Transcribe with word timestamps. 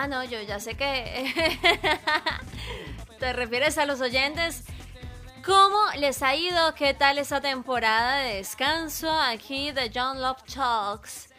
Ah, 0.00 0.06
no, 0.06 0.22
yo 0.22 0.40
ya 0.42 0.60
sé 0.60 0.76
que 0.76 1.34
te 3.18 3.32
refieres 3.32 3.78
a 3.78 3.84
los 3.84 4.00
oyentes. 4.00 4.62
¿Cómo 5.44 5.76
les 5.96 6.22
ha 6.22 6.36
ido? 6.36 6.72
¿Qué 6.76 6.94
tal 6.94 7.18
esta 7.18 7.40
temporada 7.40 8.18
de 8.18 8.36
descanso 8.36 9.10
aquí 9.10 9.72
de 9.72 9.90
John 9.92 10.22
Love 10.22 10.44
Talks? 10.54 11.30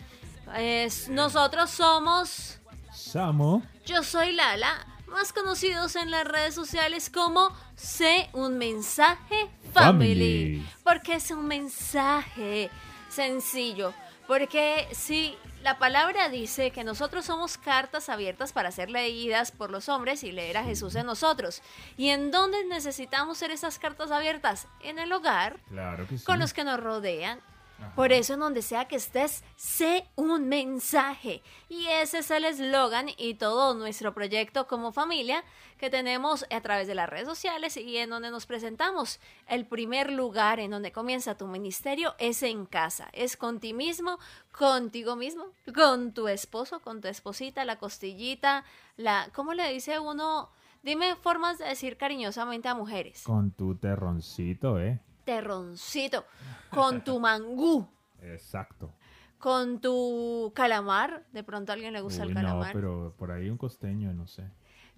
nosotros 1.08 1.70
somos... 1.70 2.60
Samo. 2.92 3.64
Yo 3.86 4.04
soy 4.04 4.34
Lala, 4.34 4.86
más 5.08 5.32
conocidos 5.32 5.96
en 5.96 6.12
las 6.12 6.26
redes 6.26 6.54
sociales 6.54 7.10
como 7.10 7.56
Sé 7.78 8.30
un 8.34 8.58
mensaje 8.58 9.50
family. 9.74 10.66
Family. 10.66 10.70
Porque 10.84 11.14
es 11.14 11.32
un 11.32 11.48
mensaje 11.48 12.70
sencillo. 13.08 13.94
Porque 14.30 14.88
si 14.92 15.36
la 15.64 15.80
palabra 15.80 16.30
dice 16.30 16.70
que 16.70 16.84
nosotros 16.84 17.26
somos 17.26 17.58
cartas 17.58 18.10
abiertas 18.10 18.54
para 18.54 18.70
ser 18.70 18.92
leídas 18.92 19.50
por 19.52 19.72
los 19.72 19.90
hombres 19.90 20.24
y 20.24 20.32
leer 20.32 20.58
a 20.58 20.64
Jesús 20.64 20.94
en 20.94 21.08
nosotros. 21.08 21.64
¿Y 21.98 22.10
en 22.10 22.30
dónde 22.30 22.64
necesitamos 22.66 23.40
ser 23.40 23.50
esas 23.50 23.80
cartas 23.80 24.12
abiertas? 24.12 24.68
En 24.82 25.00
el 25.00 25.12
hogar, 25.14 25.58
Claro 25.70 26.06
que 26.08 26.20
sí. 26.20 26.26
con 26.26 26.38
los 26.38 26.54
que 26.54 26.64
nos 26.64 26.80
rodean. 26.80 27.40
Ajá. 27.80 27.96
Por 27.96 28.12
eso 28.12 28.34
en 28.34 28.40
donde 28.40 28.62
sea 28.62 28.86
que 28.86 28.96
estés, 28.96 29.44
sé 29.56 30.06
un 30.16 30.48
mensaje. 30.48 31.42
Y 31.68 31.88
ese 31.88 32.20
es 32.20 32.32
el 32.32 32.46
eslogan 32.46 33.08
y 33.18 33.36
todo 33.36 33.74
nuestro 33.74 34.14
proyecto 34.14 34.68
como 34.68 34.92
familia 34.92 35.44
que 35.78 35.90
tenemos 35.90 36.46
a 36.52 36.62
través 36.62 36.88
de 36.88 36.96
las 36.96 37.10
redes 37.10 37.28
sociales 37.28 37.78
y 37.78 37.98
en 37.98 38.10
donde 38.10 38.32
nos 38.32 38.46
presentamos. 38.46 39.20
El 39.48 39.66
primer 39.66 40.12
lugar 40.12 40.60
en 40.60 40.72
donde 40.72 40.92
comienza 40.92 41.38
tu 41.38 41.48
ministerio 41.48 42.16
es 42.20 42.44
en 42.44 42.66
casa. 42.66 43.10
Es 43.14 43.38
con 43.38 43.60
ti 43.60 43.74
mismo, 43.74 44.20
contigo 44.52 45.16
mismo, 45.16 45.46
con 45.74 46.14
tu 46.14 46.28
esposo, 46.28 46.82
con 46.82 47.02
tu 47.02 47.08
esposita, 47.08 47.66
la 47.66 47.80
costillita, 47.80 48.66
la... 48.98 49.30
¿Cómo 49.34 49.54
le 49.54 49.72
dice 49.72 50.00
uno? 50.00 50.50
Dime 50.84 51.16
formas 51.16 51.58
de 51.58 51.66
decir 51.66 51.98
cariñosamente 51.98 52.68
a 52.68 52.76
mujeres. 52.76 53.24
Con 53.24 53.52
tu 53.52 53.76
terroncito, 53.76 54.80
¿eh? 54.80 55.00
Terroncito, 55.34 56.26
con 56.72 57.04
tu 57.04 57.20
mangú. 57.20 57.88
Exacto. 58.24 58.92
Con 59.38 59.80
tu 59.80 60.52
calamar, 60.56 61.24
de 61.32 61.44
pronto 61.44 61.72
a 61.72 61.76
alguien 61.76 61.94
le 61.94 62.02
gusta 62.02 62.24
Uy, 62.24 62.30
el 62.30 62.34
no, 62.34 62.42
calamar. 62.42 62.74
pero 62.74 63.14
por 63.18 63.32
ahí 63.32 63.50
un 63.50 63.58
costeño, 63.58 64.12
no 64.14 64.28
sé. 64.28 64.44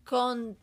Con 0.05 0.55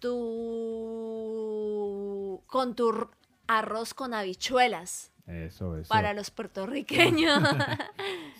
tu 1.38 2.42
con 2.46 2.74
tu 2.74 3.08
arroz 3.46 3.94
con 3.94 4.14
habichuelas 4.14 5.10
Eso, 5.26 5.76
eso. 5.76 5.88
para 5.88 6.14
los 6.14 6.30
puertorriqueños. 6.30 7.42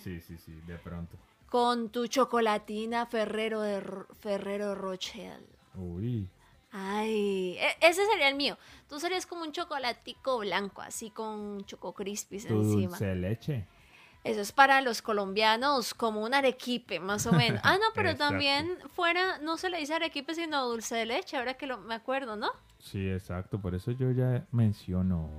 Sí, 0.03 0.21
sí, 0.21 0.37
sí, 0.37 0.53
de 0.65 0.77
pronto. 0.77 1.17
con 1.49 1.89
tu 1.89 2.07
chocolatina 2.07 3.05
Ferrero 3.05 3.61
de 3.61 3.81
Ro- 3.81 4.07
Ferrero 4.19 4.73
Rocher. 4.73 5.39
Uy, 5.75 6.29
Ay, 6.71 7.57
e- 7.57 7.77
ese 7.81 8.05
sería 8.05 8.29
el 8.29 8.35
mío. 8.35 8.57
Tú 8.87 8.99
serías 8.99 9.25
como 9.25 9.43
un 9.43 9.51
chocolatico 9.51 10.39
blanco, 10.39 10.81
así 10.81 11.09
con 11.09 11.65
choco 11.65 11.93
crispies 11.93 12.47
tu 12.47 12.53
encima. 12.53 12.89
dulce 12.89 13.05
de 13.05 13.15
leche. 13.15 13.67
Eso 14.23 14.41
es 14.41 14.51
para 14.51 14.81
los 14.81 15.01
colombianos, 15.01 15.93
como 15.93 16.23
un 16.23 16.33
arequipe, 16.33 16.99
más 16.99 17.25
o 17.25 17.31
menos. 17.31 17.61
Ah, 17.63 17.77
no, 17.77 17.85
pero 17.95 18.15
también 18.15 18.77
fuera, 18.93 19.39
no 19.39 19.57
se 19.57 19.69
le 19.69 19.77
dice 19.77 19.93
arequipe, 19.93 20.35
sino 20.35 20.67
dulce 20.67 20.95
de 20.95 21.05
leche, 21.05 21.37
ahora 21.37 21.55
que 21.55 21.65
lo, 21.65 21.77
me 21.79 21.95
acuerdo, 21.95 22.35
¿no? 22.35 22.49
Sí, 22.79 23.09
exacto. 23.09 23.59
Por 23.59 23.75
eso 23.75 23.91
yo 23.91 24.11
ya 24.11 24.45
menciono. 24.51 25.29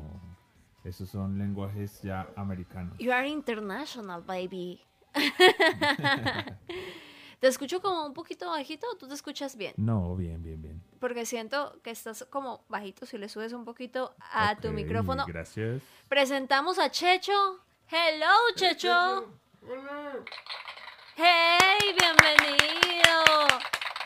Esos 0.83 1.11
son 1.11 1.39
lenguajes 1.39 2.01
ya 2.03 2.27
americanos. 2.37 2.97
You 2.99 3.13
are 3.13 3.29
international, 3.29 4.23
baby. 4.23 4.81
¿Te 7.41 7.49
escucho 7.49 7.81
como 7.81 8.07
un 8.07 8.15
poquito 8.15 8.49
bajito 8.51 8.87
o 8.93 8.97
tú 8.97 9.09
te 9.09 9.15
escuchas 9.15 9.57
bien? 9.57 9.75
No, 9.77 10.17
bien, 10.17 10.43
bien, 10.43 10.63
bien. 10.63 10.80
Porque 11.01 11.25
siento 11.27 11.81
que 11.83 11.91
estás 11.91 12.27
como 12.31 12.63
bajito 12.69 13.07
si 13.07 13.17
le 13.19 13.29
subes 13.29 13.53
un 13.55 13.65
poquito 13.65 14.15
a 14.33 14.55
tu 14.57 14.71
micrófono. 14.71 15.25
Gracias. 15.27 15.83
Presentamos 16.09 16.79
a 16.79 16.91
Checho. 16.91 17.33
Hello, 17.91 18.31
Checho. 18.55 19.27
Hey, 21.17 21.97
bienvenido. 21.99 23.47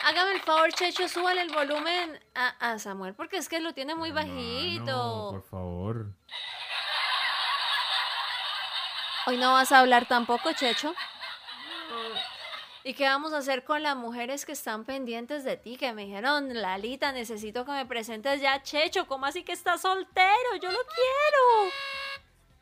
Hágame 0.05 0.31
el 0.33 0.39
favor, 0.41 0.71
Checho, 0.71 1.07
súbale 1.09 1.41
el 1.41 1.51
volumen 1.51 2.19
a, 2.33 2.71
a 2.73 2.79
Samuel, 2.79 3.13
porque 3.13 3.37
es 3.37 3.49
que 3.49 3.59
lo 3.59 3.73
tiene 3.73 3.93
muy 3.95 4.09
Hermano, 4.09 4.29
bajito. 4.33 5.27
por 5.31 5.43
favor. 5.43 6.05
Hoy 9.27 9.37
no 9.37 9.53
vas 9.53 9.71
a 9.71 9.79
hablar 9.79 10.05
tampoco, 10.07 10.53
Checho. 10.53 10.93
¿Y 12.87 12.93
qué 12.93 13.05
vamos 13.05 13.33
a 13.33 13.39
hacer 13.39 13.63
con 13.63 13.81
las 13.81 13.95
mujeres 13.95 14.45
que 14.45 14.51
están 14.51 14.85
pendientes 14.85 15.43
de 15.43 15.57
ti? 15.57 15.75
Que 15.75 15.91
me 15.91 16.05
dijeron, 16.05 16.49
Lalita, 16.53 17.11
necesito 17.11 17.65
que 17.65 17.71
me 17.71 17.83
presentes 17.87 18.39
ya, 18.41 18.61
Checho. 18.61 19.07
¿Cómo 19.07 19.25
así 19.25 19.43
que 19.43 19.53
estás 19.53 19.81
soltero? 19.81 20.55
Yo 20.61 20.69
lo 20.71 20.77
quiero. 20.77 21.71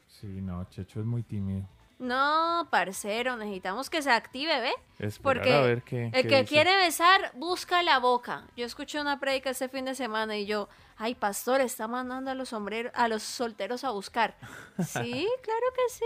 Sí, 0.08 0.28
no, 0.42 0.64
Checho 0.70 1.02
es 1.02 1.06
muy 1.06 1.24
tímido. 1.24 1.68
No, 2.00 2.70
parcero, 2.72 3.36
necesitamos 3.36 3.90
que 3.90 4.02
se 4.02 4.12
active, 4.12 4.62
¿ve? 4.62 4.74
Esperar 5.00 5.22
Porque 5.22 5.54
a 5.54 5.62
ver 5.62 5.84
qué, 5.84 6.06
el 6.06 6.12
qué 6.14 6.22
que 6.24 6.42
dice. 6.42 6.46
quiere 6.46 6.78
besar, 6.78 7.32
busca 7.36 7.84
la 7.84 8.00
boca. 8.00 8.48
Yo 8.56 8.66
escuché 8.66 9.02
una 9.02 9.20
prédica 9.20 9.50
este 9.50 9.68
fin 9.68 9.84
de 9.84 9.94
semana 9.94 10.38
y 10.38 10.46
yo, 10.46 10.70
ay, 10.96 11.16
pastor, 11.16 11.60
está 11.60 11.90
mandando 11.90 12.32
a 12.32 12.36
los 12.36 12.48
sombreros, 12.50 12.94
a 12.96 13.10
los 13.10 13.24
solteros 13.24 13.84
a 13.84 13.92
buscar. 13.92 14.38
Sí, 14.88 15.28
claro 15.42 15.66
que 15.76 15.90
sí. 15.94 16.06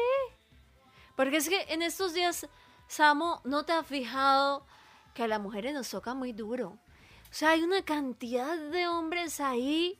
Porque 1.16 1.38
es 1.38 1.48
que 1.50 1.68
en 1.70 1.84
estos 1.84 2.16
días, 2.16 2.48
Samo, 2.88 3.42
¿no 3.44 3.66
te 3.66 3.74
has 3.74 3.86
fijado 3.86 4.66
que 5.14 5.24
a 5.24 5.28
las 5.28 5.42
mujeres 5.42 5.74
nos 5.74 5.90
toca 5.90 6.14
muy 6.14 6.32
duro? 6.32 6.78
O 7.30 7.34
sea, 7.34 7.50
hay 7.50 7.64
una 7.64 7.84
cantidad 7.84 8.58
de 8.58 8.88
hombres 8.88 9.42
ahí, 9.42 10.00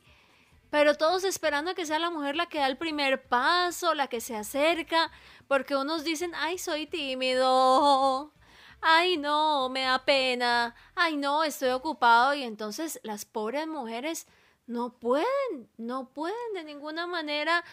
pero 0.70 0.94
todos 0.94 1.24
esperando 1.24 1.70
a 1.70 1.74
que 1.74 1.84
sea 1.84 1.98
la 1.98 2.10
mujer 2.10 2.34
la 2.34 2.46
que 2.46 2.58
da 2.58 2.66
el 2.66 2.78
primer 2.78 3.28
paso, 3.28 3.94
la 3.94 4.06
que 4.06 4.20
se 4.20 4.36
acerca, 4.36 5.10
porque 5.46 5.76
unos 5.76 6.02
dicen, 6.04 6.32
ay, 6.34 6.56
soy 6.56 6.86
tímido, 6.86 8.32
ay, 8.80 9.18
no, 9.18 9.68
me 9.68 9.82
da 9.82 10.04
pena, 10.04 10.74
ay, 10.94 11.16
no, 11.16 11.44
estoy 11.44 11.70
ocupado, 11.70 12.32
y 12.32 12.42
entonces 12.42 13.00
las 13.02 13.26
pobres 13.26 13.66
mujeres 13.66 14.26
no 14.66 14.98
pueden, 14.98 15.70
no 15.76 16.08
pueden 16.08 16.54
de 16.54 16.64
ninguna 16.64 17.06
manera 17.06 17.64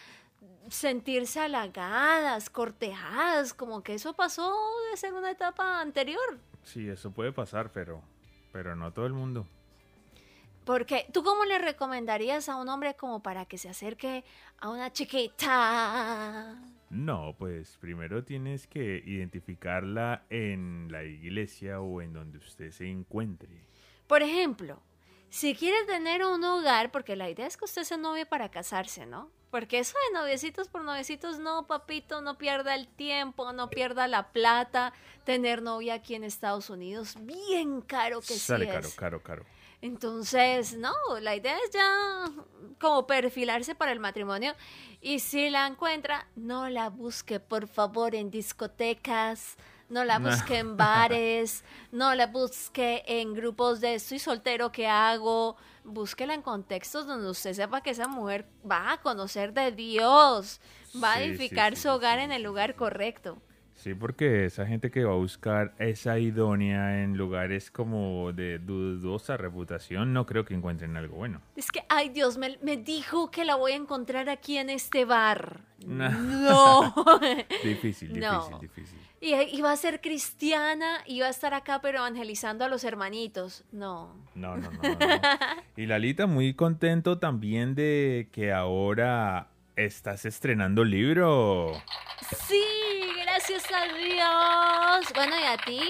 sentirse 0.68 1.40
halagadas, 1.40 2.50
cortejadas, 2.50 3.54
como 3.54 3.82
que 3.82 3.94
eso 3.94 4.14
pasó 4.14 4.52
de 4.90 4.96
ser 4.96 5.14
una 5.14 5.30
etapa 5.30 5.80
anterior. 5.80 6.38
Sí, 6.64 6.88
eso 6.88 7.12
puede 7.12 7.32
pasar, 7.32 7.70
pero, 7.72 8.02
pero 8.52 8.74
no 8.74 8.92
todo 8.92 9.06
el 9.06 9.12
mundo. 9.12 9.46
Porque, 10.64 11.06
¿tú 11.12 11.22
cómo 11.22 11.44
le 11.44 11.58
recomendarías 11.58 12.48
a 12.48 12.56
un 12.56 12.68
hombre 12.68 12.96
como 12.96 13.22
para 13.22 13.44
que 13.44 13.56
se 13.56 13.68
acerque 13.68 14.24
a 14.58 14.68
una 14.68 14.92
chiquita? 14.92 16.56
No, 16.90 17.36
pues 17.38 17.76
primero 17.80 18.24
tienes 18.24 18.66
que 18.66 19.02
identificarla 19.06 20.24
en 20.28 20.88
la 20.90 21.04
iglesia 21.04 21.80
o 21.80 22.02
en 22.02 22.12
donde 22.12 22.38
usted 22.38 22.72
se 22.72 22.88
encuentre. 22.88 23.66
Por 24.08 24.22
ejemplo, 24.22 24.82
si 25.30 25.54
quiere 25.54 25.84
tener 25.86 26.24
un 26.24 26.42
hogar, 26.42 26.90
porque 26.90 27.14
la 27.14 27.30
idea 27.30 27.46
es 27.46 27.56
que 27.56 27.64
usted 27.64 27.84
se 27.84 27.96
novie 27.96 28.26
para 28.26 28.50
casarse, 28.50 29.06
¿no? 29.06 29.30
Porque 29.56 29.78
eso 29.78 29.96
de 30.12 30.18
noviecitos 30.18 30.68
por 30.68 30.82
noviecitos, 30.84 31.38
no, 31.38 31.66
papito, 31.66 32.20
no 32.20 32.36
pierda 32.36 32.74
el 32.74 32.86
tiempo, 32.88 33.54
no 33.54 33.70
pierda 33.70 34.06
la 34.06 34.30
plata. 34.30 34.92
Tener 35.24 35.62
novia 35.62 35.94
aquí 35.94 36.14
en 36.14 36.24
Estados 36.24 36.68
Unidos, 36.68 37.14
bien 37.20 37.80
caro 37.80 38.20
que 38.20 38.34
Sale 38.34 38.66
sí 38.66 38.70
caro, 38.70 38.88
es. 38.88 38.94
caro, 38.94 39.22
caro. 39.22 39.46
Entonces, 39.80 40.76
no, 40.76 40.92
la 41.22 41.34
idea 41.36 41.56
es 41.64 41.70
ya 41.70 42.30
como 42.78 43.06
perfilarse 43.06 43.74
para 43.74 43.92
el 43.92 43.98
matrimonio. 43.98 44.54
Y 45.00 45.20
si 45.20 45.48
la 45.48 45.66
encuentra, 45.66 46.28
no 46.36 46.68
la 46.68 46.90
busque, 46.90 47.40
por 47.40 47.66
favor, 47.66 48.14
en 48.14 48.30
discotecas, 48.30 49.56
no 49.88 50.04
la 50.04 50.18
busque 50.18 50.58
en 50.58 50.76
bares, 50.76 51.64
no 51.92 52.14
la 52.14 52.26
busque 52.26 53.02
en 53.06 53.34
grupos 53.34 53.80
de 53.80 53.94
estoy 53.94 54.18
soltero, 54.18 54.72
¿qué 54.72 54.86
hago? 54.86 55.56
Búsquela 55.84 56.34
en 56.34 56.42
contextos 56.42 57.06
donde 57.06 57.30
usted 57.30 57.52
sepa 57.52 57.80
que 57.80 57.90
esa 57.90 58.08
mujer 58.08 58.46
va 58.68 58.92
a 58.92 59.00
conocer 59.00 59.52
de 59.52 59.72
Dios, 59.72 60.60
va 61.02 61.14
a 61.14 61.18
Sí, 61.18 61.24
edificar 61.24 61.76
sí, 61.76 61.82
su 61.82 61.88
hogar 61.90 62.18
en 62.18 62.32
el 62.32 62.42
lugar 62.42 62.74
correcto. 62.74 63.38
Sí, 63.74 63.94
porque 63.94 64.46
esa 64.46 64.66
gente 64.66 64.90
que 64.90 65.04
va 65.04 65.12
a 65.12 65.16
buscar 65.16 65.74
esa 65.78 66.18
idónea 66.18 67.02
en 67.02 67.18
lugares 67.18 67.70
como 67.70 68.32
de 68.32 68.58
dudosa 68.58 69.36
reputación, 69.36 70.14
no 70.14 70.24
creo 70.24 70.46
que 70.46 70.54
encuentren 70.54 70.96
algo 70.96 71.16
bueno. 71.16 71.42
Es 71.54 71.70
que, 71.70 71.84
ay 71.90 72.08
Dios, 72.08 72.38
me, 72.38 72.58
me 72.62 72.78
dijo 72.78 73.30
que 73.30 73.44
la 73.44 73.54
voy 73.54 73.72
a 73.72 73.76
encontrar 73.76 74.30
aquí 74.30 74.56
en 74.56 74.70
este 74.70 75.04
bar. 75.04 75.60
No. 75.86 76.94
Difícil, 77.62 78.08
difícil, 78.12 78.20
No. 78.20 78.58
difícil. 78.60 78.98
Y 79.26 79.56
iba 79.56 79.72
a 79.72 79.76
ser 79.76 80.00
cristiana, 80.00 81.02
iba 81.06 81.26
a 81.26 81.30
estar 81.30 81.52
acá 81.52 81.80
pero 81.80 81.98
evangelizando 81.98 82.64
a 82.64 82.68
los 82.68 82.84
hermanitos. 82.84 83.64
No. 83.72 84.14
No, 84.34 84.56
no, 84.56 84.70
no. 84.70 84.78
Y 85.76 85.86
Lalita, 85.86 86.26
muy 86.26 86.54
contento 86.54 87.18
también 87.18 87.74
de 87.74 88.28
que 88.32 88.52
ahora 88.52 89.48
estás 89.74 90.24
estrenando 90.24 90.84
libro. 90.84 91.72
Sí, 92.46 92.62
gracias 93.22 93.64
a 93.72 93.84
Dios. 93.94 95.12
Bueno, 95.14 95.34
y 95.38 95.44
a 95.44 95.56
ti, 95.58 95.80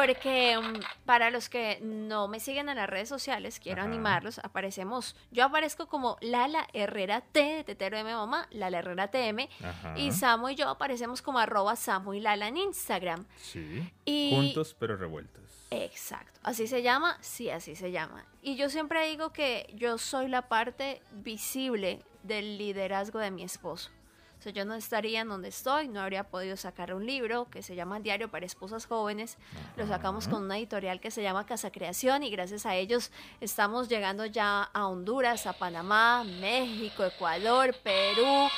Porque 0.00 0.58
mm, 0.58 0.80
para 1.06 1.30
los 1.30 1.48
que 1.48 1.78
no 1.80 2.28
me 2.28 2.38
siguen 2.38 2.68
en 2.68 2.76
las 2.76 2.88
redes 2.88 3.08
sociales, 3.08 3.58
quiero 3.60 3.80
Ajá. 3.80 3.90
animarlos. 3.90 4.38
Aparecemos, 4.40 5.16
yo 5.30 5.44
aparezco 5.44 5.86
como 5.88 6.18
Lala 6.20 6.66
Herrera 6.74 7.22
T, 7.22 7.40
de 7.40 7.64
Tetero 7.64 7.96
M 7.96 8.12
Mamá, 8.14 8.46
Lala 8.50 8.80
Herrera 8.80 9.08
TM. 9.10 9.48
Ajá. 9.64 9.98
Y 9.98 10.12
Samu 10.12 10.50
y 10.50 10.54
yo 10.54 10.68
aparecemos 10.68 11.22
como 11.22 11.38
arroba 11.38 11.76
Samu 11.76 12.12
y 12.12 12.20
Lala 12.20 12.48
en 12.48 12.58
Instagram. 12.58 13.24
Sí. 13.36 13.90
Y- 14.04 14.32
Juntos 14.34 14.76
pero 14.78 14.96
revueltos. 14.98 15.44
Exacto. 15.70 16.38
¿Así 16.42 16.66
se 16.66 16.82
llama? 16.82 17.16
Sí, 17.22 17.48
así 17.50 17.74
se 17.74 17.90
llama. 17.90 18.24
Y 18.42 18.56
yo 18.56 18.68
siempre 18.68 19.08
digo 19.08 19.32
que 19.32 19.72
yo 19.74 19.96
soy 19.98 20.28
la 20.28 20.42
parte 20.48 21.00
visible 21.12 22.02
del 22.22 22.58
liderazgo 22.58 23.18
de 23.18 23.30
mi 23.30 23.42
esposo. 23.44 23.90
O 24.38 24.42
sea, 24.42 24.52
yo 24.52 24.64
no 24.64 24.74
estaría 24.74 25.22
en 25.22 25.28
donde 25.28 25.48
estoy, 25.48 25.88
no 25.88 26.00
habría 26.00 26.24
podido 26.24 26.56
sacar 26.56 26.94
un 26.94 27.06
libro 27.06 27.48
que 27.50 27.62
se 27.62 27.74
llama 27.74 28.00
Diario 28.00 28.30
para 28.30 28.44
Esposas 28.44 28.86
Jóvenes. 28.86 29.38
Lo 29.76 29.86
sacamos 29.86 30.28
con 30.28 30.44
una 30.44 30.58
editorial 30.58 31.00
que 31.00 31.10
se 31.10 31.22
llama 31.22 31.46
Casa 31.46 31.70
Creación 31.70 32.22
y 32.22 32.30
gracias 32.30 32.66
a 32.66 32.74
ellos 32.76 33.10
estamos 33.40 33.88
llegando 33.88 34.26
ya 34.26 34.62
a 34.62 34.86
Honduras, 34.86 35.46
a 35.46 35.54
Panamá, 35.54 36.22
México, 36.24 37.04
Ecuador, 37.04 37.74
Perú. 37.82 38.48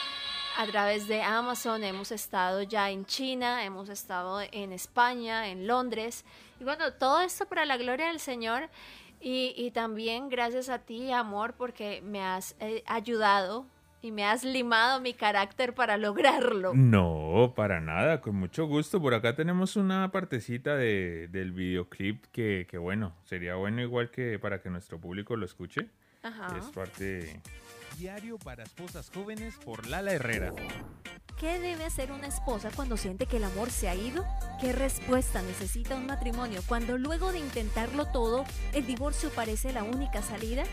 A 0.56 0.66
través 0.66 1.06
de 1.06 1.22
Amazon 1.22 1.84
hemos 1.84 2.10
estado 2.10 2.62
ya 2.62 2.90
en 2.90 3.06
China, 3.06 3.64
hemos 3.64 3.88
estado 3.88 4.40
en 4.50 4.72
España, 4.72 5.48
en 5.48 5.68
Londres. 5.68 6.24
Y 6.58 6.64
bueno, 6.64 6.92
todo 6.94 7.20
esto 7.20 7.46
para 7.46 7.64
la 7.64 7.76
gloria 7.76 8.08
del 8.08 8.18
Señor. 8.18 8.68
Y, 9.20 9.54
y 9.56 9.70
también 9.70 10.28
gracias 10.28 10.68
a 10.68 10.80
ti, 10.80 11.12
amor, 11.12 11.54
porque 11.54 12.02
me 12.02 12.24
has 12.24 12.56
eh, 12.58 12.82
ayudado 12.86 13.66
y 14.00 14.12
me 14.12 14.24
has 14.24 14.44
limado 14.44 15.00
mi 15.00 15.14
carácter 15.14 15.74
para 15.74 15.96
lograrlo. 15.96 16.72
No, 16.74 17.52
para 17.56 17.80
nada, 17.80 18.20
con 18.20 18.36
mucho 18.36 18.66
gusto. 18.66 19.00
Por 19.00 19.14
acá 19.14 19.34
tenemos 19.34 19.76
una 19.76 20.10
partecita 20.12 20.76
de, 20.76 21.28
del 21.30 21.52
videoclip 21.52 22.24
que, 22.32 22.66
que, 22.70 22.78
bueno, 22.78 23.14
sería 23.24 23.56
bueno 23.56 23.82
igual 23.82 24.10
que 24.10 24.38
para 24.38 24.60
que 24.60 24.70
nuestro 24.70 25.00
público 25.00 25.36
lo 25.36 25.44
escuche. 25.44 25.88
Ajá. 26.22 26.56
Es 26.58 26.66
parte... 26.66 27.40
Diario 27.96 28.38
para 28.38 28.62
esposas 28.62 29.10
jóvenes 29.10 29.56
por 29.64 29.86
Lala 29.88 30.12
Herrera. 30.12 30.52
¿Qué 31.36 31.58
debe 31.58 31.84
hacer 31.84 32.12
una 32.12 32.28
esposa 32.28 32.70
cuando 32.74 32.96
siente 32.96 33.26
que 33.26 33.38
el 33.38 33.44
amor 33.44 33.70
se 33.70 33.88
ha 33.88 33.94
ido? 33.94 34.24
¿Qué 34.60 34.72
respuesta 34.72 35.42
necesita 35.42 35.96
un 35.96 36.06
matrimonio 36.06 36.60
cuando 36.68 36.98
luego 36.98 37.32
de 37.32 37.38
intentarlo 37.38 38.06
todo, 38.06 38.44
el 38.72 38.86
divorcio 38.86 39.30
parece 39.30 39.72
la 39.72 39.82
única 39.82 40.22
salida? 40.22 40.64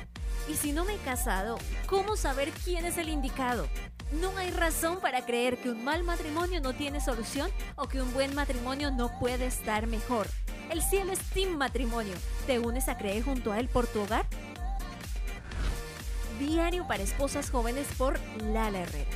Y 0.49 0.55
si 0.55 0.71
no 0.71 0.85
me 0.85 0.95
he 0.95 0.99
casado, 0.99 1.57
¿cómo 1.87 2.15
saber 2.15 2.51
quién 2.63 2.85
es 2.85 2.97
el 2.97 3.09
indicado? 3.09 3.67
No 4.21 4.37
hay 4.37 4.51
razón 4.51 4.99
para 5.01 5.25
creer 5.25 5.57
que 5.57 5.69
un 5.71 5.83
mal 5.83 6.03
matrimonio 6.03 6.61
no 6.61 6.73
tiene 6.73 7.01
solución 7.01 7.51
o 7.75 7.87
que 7.87 8.01
un 8.01 8.13
buen 8.13 8.35
matrimonio 8.35 8.91
no 8.91 9.11
puede 9.19 9.47
estar 9.47 9.87
mejor. 9.87 10.27
El 10.69 10.81
cielo 10.81 11.11
es 11.11 11.19
Team 11.31 11.57
Matrimonio. 11.57 12.13
¿Te 12.45 12.59
unes 12.59 12.87
a 12.87 12.97
creer 12.97 13.23
junto 13.23 13.51
a 13.51 13.59
él 13.59 13.67
por 13.67 13.87
tu 13.87 14.01
hogar? 14.01 14.25
Diario 16.39 16.85
para 16.87 17.01
esposas 17.03 17.49
jóvenes 17.49 17.87
por 17.97 18.19
Lala 18.43 18.79
Herrera. 18.81 19.09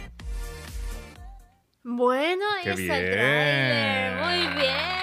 Bueno, 1.84 2.44
ahí 2.58 2.64
¡Qué 2.64 2.72
está 2.72 2.98
el 2.98 3.06
bien! 3.06 3.14
tráiler. 3.14 4.24
Muy 4.24 4.62
bien. 4.62 4.99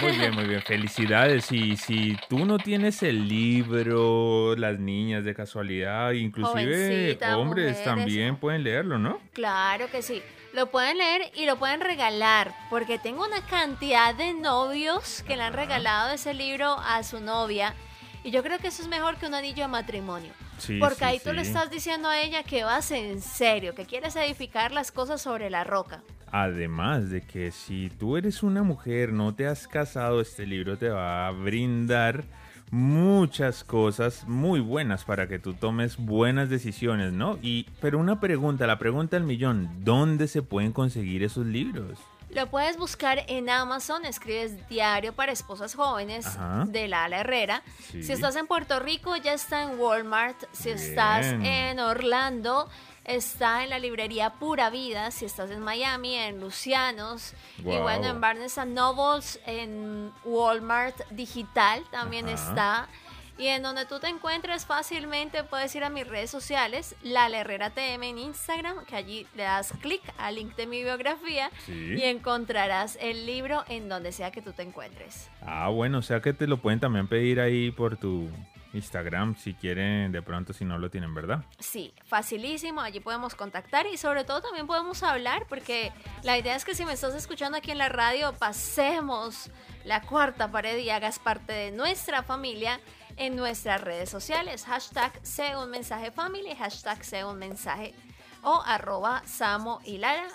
Muy 0.00 0.12
bien, 0.12 0.34
muy 0.34 0.44
bien. 0.44 0.62
Felicidades. 0.62 1.50
Y 1.52 1.76
si 1.76 2.16
tú 2.28 2.44
no 2.44 2.58
tienes 2.58 3.02
el 3.02 3.28
libro, 3.28 4.56
las 4.56 4.78
niñas 4.78 5.24
de 5.24 5.34
casualidad, 5.34 6.12
inclusive 6.12 7.18
hombres 7.34 7.70
mujeres, 7.70 7.84
también 7.84 8.36
pueden 8.36 8.64
leerlo, 8.64 8.98
¿no? 8.98 9.20
Claro 9.32 9.90
que 9.90 10.02
sí. 10.02 10.22
Lo 10.52 10.70
pueden 10.70 10.98
leer 10.98 11.32
y 11.34 11.46
lo 11.46 11.56
pueden 11.56 11.80
regalar, 11.80 12.54
porque 12.70 12.98
tengo 12.98 13.24
una 13.24 13.44
cantidad 13.46 14.14
de 14.14 14.34
novios 14.34 15.24
que 15.26 15.36
le 15.36 15.42
han 15.42 15.52
regalado 15.52 16.12
ese 16.12 16.32
libro 16.32 16.76
a 16.78 17.02
su 17.02 17.20
novia. 17.20 17.74
Y 18.22 18.30
yo 18.30 18.42
creo 18.42 18.58
que 18.58 18.68
eso 18.68 18.82
es 18.82 18.88
mejor 18.88 19.16
que 19.16 19.26
un 19.26 19.34
anillo 19.34 19.62
de 19.64 19.68
matrimonio. 19.68 20.32
Sí, 20.58 20.78
Porque 20.78 21.00
sí, 21.00 21.04
ahí 21.04 21.20
tú 21.20 21.32
le 21.32 21.42
estás 21.42 21.70
diciendo 21.70 22.08
a 22.08 22.20
ella 22.20 22.44
que 22.44 22.62
vas 22.62 22.90
en 22.92 23.20
serio, 23.20 23.74
que 23.74 23.84
quieres 23.84 24.14
edificar 24.16 24.70
las 24.70 24.92
cosas 24.92 25.20
sobre 25.20 25.50
la 25.50 25.64
roca. 25.64 26.02
Además 26.30 27.10
de 27.10 27.22
que 27.22 27.50
si 27.50 27.90
tú 27.90 28.16
eres 28.16 28.42
una 28.42 28.62
mujer, 28.62 29.12
no 29.12 29.34
te 29.34 29.46
has 29.46 29.68
casado, 29.68 30.20
este 30.20 30.46
libro 30.46 30.76
te 30.76 30.88
va 30.88 31.26
a 31.26 31.30
brindar 31.30 32.24
muchas 32.70 33.62
cosas 33.62 34.26
muy 34.26 34.60
buenas 34.60 35.04
para 35.04 35.28
que 35.28 35.38
tú 35.38 35.54
tomes 35.54 35.96
buenas 35.96 36.48
decisiones, 36.48 37.12
¿no? 37.12 37.38
Y 37.40 37.66
pero 37.80 37.98
una 37.98 38.20
pregunta, 38.20 38.66
la 38.66 38.78
pregunta 38.78 39.16
del 39.16 39.24
millón, 39.24 39.70
¿dónde 39.84 40.26
se 40.26 40.42
pueden 40.42 40.72
conseguir 40.72 41.22
esos 41.22 41.46
libros? 41.46 41.98
Lo 42.30 42.48
puedes 42.48 42.76
buscar 42.76 43.20
en 43.28 43.48
Amazon, 43.48 44.04
escribes 44.04 44.68
Diario 44.68 45.12
para 45.12 45.30
Esposas 45.30 45.76
Jóvenes 45.76 46.26
Ajá. 46.26 46.64
de 46.66 46.88
Lala 46.88 47.20
Herrera. 47.20 47.62
Sí. 47.78 48.02
Si 48.02 48.12
estás 48.12 48.34
en 48.34 48.48
Puerto 48.48 48.80
Rico, 48.80 49.14
ya 49.16 49.34
está 49.34 49.62
en 49.62 49.78
Walmart. 49.78 50.36
Si 50.50 50.70
estás 50.70 51.26
en 51.26 51.78
Orlando, 51.78 52.68
está 53.04 53.64
en 53.64 53.70
la 53.70 53.78
librería 53.78 54.30
Pura 54.30 54.70
Vida. 54.70 55.10
Si 55.10 55.24
estás 55.24 55.50
en 55.50 55.60
Miami, 55.60 56.14
en 56.16 56.40
Lucianos. 56.40 57.34
Y 57.58 57.62
bueno, 57.78 58.08
en 58.08 58.20
Barnes 58.20 58.56
Nobles, 58.66 59.40
en 59.46 60.12
Walmart 60.24 60.96
Digital 61.10 61.82
también 61.90 62.28
Ajá. 62.28 62.34
está. 62.48 62.88
Y 63.36 63.48
en 63.48 63.62
donde 63.64 63.84
tú 63.84 63.98
te 63.98 64.06
encuentres 64.06 64.64
fácilmente 64.64 65.42
puedes 65.42 65.74
ir 65.74 65.82
a 65.82 65.90
mis 65.90 66.06
redes 66.06 66.30
sociales, 66.30 66.94
Lala 67.02 67.38
Herrera 67.40 67.70
TM 67.70 68.04
en 68.10 68.18
Instagram, 68.18 68.84
que 68.84 68.94
allí 68.94 69.26
le 69.34 69.42
das 69.42 69.72
clic 69.80 70.00
al 70.18 70.36
link 70.36 70.54
de 70.54 70.68
mi 70.68 70.84
biografía 70.84 71.50
Sí. 71.66 71.72
y 71.98 72.04
encontrarás 72.04 72.96
el 73.00 73.26
libro 73.26 73.64
en 73.68 73.88
donde 73.88 74.12
sea 74.12 74.30
que 74.30 74.40
tú 74.40 74.52
te 74.52 74.62
encuentres. 74.62 75.28
Ah, 75.42 75.68
bueno, 75.68 75.98
o 75.98 76.02
sea 76.02 76.20
que 76.20 76.32
te 76.32 76.46
lo 76.46 76.58
pueden 76.58 76.78
también 76.78 77.08
pedir 77.08 77.40
ahí 77.40 77.72
por 77.72 77.96
tu 77.96 78.28
Instagram 78.74 79.36
si 79.36 79.54
quieren, 79.54 80.12
de 80.12 80.22
pronto 80.22 80.52
si 80.52 80.64
no 80.64 80.78
lo 80.78 80.90
tienen, 80.90 81.14
¿verdad? 81.14 81.44
Sí, 81.58 81.94
facilísimo, 82.04 82.80
allí 82.80 83.00
podemos 83.00 83.34
contactar 83.34 83.86
y 83.86 83.96
sobre 83.96 84.24
todo 84.24 84.42
también 84.42 84.66
podemos 84.66 85.02
hablar 85.02 85.46
porque 85.48 85.92
la 86.22 86.36
idea 86.36 86.56
es 86.56 86.64
que 86.64 86.74
si 86.74 86.84
me 86.84 86.92
estás 86.92 87.14
escuchando 87.14 87.58
aquí 87.58 87.70
en 87.70 87.78
la 87.78 87.88
radio, 87.88 88.32
pasemos 88.34 89.50
la 89.84 90.02
cuarta 90.02 90.50
pared 90.50 90.78
y 90.78 90.90
hagas 90.90 91.18
parte 91.18 91.52
de 91.52 91.70
nuestra 91.70 92.22
familia 92.22 92.80
en 93.16 93.36
nuestras 93.36 93.80
redes 93.80 94.10
sociales. 94.10 94.64
Hashtag 94.64 95.12
sé 95.22 95.56
un 95.56 95.70
mensaje 95.70 96.12
hashtag 96.56 97.04
sé 97.04 97.24
un 97.24 97.38
mensaje 97.38 97.94
o 98.42 98.62
arroba 98.64 99.22
Samo 99.24 99.80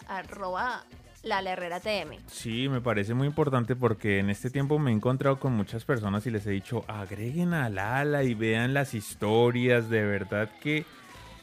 arroba 0.07 0.83
Lala 1.23 1.51
Herrera 1.51 1.79
TM. 1.79 2.17
Sí, 2.27 2.69
me 2.69 2.81
parece 2.81 3.13
muy 3.13 3.27
importante 3.27 3.75
porque 3.75 4.19
en 4.19 4.29
este 4.29 4.49
tiempo 4.49 4.79
me 4.79 4.91
he 4.91 4.93
encontrado 4.93 5.39
con 5.39 5.53
muchas 5.53 5.85
personas 5.85 6.25
y 6.25 6.31
les 6.31 6.45
he 6.47 6.51
dicho, 6.51 6.85
agreguen 6.88 7.53
a 7.53 7.69
Lala 7.69 8.23
y 8.23 8.33
vean 8.33 8.73
las 8.73 8.93
historias, 8.93 9.89
de 9.89 10.03
verdad 10.03 10.49
que 10.61 10.85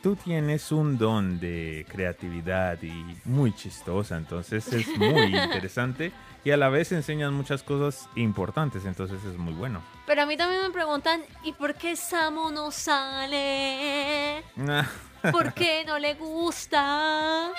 tú 0.02 0.16
tienes 0.16 0.72
un 0.72 0.98
don 0.98 1.40
de 1.40 1.84
creatividad 1.90 2.80
y 2.82 3.18
muy 3.24 3.52
chistosa, 3.54 4.16
entonces 4.16 4.72
es 4.72 4.86
muy 4.96 5.36
interesante 5.36 6.12
y 6.44 6.52
a 6.52 6.56
la 6.56 6.68
vez 6.68 6.92
enseñan 6.92 7.34
muchas 7.34 7.64
cosas 7.64 8.08
importantes, 8.14 8.84
entonces 8.84 9.18
es 9.24 9.36
muy 9.36 9.52
bueno. 9.52 9.82
Pero 10.06 10.22
a 10.22 10.26
mí 10.26 10.36
también 10.36 10.62
me 10.62 10.70
preguntan, 10.70 11.22
¿y 11.42 11.52
por 11.52 11.74
qué 11.74 11.96
Samo 11.96 12.52
no 12.52 12.70
sale? 12.70 14.44
¿Por 15.32 15.52
qué 15.54 15.84
no 15.84 15.98
le 15.98 16.14
gusta? 16.14 17.50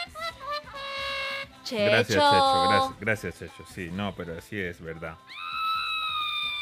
Checho. 1.68 1.84
Gracias, 1.86 2.24
Checho, 2.24 2.70
gracias, 2.70 3.00
gracias, 3.00 3.40
Checho. 3.40 3.66
Sí, 3.74 3.90
no, 3.92 4.14
pero 4.16 4.38
así 4.38 4.60
es, 4.60 4.82
verdad. 4.82 5.16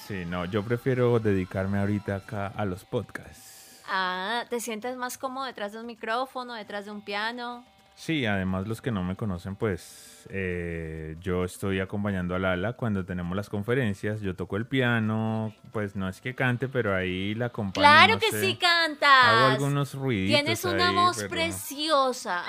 Sí, 0.09 0.25
no, 0.25 0.45
yo 0.45 0.63
prefiero 0.63 1.19
dedicarme 1.19 1.77
ahorita 1.77 2.15
acá 2.15 2.47
a 2.47 2.65
los 2.65 2.83
podcasts. 2.83 3.83
Ah, 3.87 4.43
¿te 4.49 4.59
sientes 4.59 4.97
más 4.97 5.19
cómodo 5.19 5.45
detrás 5.45 5.73
de 5.73 5.81
un 5.81 5.85
micrófono, 5.85 6.55
detrás 6.55 6.85
de 6.85 6.91
un 6.91 7.01
piano? 7.01 7.63
Sí, 8.01 8.25
además 8.25 8.65
los 8.65 8.81
que 8.81 8.91
no 8.91 9.03
me 9.03 9.17
conocen, 9.17 9.57
pues 9.57 10.25
eh, 10.29 11.17
yo 11.19 11.43
estoy 11.43 11.81
acompañando 11.81 12.33
a 12.33 12.39
Lala 12.39 12.71
cuando 12.73 13.03
tenemos 13.03 13.35
las 13.35 13.49
conferencias, 13.49 14.21
yo 14.21 14.37
toco 14.37 14.55
el 14.55 14.65
piano, 14.65 15.53
pues 15.73 15.97
no 15.97 16.07
es 16.07 16.21
que 16.21 16.33
cante, 16.33 16.69
pero 16.69 16.95
ahí 16.95 17.35
la 17.35 17.47
acompaño. 17.47 17.81
¡Claro 17.85 18.13
no 18.13 18.19
que 18.19 18.31
sé, 18.31 18.39
sí 18.39 18.51
Hago 18.51 18.59
cantas! 18.61 19.51
algunos 19.51 19.93
ruiditos 19.95 20.33
Tienes 20.41 20.63
una 20.63 20.87
ahí, 20.89 20.95
voz 20.95 21.17
pero- 21.17 21.29
preciosa. 21.29 22.43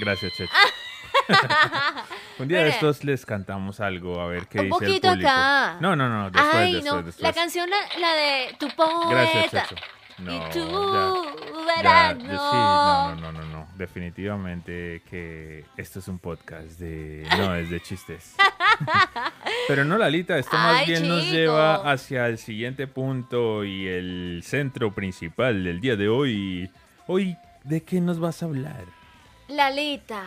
Gracias, 0.00 0.32
Checho. 0.34 0.52
Un 2.40 2.48
día 2.48 2.62
de 2.62 2.68
estos 2.70 3.04
les 3.04 3.24
cantamos 3.24 3.80
algo, 3.80 4.20
a 4.20 4.26
ver 4.26 4.48
qué 4.48 4.58
Un 4.58 4.64
dice 4.66 4.84
el 4.84 4.86
poquito 4.90 5.08
público. 5.08 5.28
acá. 5.30 5.76
No, 5.80 5.96
no, 5.96 6.10
no, 6.10 6.24
después, 6.30 6.54
Ay, 6.54 6.72
después, 6.74 6.92
no. 6.92 7.02
después. 7.02 7.20
La 7.22 7.32
canción, 7.32 7.70
la, 7.70 7.76
la 8.00 8.14
de 8.14 8.56
tu 8.58 8.66
Gracias, 8.66 9.50
poeta. 9.50 9.66
Checho. 9.68 9.76
No, 10.18 10.32
y 10.32 10.50
tú 10.52 10.60
Ya, 10.60 12.14
verás, 12.14 12.16
sí, 12.18 12.26
no, 12.26 13.14
no, 13.16 13.32
no, 13.32 13.32
no, 13.32 13.44
no. 13.46 13.68
Definitivamente 13.76 15.02
que 15.10 15.64
esto 15.76 15.98
es 15.98 16.08
un 16.08 16.18
podcast 16.18 16.78
de. 16.78 17.26
No, 17.36 17.54
es 17.56 17.70
de 17.70 17.80
chistes. 17.80 18.36
Pero 19.68 19.84
no, 19.84 19.98
Lalita, 19.98 20.38
esto 20.38 20.56
más 20.56 20.80
Ay, 20.80 20.86
bien 20.86 21.08
nos 21.08 21.24
lleva 21.30 21.90
hacia 21.90 22.26
el 22.28 22.38
siguiente 22.38 22.86
punto 22.86 23.64
y 23.64 23.86
el 23.88 24.42
centro 24.44 24.94
principal 24.94 25.64
del 25.64 25.80
día 25.80 25.96
de 25.96 26.08
hoy. 26.08 26.70
Hoy, 27.06 27.36
¿de 27.64 27.82
qué 27.82 28.00
nos 28.00 28.20
vas 28.20 28.42
a 28.42 28.46
hablar? 28.46 28.84
Lalita 29.48 30.24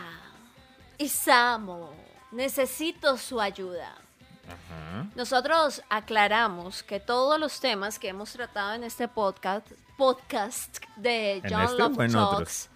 y 0.98 1.08
Samo, 1.08 1.94
necesito 2.32 3.18
su 3.18 3.40
ayuda. 3.40 3.96
Ajá. 4.48 5.06
Nosotros 5.16 5.82
aclaramos 5.90 6.84
que 6.84 7.00
todos 7.00 7.40
los 7.40 7.60
temas 7.60 8.00
que 8.00 8.10
hemos 8.10 8.32
tratado 8.32 8.74
en 8.74 8.84
este 8.84 9.08
podcast, 9.08 9.72
podcast 9.98 10.78
de 10.96 11.34
¿En 11.38 11.42
John 11.50 11.62
este 11.64 11.78
Love 11.78 11.98
Talks, 11.98 12.16
otros? 12.16 12.70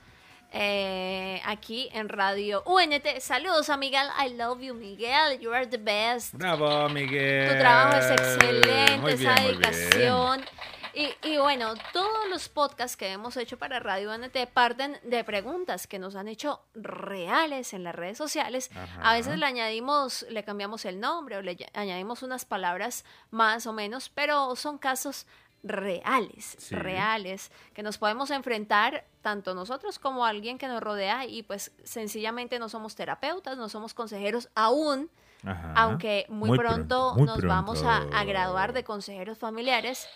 eh, 0.52 1.42
aquí 1.46 1.90
en 1.94 2.10
Radio 2.10 2.64
UNT. 2.66 3.20
Saludos 3.20 3.70
a 3.70 3.78
Miguel, 3.78 4.08
I 4.20 4.34
love 4.34 4.60
you 4.62 4.74
Miguel, 4.74 5.40
you 5.40 5.54
are 5.54 5.66
the 5.68 5.78
best. 5.78 6.34
Bravo, 6.34 6.90
Miguel. 6.90 7.52
Tu 7.54 7.58
trabajo 7.60 7.98
es 7.98 8.12
excelente, 8.12 9.14
esa 9.14 9.36
bien. 9.36 10.46
Y, 10.94 11.10
y 11.28 11.38
bueno, 11.38 11.74
todos 11.94 12.30
los 12.30 12.50
podcasts 12.50 12.98
que 12.98 13.12
hemos 13.12 13.38
hecho 13.38 13.58
para 13.58 13.80
Radio 13.80 14.12
UNT 14.14 14.36
parten 14.54 14.98
de 15.04 15.24
preguntas 15.24 15.88
que 15.88 16.00
nos 16.00 16.16
han 16.16 16.28
hecho 16.28 16.62
reales 16.74 17.74
en 17.74 17.84
las 17.84 17.96
redes 17.96 18.18
sociales. 18.18 18.70
A 19.02 19.14
veces 19.14 19.38
le 19.38 19.46
añadimos, 19.46 20.26
le 20.30 20.44
cambiamos 20.44 20.86
el 20.86 21.00
nombre 21.00 21.38
o 21.38 21.42
le 21.42 21.58
añadimos 21.74 22.24
unas 22.24 22.46
palabras 22.46 23.06
más 23.30 23.66
o 23.68 23.74
menos, 23.74 24.10
pero 24.10 24.56
son 24.56 24.78
casos 24.78 25.26
reales, 25.64 26.56
Sí. 26.60 26.76
reales, 26.76 27.52
que 27.74 27.84
nos 27.84 27.98
podemos 27.98 28.32
enfrentar 28.32 29.06
tanto 29.22 29.54
nosotros 29.54 30.00
como 30.00 30.26
alguien 30.26 30.58
que 30.58 30.68
nos 30.68 30.82
rodea 30.82 31.26
y 31.26 31.44
pues 31.44 31.72
sencillamente 31.84 32.58
no 32.60 32.68
somos 32.68 32.96
terapeutas, 32.96 33.58
no 33.58 33.70
somos 33.70 33.94
consejeros 33.94 34.50
aún, 34.56 35.12
Ajá. 35.46 35.74
aunque 35.76 36.26
muy, 36.30 36.58
pronto, 36.58 37.14
muy 37.16 37.28
nos 37.28 37.42
vamos 37.44 37.84
a, 37.84 38.24
graduar 38.24 38.74
de 38.74 38.84
consejeros 38.84 39.38
familiares. 39.38 40.08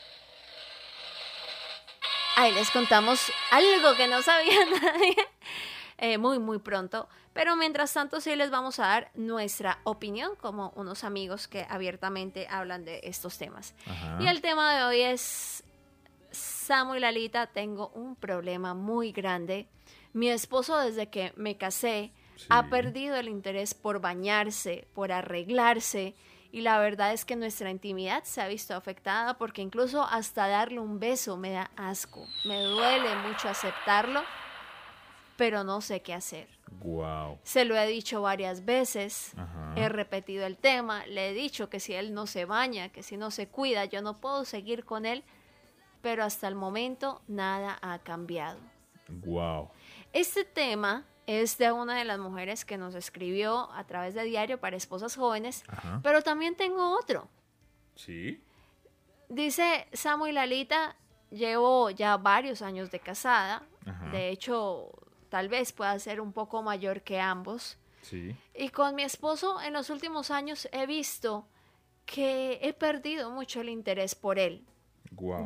Ahí 2.36 2.54
les 2.54 2.70
contamos 2.72 3.32
algo 3.52 3.96
que 3.96 4.08
no 4.08 4.22
sabía 4.22 4.66
nadie. 4.82 5.16
Eh, 5.98 6.18
muy, 6.18 6.40
muy 6.40 6.60
pronto. 6.60 7.08
Pero 7.34 7.56
mientras 7.56 7.94
tanto 7.94 8.20
sí 8.22 8.36
les 8.36 8.50
vamos 8.50 8.80
a 8.80 8.88
dar 8.88 9.12
nuestra 9.16 9.80
opinión 9.84 10.36
como 10.36 10.72
unos 10.76 11.04
amigos 11.04 11.48
que 11.48 11.66
abiertamente 11.70 12.48
hablan 12.50 12.86
de 12.86 13.02
estos 13.04 13.38
temas. 13.38 13.74
Ajá. 13.86 14.18
Y 14.22 14.28
el 14.28 14.42
tema 14.42 14.76
de 14.76 14.84
hoy 14.84 15.02
es, 15.02 15.64
Samu 16.32 16.96
y 16.96 17.00
Lalita, 17.00 17.48
tengo 17.48 17.90
un 17.90 18.16
problema 18.16 18.74
muy 18.74 19.12
grande. 19.12 19.68
Mi 20.14 20.30
esposo 20.30 20.78
desde 20.80 21.10
que 21.10 21.34
me 21.36 21.58
casé 21.58 22.12
ha 22.50 22.70
perdido 22.70 23.16
el 23.16 23.30
interés 23.30 23.74
por 23.74 24.00
bañarse, 24.00 24.88
por 24.94 25.12
arreglarse. 25.12 26.16
Y 26.56 26.62
la 26.62 26.80
verdad 26.80 27.12
es 27.12 27.26
que 27.26 27.36
nuestra 27.36 27.70
intimidad 27.70 28.24
se 28.24 28.40
ha 28.40 28.48
visto 28.48 28.74
afectada 28.76 29.38
porque 29.38 29.62
incluso 29.62 30.04
hasta 30.04 30.48
darle 30.48 30.80
un 30.80 31.02
beso 31.02 31.36
me 31.36 31.52
da 31.52 31.70
asco. 31.76 32.26
Me 32.46 32.62
duele 32.64 33.14
mucho 33.28 33.50
aceptarlo, 33.50 34.22
pero 35.36 35.66
no 35.66 35.82
sé 35.82 36.02
qué 36.02 36.14
hacer. 36.14 36.48
Guau. 36.80 37.40
Se 37.44 37.66
lo 37.66 37.76
he 37.76 37.86
dicho 37.88 38.22
varias 38.22 38.64
veces, 38.64 39.34
Ajá. 39.36 39.74
he 39.76 39.90
repetido 39.90 40.46
el 40.46 40.56
tema, 40.56 41.06
le 41.08 41.32
he 41.32 41.34
dicho 41.34 41.70
que 41.70 41.82
si 41.82 41.94
él 41.94 42.14
no 42.14 42.26
se 42.26 42.46
baña, 42.46 42.88
que 42.88 43.04
si 43.04 43.18
no 43.18 43.32
se 43.32 43.50
cuida, 43.50 43.84
yo 43.84 44.02
no 44.02 44.22
puedo 44.22 44.46
seguir 44.46 44.86
con 44.86 45.06
él, 45.06 45.26
pero 46.02 46.24
hasta 46.24 46.48
el 46.48 46.56
momento 46.56 47.22
nada 47.28 47.78
ha 47.82 48.00
cambiado. 48.00 48.62
Guau. 49.10 49.72
Este 50.14 50.46
tema 50.46 51.04
es 51.28 51.58
de 51.58 51.72
una 51.72 51.98
de 51.98 52.06
las 52.06 52.20
mujeres 52.20 52.66
que 52.66 52.78
nos 52.78 52.96
escribió 52.96 53.72
a 53.72 53.84
través 53.86 54.14
de 54.14 54.24
Diario 54.24 54.60
para 54.60 54.78
Esposas 54.78 55.16
Jóvenes, 55.16 55.64
Ajá. 55.68 56.00
pero 56.04 56.22
también 56.22 56.56
tengo 56.56 56.98
otro. 56.98 57.28
Sí. 57.96 58.42
Dice 59.30 59.88
Samu 59.94 60.28
y 60.28 60.32
Lalita, 60.32 60.96
llevo 61.32 61.90
ya 61.90 62.18
varios 62.18 62.62
años 62.62 62.92
de 62.92 63.00
casada, 63.00 63.64
Ajá. 63.86 64.10
de 64.12 64.30
hecho 64.30 64.92
tal 65.30 65.50
vez 65.50 65.74
pueda 65.74 65.98
ser 66.00 66.22
un 66.22 66.32
poco 66.32 66.62
mayor 66.62 67.02
que 67.02 67.20
ambos. 67.20 67.78
Sí. 68.02 68.36
Y 68.54 68.70
con 68.70 68.94
mi 68.96 69.02
esposo 69.04 69.60
en 69.62 69.74
los 69.74 69.90
últimos 69.90 70.30
años 70.30 70.70
he 70.72 70.86
visto 70.86 71.48
que 72.06 72.60
he 72.62 72.72
perdido 72.74 73.32
mucho 73.32 73.62
el 73.62 73.70
interés 73.70 74.14
por 74.14 74.38
él. 74.38 74.64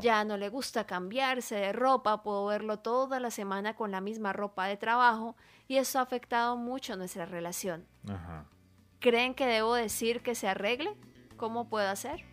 Ya 0.02 0.24
no 0.24 0.38
le 0.38 0.50
gusta 0.50 0.86
cambiarse 0.86 1.56
de 1.56 1.74
ropa, 1.74 2.24
puedo 2.24 2.46
verlo 2.48 2.80
toda 2.80 3.20
la 3.20 3.32
semana 3.32 3.76
con 3.76 3.92
la 3.92 4.02
misma 4.02 4.34
ropa 4.34 4.68
de 4.68 4.78
trabajo 4.78 5.36
y 5.68 5.78
eso 5.78 6.00
ha 6.00 6.02
afectado 6.02 6.58
mucho 6.58 6.96
nuestra 6.96 7.26
relación. 7.26 7.86
Ajá. 8.08 8.46
¿Creen 9.00 9.34
que 9.34 9.46
debo 9.46 9.76
decir 9.76 10.22
que 10.22 10.36
se 10.36 10.48
arregle? 10.48 10.90
¿Cómo 11.38 11.70
puedo 11.70 11.88
hacer? 11.90 12.26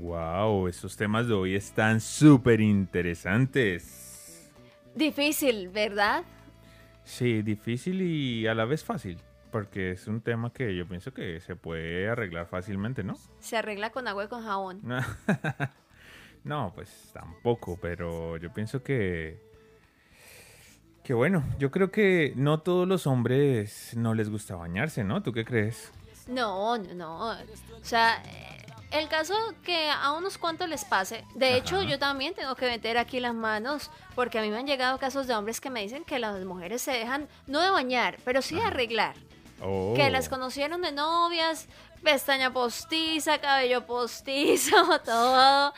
Wow, 0.00 0.68
esos 0.68 0.96
temas 0.96 1.26
de 1.26 1.34
hoy 1.34 1.54
están 1.54 2.00
súper 2.00 2.60
interesantes. 2.60 4.50
Difícil, 4.94 5.68
¿verdad? 5.68 6.24
Sí, 7.04 7.42
difícil 7.42 8.00
y 8.02 8.46
a 8.46 8.54
la 8.54 8.64
vez 8.64 8.84
fácil, 8.84 9.18
porque 9.50 9.90
es 9.90 10.06
un 10.06 10.20
tema 10.20 10.52
que 10.52 10.76
yo 10.76 10.86
pienso 10.86 11.12
que 11.12 11.40
se 11.40 11.56
puede 11.56 12.08
arreglar 12.08 12.46
fácilmente, 12.46 13.02
¿no? 13.02 13.16
Se 13.40 13.56
arregla 13.56 13.90
con 13.90 14.06
agua 14.06 14.24
y 14.24 14.28
con 14.28 14.44
jabón. 14.44 14.80
No, 16.44 16.72
pues 16.74 17.10
tampoco, 17.12 17.78
pero 17.80 18.36
yo 18.36 18.52
pienso 18.52 18.82
que... 18.82 19.50
Que 21.04 21.14
bueno, 21.14 21.42
yo 21.58 21.70
creo 21.70 21.90
que 21.90 22.32
no 22.36 22.60
todos 22.60 22.86
los 22.86 23.08
hombres 23.08 23.92
no 23.96 24.14
les 24.14 24.30
gusta 24.30 24.54
bañarse, 24.54 25.02
¿no? 25.02 25.22
¿Tú 25.22 25.32
qué 25.32 25.44
crees? 25.44 25.92
No, 26.28 26.78
no, 26.78 26.94
no. 26.94 27.30
O 27.30 27.36
sea, 27.84 28.22
eh, 28.24 28.62
el 28.92 29.08
caso 29.08 29.34
que 29.64 29.90
a 29.90 30.12
unos 30.12 30.38
cuantos 30.38 30.68
les 30.68 30.84
pase. 30.84 31.24
De 31.34 31.56
hecho, 31.56 31.82
yo 31.82 31.98
también 31.98 32.34
tengo 32.34 32.54
que 32.54 32.66
meter 32.66 32.98
aquí 32.98 33.18
las 33.18 33.34
manos 33.34 33.90
porque 34.14 34.38
a 34.38 34.42
mí 34.42 34.50
me 34.50 34.58
han 34.58 34.66
llegado 34.66 34.98
casos 34.98 35.26
de 35.26 35.34
hombres 35.34 35.60
que 35.60 35.70
me 35.70 35.82
dicen 35.82 36.04
que 36.04 36.18
las 36.18 36.44
mujeres 36.44 36.82
se 36.82 36.92
dejan, 36.92 37.28
no 37.46 37.60
de 37.60 37.70
bañar, 37.70 38.18
pero 38.24 38.42
sí 38.42 38.54
de 38.54 38.62
arreglar. 38.62 39.16
Oh. 39.60 39.94
Que 39.96 40.10
las 40.10 40.28
conocieron 40.28 40.82
de 40.82 40.92
novias, 40.92 41.68
pestaña 42.02 42.52
postiza, 42.52 43.38
cabello 43.38 43.86
postizo, 43.86 44.98
todo. 45.04 45.72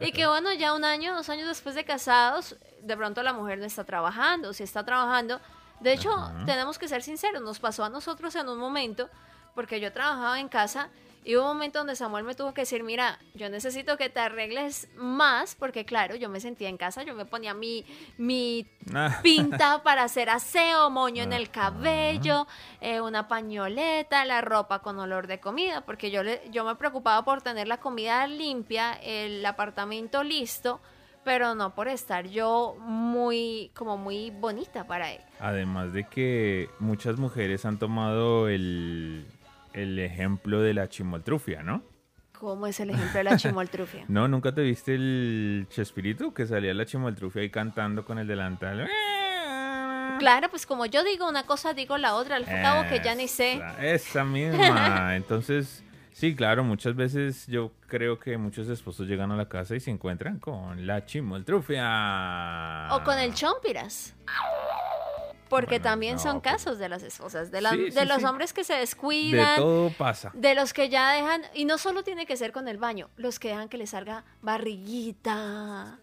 Y 0.00 0.12
que 0.12 0.26
bueno, 0.26 0.52
ya 0.52 0.72
un 0.72 0.84
año, 0.84 1.14
dos 1.14 1.28
años 1.28 1.48
después 1.48 1.74
de 1.74 1.84
casados, 1.84 2.56
de 2.80 2.96
pronto 2.96 3.22
la 3.22 3.32
mujer 3.32 3.58
no 3.58 3.66
está 3.66 3.84
trabajando, 3.84 4.52
si 4.52 4.62
está 4.62 4.84
trabajando. 4.84 5.40
De 5.80 5.92
hecho, 5.92 6.10
tenemos 6.46 6.78
que 6.78 6.88
ser 6.88 7.02
sinceros, 7.02 7.42
nos 7.42 7.58
pasó 7.58 7.84
a 7.84 7.88
nosotros 7.90 8.34
en 8.36 8.48
un 8.48 8.58
momento, 8.58 9.10
porque 9.54 9.80
yo 9.80 9.92
trabajaba 9.92 10.40
en 10.40 10.48
casa 10.48 10.88
y 11.24 11.36
hubo 11.36 11.42
un 11.50 11.56
momento 11.56 11.78
donde 11.78 11.96
Samuel 11.96 12.24
me 12.24 12.34
tuvo 12.34 12.52
que 12.52 12.62
decir, 12.62 12.82
mira, 12.84 13.18
yo 13.34 13.48
necesito 13.48 13.96
que 13.96 14.10
te 14.10 14.20
arregles 14.20 14.88
más, 14.96 15.54
porque 15.54 15.84
claro, 15.84 16.14
yo 16.16 16.28
me 16.28 16.38
sentía 16.40 16.68
en 16.68 16.76
casa, 16.76 17.02
yo 17.02 17.14
me 17.14 17.24
ponía 17.24 17.54
mi, 17.54 17.84
mi 18.18 18.66
Ah, 18.94 19.20
pinta 19.22 19.82
para 19.82 20.02
hacer 20.04 20.28
aseo, 20.28 20.90
moño 20.90 21.22
en 21.22 21.32
el 21.32 21.44
Ajá. 21.44 21.52
cabello, 21.52 22.46
eh, 22.82 23.00
una 23.00 23.26
pañoleta, 23.28 24.24
la 24.26 24.42
ropa 24.42 24.80
con 24.80 24.98
olor 24.98 25.26
de 25.26 25.40
comida, 25.40 25.80
porque 25.80 26.10
yo, 26.10 26.22
le, 26.22 26.42
yo 26.50 26.64
me 26.64 26.74
preocupaba 26.76 27.24
por 27.24 27.40
tener 27.40 27.66
la 27.66 27.78
comida 27.78 28.26
limpia, 28.26 28.92
el 29.02 29.44
apartamento 29.46 30.22
listo, 30.22 30.80
pero 31.24 31.54
no 31.54 31.74
por 31.74 31.88
estar 31.88 32.26
yo 32.26 32.76
muy, 32.80 33.70
como 33.74 33.96
muy 33.96 34.30
bonita 34.30 34.86
para 34.86 35.10
él. 35.12 35.20
Además 35.40 35.94
de 35.94 36.04
que 36.04 36.68
muchas 36.80 37.16
mujeres 37.16 37.64
han 37.64 37.78
tomado 37.78 38.48
el, 38.48 39.26
el 39.74 39.98
ejemplo 39.98 40.60
de 40.60 40.72
la 40.74 40.88
chimoltrufia, 40.88 41.62
¿no? 41.62 41.82
¿Cómo 42.38 42.66
es 42.66 42.78
el 42.80 42.90
ejemplo 42.90 43.18
de 43.18 43.24
la 43.24 43.36
chimoltrufia? 43.36 44.04
No, 44.08 44.26
¿nunca 44.28 44.52
te 44.54 44.62
viste 44.62 44.94
el 44.94 45.66
Chespirito 45.70 46.32
que 46.34 46.46
salía 46.46 46.74
la 46.74 46.84
chimoltrufia 46.84 47.42
ahí 47.42 47.50
cantando 47.50 48.04
con 48.04 48.18
el 48.18 48.26
delantal? 48.26 48.88
Claro, 50.18 50.48
pues 50.48 50.64
como 50.66 50.86
yo 50.86 51.02
digo 51.04 51.28
una 51.28 51.44
cosa, 51.44 51.74
digo 51.74 51.98
la 51.98 52.14
otra, 52.14 52.36
al 52.36 52.44
cabo 52.44 52.88
que 52.88 53.00
ya 53.04 53.14
ni 53.14 53.26
sé. 53.28 53.54
Esa- 53.54 53.84
Esa 53.84 54.24
misma. 54.24 55.16
Entonces, 55.16 55.82
sí, 56.12 56.34
claro, 56.36 56.62
muchas 56.64 56.94
veces 56.94 57.46
yo 57.48 57.72
creo 57.88 58.18
que 58.20 58.36
muchos 58.38 58.68
esposos 58.68 59.08
llegan 59.08 59.32
a 59.32 59.36
la 59.36 59.48
casa 59.48 59.74
y 59.74 59.80
se 59.80 59.90
encuentran 59.90 60.38
con 60.38 60.86
la 60.86 61.04
chimoltrufia. 61.04 62.88
O 62.94 63.02
con 63.02 63.18
el 63.18 63.34
chompiras. 63.34 64.14
Porque 65.54 65.76
Bueno, 65.78 65.84
también 65.84 66.16
no, 66.16 66.22
son 66.22 66.40
pues- 66.40 66.52
casos 66.52 66.78
de 66.78 66.88
las 66.88 67.02
esposas, 67.04 67.50
de, 67.52 67.60
las- 67.60 67.72
Sí, 67.74 67.90
de 67.90 68.00
sí, 68.00 68.06
los 68.06 68.18
sí. 68.18 68.24
hombres 68.24 68.52
que 68.52 68.64
se 68.64 68.72
De 68.74 68.80
descuidan, 68.80 69.56
todo 69.56 69.90
pasa. 69.90 70.30
de 70.34 70.54
los 70.56 70.72
que 70.72 70.88
ya 70.88 71.12
dejan, 71.12 71.42
y 71.54 71.64
no 71.64 71.78
solo 71.78 72.02
tiene 72.02 72.26
que 72.26 72.36
ser 72.36 72.50
con 72.52 72.66
el 72.66 72.76
baño, 72.78 73.08
los 73.16 73.38
que 73.38 73.48
dejan 73.48 73.68
que 73.68 73.78
les 73.78 73.90
salga 73.90 74.24
barriguita. 74.42 75.98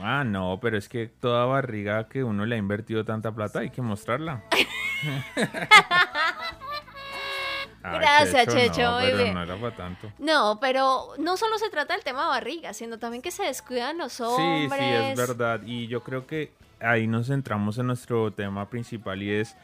Ah, 0.00 0.24
no, 0.24 0.58
pero 0.62 0.78
es 0.78 0.88
que 0.88 1.06
toda 1.08 1.44
barriga 1.46 2.08
que 2.08 2.24
uno 2.24 2.44
le 2.46 2.56
ha 2.56 2.58
invertido 2.58 3.04
tanta 3.04 3.32
plata 3.32 3.58
hay 3.60 3.70
que 3.70 3.82
mostrarla. 3.82 4.42
Ay, 4.50 4.66
Gracias, 8.00 8.48
Checho, 8.52 8.82
no, 8.82 8.92
muy 8.98 9.04
pero 9.06 9.18
bien. 9.18 9.34
no 9.34 9.42
era 9.44 9.54
para 9.56 9.76
tanto. 9.76 10.10
No, 10.18 10.58
pero 10.60 11.10
no 11.18 11.36
solo 11.36 11.56
se 11.58 11.70
trata 11.70 11.94
del 11.94 12.02
tema 12.02 12.26
barriga, 12.26 12.72
sino 12.74 12.98
también 12.98 13.22
que 13.22 13.30
se 13.30 13.44
descuidan 13.44 13.96
los 13.98 14.14
Sí, 14.14 14.22
hombres. 14.24 14.80
sí, 14.80 15.12
es 15.12 15.16
verdad. 15.28 15.60
Y 15.64 15.86
yo 15.86 16.02
creo 16.02 16.26
que 16.26 16.52
ahí 16.80 17.06
nos 17.06 17.28
centramos 17.28 17.78
en 17.78 17.88
nuestro 17.88 18.32
tema 18.32 18.68
principal 18.68 19.22
y 19.22 19.30
es 19.30 19.56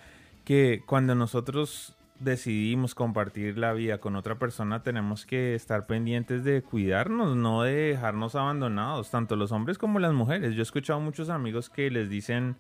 que 0.45 0.83
cuando 0.87 1.15
nosotros 1.15 1.97
decidimos 2.21 2.95
compartir 2.95 3.59
la 3.59 3.73
vida 3.73 3.99
con 3.99 4.17
otra 4.17 4.37
persona, 4.39 4.83
tenemos 4.83 5.27
que 5.27 5.55
estar 5.55 5.87
pendientes 5.87 6.45
de 6.45 6.63
cuidarnos, 6.63 7.37
no 7.37 7.63
de 7.63 7.73
dejarnos 7.73 8.35
abandonados, 8.35 9.11
tanto 9.11 9.37
los 9.37 9.53
hombres 9.53 9.79
como 9.79 9.99
las 9.99 10.13
mujeres. 10.13 10.55
Yo 10.55 10.61
he 10.61 10.63
escuchado 10.63 11.01
muchos 11.01 11.29
amigos 11.29 11.69
que 11.69 11.91
les 11.91 12.09
dicen 12.09 12.57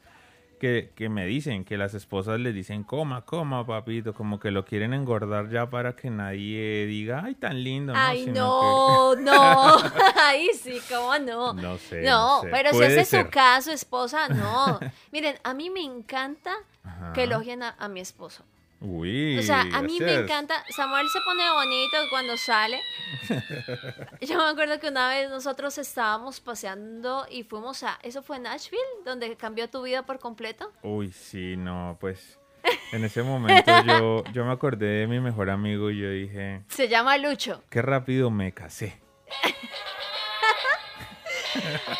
que, 0.62 0.92
que 0.94 1.08
me 1.08 1.26
dicen 1.26 1.64
que 1.64 1.76
las 1.76 1.92
esposas 1.92 2.38
les 2.38 2.54
dicen, 2.54 2.84
coma, 2.84 3.22
coma, 3.22 3.66
papito, 3.66 4.14
como 4.14 4.38
que 4.38 4.52
lo 4.52 4.64
quieren 4.64 4.94
engordar 4.94 5.50
ya 5.50 5.68
para 5.68 5.96
que 5.96 6.08
nadie 6.08 6.86
diga, 6.86 7.22
ay, 7.24 7.34
tan 7.34 7.64
lindo. 7.64 7.92
Ay, 7.96 8.26
no, 8.26 9.16
no. 9.16 9.76
Ay, 10.22 10.50
sí, 10.54 10.80
¿cómo 10.88 11.18
no? 11.18 11.52
No 11.52 11.78
sé, 11.78 12.02
No, 12.02 12.36
no 12.36 12.42
sé. 12.42 12.48
pero 12.52 12.70
si 12.74 12.82
ese 12.84 13.00
es 13.00 13.08
su 13.08 13.28
caso, 13.28 13.72
esposa, 13.72 14.28
no. 14.28 14.78
Miren, 15.10 15.34
a 15.42 15.52
mí 15.52 15.68
me 15.68 15.80
encanta 15.82 16.54
Ajá. 16.84 17.12
que 17.12 17.24
elogien 17.24 17.64
a, 17.64 17.74
a 17.76 17.88
mi 17.88 17.98
esposo. 17.98 18.44
Uy, 18.84 19.38
O 19.38 19.42
sea, 19.42 19.60
a 19.72 19.82
mí 19.82 19.98
me 20.00 20.12
encanta. 20.14 20.64
Samuel 20.70 21.08
se 21.08 21.20
pone 21.20 21.48
bonito 21.52 21.96
cuando 22.10 22.36
sale. 22.36 22.80
Yo 24.20 24.36
me 24.38 24.44
acuerdo 24.50 24.80
que 24.80 24.88
una 24.88 25.08
vez 25.08 25.30
nosotros 25.30 25.78
estábamos 25.78 26.40
paseando 26.40 27.26
y 27.30 27.44
fuimos 27.44 27.82
a. 27.84 27.98
¿Eso 28.02 28.22
fue 28.22 28.40
Nashville? 28.40 28.82
Donde 29.04 29.36
cambió 29.36 29.68
tu 29.70 29.82
vida 29.82 30.04
por 30.04 30.18
completo. 30.18 30.72
Uy, 30.82 31.12
sí, 31.12 31.56
no, 31.56 31.96
pues 32.00 32.38
en 32.92 33.04
ese 33.04 33.22
momento 33.22 33.72
yo, 33.86 34.24
yo 34.32 34.44
me 34.44 34.52
acordé 34.52 34.86
de 34.86 35.06
mi 35.06 35.20
mejor 35.20 35.48
amigo 35.50 35.90
y 35.90 36.00
yo 36.00 36.10
dije, 36.10 36.62
Se 36.68 36.88
llama 36.88 37.16
Lucho. 37.18 37.62
qué 37.70 37.82
rápido 37.82 38.30
me 38.30 38.52
casé. 38.52 39.00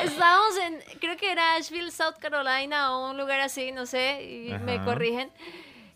Estábamos 0.03 0.57
en, 0.59 0.99
creo 0.99 1.17
que 1.17 1.31
era 1.31 1.57
Asheville, 1.57 1.91
South 1.91 2.15
Carolina 2.19 2.97
o 2.97 3.11
un 3.11 3.19
lugar 3.19 3.41
así, 3.41 3.71
no 3.71 3.85
sé, 3.87 4.23
y 4.25 4.59
me 4.65 4.83
corrigen. 4.83 5.31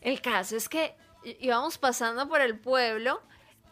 El 0.01 0.21
caso 0.21 0.57
es 0.57 0.69
que 0.69 0.95
íbamos 1.41 1.79
pasando 1.79 2.29
por 2.29 2.41
el 2.41 2.59
pueblo 2.59 3.21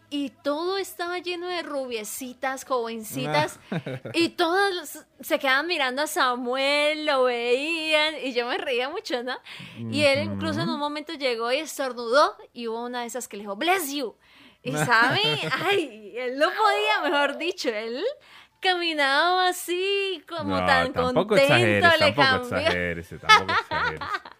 y 0.09 0.29
todo 0.43 0.77
estaba 0.77 1.17
lleno 1.19 1.47
de 1.47 1.63
rubiecitas, 1.63 2.63
jovencitas, 2.63 3.59
y 4.13 4.29
todas 4.29 5.05
se 5.19 5.39
quedaban 5.39 5.67
mirando 5.67 6.03
a 6.03 6.07
Samuel, 6.07 7.05
lo 7.05 7.23
veían, 7.23 8.15
y 8.23 8.33
yo 8.33 8.47
me 8.47 8.57
reía 8.57 8.89
mucho, 8.89 9.23
¿no? 9.23 9.35
Y 9.77 10.03
él 10.03 10.23
incluso 10.23 10.61
en 10.61 10.69
un 10.69 10.79
momento 10.79 11.13
llegó 11.13 11.51
y 11.51 11.57
estornudó, 11.57 12.37
y 12.53 12.67
hubo 12.67 12.85
una 12.85 13.01
de 13.01 13.07
esas 13.07 13.27
que 13.27 13.37
le 13.37 13.43
dijo, 13.43 13.55
bless 13.55 13.91
you. 13.91 14.15
Y 14.61 14.71
sabe, 14.85 15.21
ay, 15.51 16.13
él 16.15 16.37
no 16.37 16.47
podía, 16.49 17.09
mejor 17.09 17.37
dicho, 17.37 17.69
él 17.69 18.03
caminaba 18.59 19.49
así, 19.49 20.23
como 20.29 20.59
No, 20.59 20.65
tan 20.65 20.93
contento, 20.93 21.35
exageres, 21.35 21.99
le 21.99 22.11
tampoco 22.11 22.49
cambió. 22.49 22.57
exageres, 22.59 23.09
tampoco 23.19 23.59
exageres. 23.59 23.99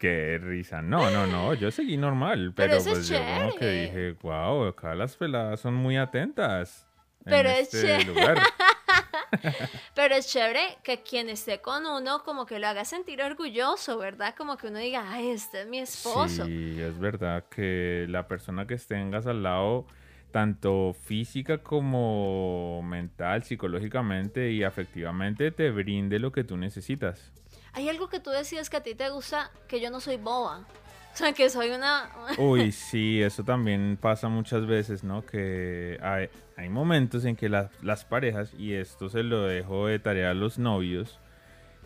Qué 0.00 0.38
risa. 0.42 0.80
No, 0.80 1.10
no, 1.10 1.26
no, 1.26 1.52
yo 1.52 1.70
seguí 1.70 1.98
normal, 1.98 2.54
Pero 2.56 2.70
pero, 2.70 2.80
eso 2.80 2.90
es 2.92 2.96
pues 2.96 3.08
yo 3.10 3.18
como 3.18 3.54
que 3.56 3.70
dije, 3.70 4.12
wow, 4.22 4.68
acá 4.68 4.94
las 4.94 5.14
peladas 5.14 5.60
son 5.60 5.74
muy 5.74 5.98
atentas. 5.98 6.86
en 7.26 7.30
Pero 7.30 7.50
es 7.50 7.60
este 7.74 7.82
chévere. 7.82 8.04
lugar. 8.06 8.38
Pero 9.94 10.14
es 10.14 10.26
chévere 10.26 10.78
que 10.82 11.02
quien 11.02 11.28
esté 11.28 11.60
con 11.60 11.84
uno 11.84 12.22
como 12.24 12.46
que 12.46 12.58
lo 12.58 12.66
haga 12.68 12.86
sentir 12.86 13.20
orgulloso, 13.20 13.98
¿verdad? 13.98 14.34
Como 14.38 14.56
que 14.56 14.68
uno 14.68 14.78
diga, 14.78 15.04
ay, 15.12 15.28
este 15.32 15.60
es 15.62 15.68
mi 15.68 15.80
esposo. 15.80 16.46
Sí, 16.46 16.76
es 16.80 16.98
verdad 16.98 17.44
que 17.54 18.06
la 18.08 18.26
persona 18.26 18.66
que 18.66 18.76
tengas 18.78 19.26
al 19.26 19.42
lado, 19.42 19.86
tanto 20.30 20.94
física 20.94 21.58
como 21.58 22.82
mental, 22.84 23.42
psicológicamente 23.42 24.50
y 24.50 24.64
afectivamente, 24.64 25.50
te 25.50 25.70
brinde 25.70 26.18
lo 26.18 26.32
que 26.32 26.42
tú 26.42 26.56
necesitas. 26.56 27.34
Hay 27.72 27.88
algo 27.88 28.08
que 28.08 28.20
tú 28.20 28.30
decías 28.30 28.68
que 28.70 28.76
a 28.78 28.82
ti 28.82 28.94
te 28.94 29.08
gusta, 29.10 29.50
que 29.68 29.80
yo 29.80 29.90
no 29.90 30.00
soy 30.00 30.16
boba. 30.16 30.64
O 31.12 31.16
sea, 31.16 31.32
que 31.32 31.50
soy 31.50 31.70
una... 31.70 32.08
Uy, 32.38 32.72
sí, 32.72 33.20
eso 33.22 33.42
también 33.44 33.98
pasa 34.00 34.28
muchas 34.28 34.66
veces, 34.66 35.02
¿no? 35.04 35.24
Que 35.26 35.98
hay, 36.02 36.28
hay 36.56 36.68
momentos 36.68 37.24
en 37.24 37.36
que 37.36 37.48
la- 37.48 37.70
las 37.82 38.04
parejas, 38.04 38.52
y 38.56 38.74
esto 38.74 39.08
se 39.08 39.22
lo 39.22 39.42
dejo 39.42 39.86
de 39.88 39.98
tarea 39.98 40.30
a 40.30 40.34
los 40.34 40.58
novios, 40.58 41.18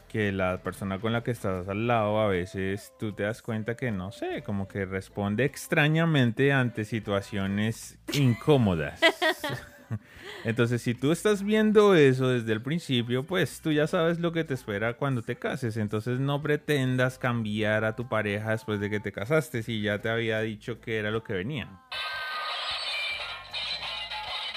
que 0.09 0.31
la 0.31 0.59
persona 0.59 1.01
con 1.01 1.13
la 1.13 1.25
que 1.25 1.33
estás 1.33 1.69
al 1.69 1.87
lado 1.89 2.21
a 2.21 2.29
veces 2.29 2.93
tú 3.01 3.13
te 3.15 3.25
das 3.25 3.43
cuenta 3.43 3.77
que, 3.77 3.91
no 3.91 4.13
sé, 4.13 4.43
como 4.45 4.69
que 4.69 4.85
responde 4.85 5.45
extrañamente 5.45 6.53
ante 6.53 6.85
situaciones 6.85 7.99
incómodas. 8.13 9.01
Entonces, 10.45 10.83
si 10.83 10.95
tú 10.95 11.13
estás 11.13 11.43
viendo 11.43 11.95
eso 11.95 12.29
desde 12.29 12.53
el 12.53 12.63
principio, 12.63 13.25
pues 13.25 13.61
tú 13.61 13.73
ya 13.73 13.87
sabes 13.87 14.19
lo 14.21 14.33
que 14.33 14.45
te 14.45 14.55
espera 14.55 14.95
cuando 14.95 15.23
te 15.23 15.37
cases. 15.37 15.77
Entonces, 15.77 16.21
no 16.21 16.43
pretendas 16.43 17.19
cambiar 17.19 17.85
a 17.85 17.97
tu 17.97 18.09
pareja 18.09 18.51
después 18.51 18.81
de 18.81 18.91
que 18.91 19.01
te 19.01 19.13
casaste, 19.13 19.63
si 19.63 19.81
ya 19.83 20.01
te 20.01 20.09
había 20.11 20.41
dicho 20.41 20.81
que 20.81 20.99
era 20.99 21.11
lo 21.11 21.23
que 21.25 21.33
venía. 21.35 21.69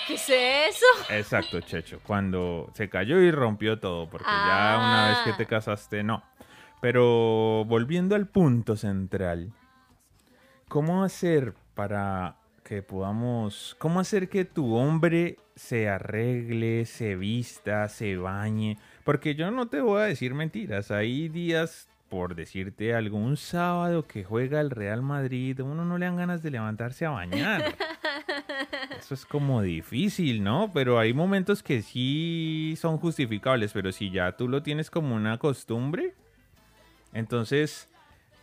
¿Qué 0.08 0.14
es 0.14 0.30
eso? 0.30 0.86
Exacto, 1.10 1.60
Checho. 1.60 2.00
Cuando 2.06 2.72
se 2.74 2.88
cayó 2.90 3.20
y 3.20 3.30
rompió 3.30 3.78
todo, 3.80 4.10
porque 4.10 4.26
ya 4.30 4.78
una 4.80 5.10
vez 5.10 5.18
que 5.26 5.32
Ah. 5.32 5.38
te 5.38 5.46
casaste, 5.46 6.02
no. 6.04 6.24
Pero 6.82 7.66
volviendo 7.66 8.16
al 8.16 8.28
punto 8.28 8.78
central, 8.78 9.52
¿cómo 10.70 11.04
hacer 11.04 11.54
para 11.74 12.38
que 12.68 12.84
podamos, 12.84 13.78
cómo 13.80 14.02
hacer 14.02 14.28
que 14.28 14.44
tu 14.44 14.76
hombre 14.76 15.38
se 15.56 15.88
arregle, 15.88 16.86
se 16.86 17.16
vista, 17.16 17.88
se 17.88 18.18
bañe? 18.18 18.78
Porque 19.06 19.36
yo 19.36 19.52
no 19.52 19.70
te 19.70 19.80
voy 19.80 20.02
a 20.02 20.06
decir 20.06 20.34
mentiras, 20.34 20.92
hay 20.92 21.30
días, 21.30 21.88
por 22.10 22.36
decirte 22.36 22.94
algo, 22.94 23.18
un 23.18 23.38
sábado 23.38 24.06
que 24.06 24.26
juega 24.26 24.60
el 24.60 24.70
Real 24.70 25.02
Madrid, 25.02 25.58
a 25.62 25.64
uno 25.64 25.86
no 25.86 25.98
le 25.98 26.08
dan 26.08 26.18
ganas 26.18 26.44
de 26.44 26.52
levantarse 26.52 27.06
a 27.06 27.12
bañar. 27.12 27.74
Eso 29.00 29.14
es 29.14 29.26
como 29.26 29.62
difícil, 29.62 30.44
¿no? 30.44 30.72
Pero 30.74 31.00
hay 31.00 31.14
momentos 31.14 31.64
que 31.64 31.82
sí 31.82 32.76
son 32.78 32.98
justificables, 32.98 33.72
pero 33.72 33.94
si 33.94 34.12
ya 34.12 34.34
tú 34.34 34.50
lo 34.50 34.62
tienes 34.62 34.90
como 34.90 35.16
una 35.16 35.38
costumbre, 35.38 36.16
entonces 37.14 37.88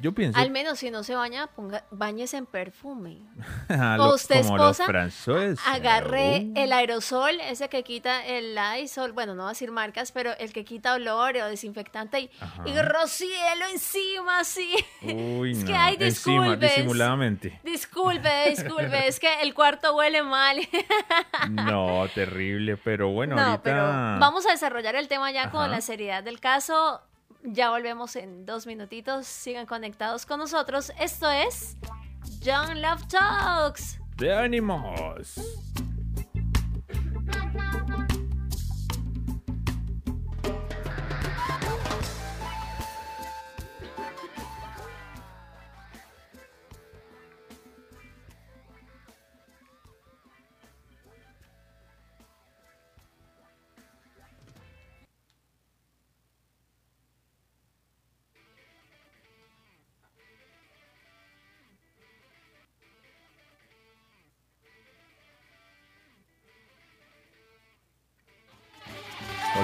yo 0.00 0.12
pienso 0.12 0.38
Al 0.38 0.50
menos 0.50 0.78
si 0.78 0.90
no 0.90 1.02
se 1.04 1.14
baña, 1.14 1.46
ponga, 1.48 1.85
bañes 1.90 2.35
en 2.35 2.46
perfume. 2.46 3.18
a 3.68 3.94
o 3.94 3.96
lo- 4.09 4.14
usted, 4.14 4.42
como 4.42 4.57
los 4.59 4.70
esposa, 4.80 4.87
franceses. 4.87 5.61
Agarre 5.66 6.24
Uh, 6.44 6.52
el 6.57 6.72
aerosol, 6.72 7.40
ese 7.40 7.68
que 7.68 7.83
quita 7.85 8.24
el 8.26 8.54
Lysol, 8.54 9.12
bueno, 9.12 9.35
no 9.35 9.42
voy 9.42 9.50
a 9.50 9.52
decir 9.52 9.70
marcas, 9.70 10.11
pero 10.12 10.33
el 10.38 10.52
que 10.52 10.64
quita 10.64 10.94
olor 10.94 11.37
o 11.37 11.46
desinfectante 11.46 12.20
y, 12.20 12.30
Ajá. 12.40 12.62
y 12.66 12.80
rocíelo 12.83 13.66
encima, 13.72 14.40
así. 14.40 14.74
Uy, 15.02 15.52
es 15.52 15.59
no. 15.59 15.66
que, 15.66 15.74
ay, 15.74 15.96
Encima, 16.00 16.44
disculpes. 16.44 16.70
disimuladamente. 16.76 17.61
Disculpe, 17.64 18.30
disculpe, 18.50 19.09
es 19.09 19.20
que 19.20 19.42
el 19.42 19.54
cuarto 19.54 19.94
huele 19.96 20.22
mal. 20.22 20.59
No, 21.50 22.07
terrible, 22.14 22.76
pero 22.76 23.09
bueno, 23.11 23.37
no, 23.37 23.42
ahorita... 23.42 23.62
pero 23.62 23.83
vamos 24.18 24.46
a 24.46 24.50
desarrollar 24.50 24.96
el 24.96 25.09
tema 25.09 25.30
ya 25.30 25.50
con 25.50 25.70
la 25.70 25.80
seriedad 25.80 26.22
del 26.22 26.40
caso. 26.40 27.02
Ya 27.46 27.68
volvemos 27.68 28.16
en 28.16 28.46
dos 28.46 28.66
minutitos. 28.66 29.26
Sigan 29.26 29.66
conectados 29.66 30.24
con 30.24 30.38
nosotros. 30.38 30.90
Esto 30.98 31.30
es 31.30 31.76
Young 32.40 32.76
Love 32.76 33.07
Talks. 33.07 33.98
¡De 34.16 34.35
ánimos! 34.35 35.35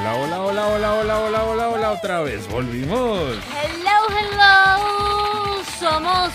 Hola, 0.02 0.14
hola, 0.16 0.40
hola, 0.40 0.66
hola, 0.66 0.94
hola, 0.94 1.18
hola, 1.20 1.44
hola, 1.44 1.68
hola, 1.68 1.90
otra 1.90 2.20
vez, 2.22 2.48
volvimos. 2.48 3.36
Hello, 3.52 3.98
hello. 4.08 5.62
Somos 5.78 6.32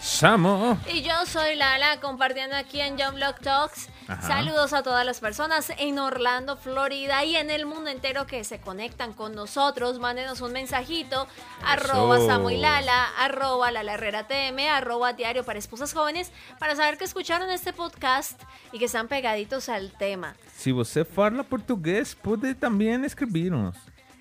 Samo. 0.00 0.76
y 0.92 1.02
yo 1.02 1.24
soy 1.26 1.54
Lala 1.54 2.00
compartiendo 2.00 2.56
aquí 2.56 2.80
en 2.80 2.98
Young 2.98 3.18
Love 3.18 3.38
Talks. 3.40 3.88
Ajá. 4.08 4.26
Saludos 4.26 4.72
a 4.72 4.82
todas 4.82 5.04
las 5.04 5.20
personas 5.20 5.70
en 5.76 5.98
Orlando, 5.98 6.56
Florida 6.56 7.24
y 7.24 7.36
en 7.36 7.50
el 7.50 7.66
mundo 7.66 7.90
entero 7.90 8.26
que 8.26 8.42
se 8.42 8.58
conectan 8.58 9.12
con 9.12 9.34
nosotros. 9.34 9.98
Mándenos 9.98 10.40
un 10.40 10.52
mensajito. 10.52 11.28
Arroba 11.62 12.18
Samuilala, 12.20 13.04
arroba 13.18 13.70
Lala 13.70 13.94
Herrera 13.94 14.26
TM, 14.26 14.58
arroba 14.70 15.12
Diario 15.12 15.44
para 15.44 15.58
Esposas 15.58 15.92
Jóvenes 15.92 16.32
para 16.58 16.74
saber 16.74 16.96
que 16.96 17.04
escucharon 17.04 17.50
este 17.50 17.72
podcast 17.74 18.40
y 18.72 18.78
que 18.78 18.86
están 18.86 19.08
pegaditos 19.08 19.68
al 19.68 19.92
tema. 19.92 20.34
Si 20.56 20.72
você 20.72 21.04
fala 21.04 21.42
portugués, 21.42 22.14
puede 22.14 22.54
también 22.54 23.04
escribirnos. 23.04 23.76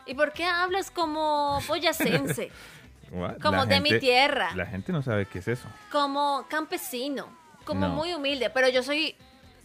¿Y 0.06 0.14
por 0.14 0.34
qué 0.34 0.46
hablas 0.46 0.92
como 0.92 1.60
boyacense? 1.68 2.52
What? 3.12 3.38
Como 3.42 3.58
La 3.60 3.66
de 3.66 3.80
mi 3.80 3.98
tierra. 4.00 4.52
La 4.54 4.66
gente 4.66 4.92
no 4.92 5.02
sabe 5.02 5.26
qué 5.28 5.40
es 5.40 5.48
eso. 5.48 5.70
como 5.94 6.46
campesino, 6.50 7.30
como 7.64 7.88
No. 7.88 7.94
muy 7.96 8.14
humilde, 8.14 8.50
pero 8.50 8.68
yo 8.68 8.84
soy 8.84 9.16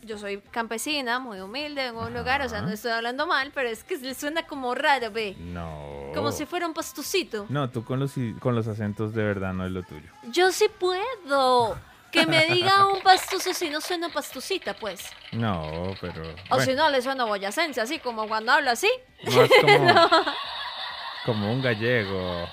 yo 0.02 0.18
soy 0.18 0.40
campesina, 0.50 1.18
muy 1.18 1.40
humilde 1.40 1.86
en 1.86 1.96
un 1.96 2.12
lugar, 2.12 2.42
o 2.42 2.48
sea, 2.48 2.60
no 2.60 2.70
estoy 2.70 2.90
hablando 2.90 3.26
mal, 3.26 3.52
pero 3.54 3.68
es 3.68 3.84
que 3.84 3.96
le 3.98 4.14
suena 4.14 4.46
como 4.46 4.74
raro, 4.74 5.10
ve. 5.10 5.36
No. 5.38 6.10
Como 6.14 6.32
si 6.32 6.44
fuera 6.44 6.66
un 6.66 6.74
pastucito. 6.74 7.46
No, 7.48 7.70
tú 7.70 7.84
con 7.84 8.00
los, 8.00 8.14
con 8.40 8.54
los 8.54 8.66
acentos 8.66 9.14
de 9.14 9.22
verdad 9.22 9.52
no 9.52 9.64
es 9.64 9.72
lo 9.72 9.82
tuyo. 9.82 10.08
Yo 10.30 10.50
sí 10.52 10.66
puedo. 10.78 11.78
Que 12.10 12.26
me 12.26 12.44
diga 12.52 12.86
un 12.88 13.00
pastuso 13.00 13.54
si 13.54 13.70
no 13.70 13.80
suena 13.80 14.08
pastucita, 14.10 14.74
pues. 14.74 15.08
No, 15.32 15.94
pero. 16.00 16.22
O 16.50 16.60
si 16.60 16.74
no, 16.74 16.90
le 16.90 17.00
suena 17.00 17.24
boyacense, 17.24 17.80
así 17.80 17.98
como 18.00 18.28
cuando 18.28 18.52
hablo 18.52 18.70
así. 18.70 18.90
Más 19.24 19.48
como, 19.60 20.10
como 21.24 21.52
un 21.52 21.62
gallego. 21.62 22.46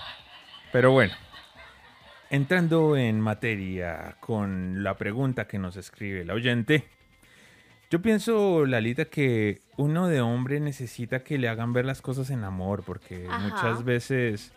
Pero 0.72 0.92
bueno, 0.92 1.14
entrando 2.30 2.96
en 2.96 3.20
materia 3.20 4.16
con 4.20 4.84
la 4.84 4.96
pregunta 4.96 5.48
que 5.48 5.58
nos 5.58 5.76
escribe 5.76 6.22
el 6.22 6.32
oyente. 6.32 6.88
Yo 7.90 8.04
pienso, 8.04 8.68
Lalita, 8.68 9.06
que 9.06 9.62
uno 9.76 10.08
de 10.08 10.22
hombre 10.22 10.60
necesita 10.60 11.24
que 11.24 11.40
le 11.40 11.50
hagan 11.50 11.74
ver 11.74 11.86
las 11.86 12.02
cosas 12.04 12.30
en 12.30 12.44
amor, 12.44 12.84
porque 12.86 13.26
Ajá. 13.28 13.40
muchas 13.40 13.84
veces 13.84 14.52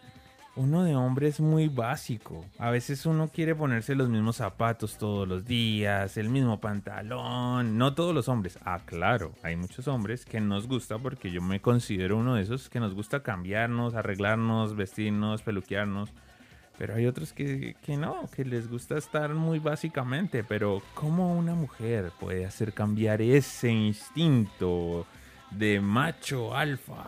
uno 0.54 0.84
de 0.84 0.94
hombre 0.94 1.28
es 1.28 1.40
muy 1.40 1.68
básico. 1.68 2.44
A 2.58 2.68
veces 2.70 3.06
uno 3.06 3.28
quiere 3.28 3.54
ponerse 3.54 3.94
los 3.94 4.10
mismos 4.10 4.36
zapatos 4.36 4.98
todos 4.98 5.26
los 5.26 5.46
días, 5.46 6.18
el 6.18 6.28
mismo 6.28 6.60
pantalón. 6.60 7.78
No 7.78 7.94
todos 7.94 8.14
los 8.14 8.28
hombres. 8.28 8.58
Ah, 8.66 8.80
claro, 8.84 9.32
hay 9.42 9.56
muchos 9.56 9.88
hombres 9.88 10.26
que 10.26 10.38
nos 10.42 10.68
gusta, 10.68 10.98
porque 10.98 11.30
yo 11.30 11.40
me 11.40 11.62
considero 11.62 12.18
uno 12.18 12.34
de 12.34 12.42
esos 12.42 12.68
que 12.68 12.80
nos 12.80 12.92
gusta 12.94 13.22
cambiarnos, 13.22 13.94
arreglarnos, 13.94 14.76
vestirnos, 14.76 15.40
peluquearnos. 15.40 16.10
Pero 16.82 16.96
hay 16.96 17.06
otros 17.06 17.32
que, 17.32 17.76
que 17.80 17.96
no, 17.96 18.28
que 18.34 18.44
les 18.44 18.68
gusta 18.68 18.98
estar 18.98 19.30
muy 19.34 19.60
básicamente. 19.60 20.42
Pero 20.42 20.82
¿cómo 20.94 21.32
una 21.32 21.54
mujer 21.54 22.10
puede 22.18 22.44
hacer 22.44 22.72
cambiar 22.72 23.22
ese 23.22 23.68
instinto 23.68 25.06
de 25.52 25.80
macho 25.80 26.52
alfa? 26.52 27.04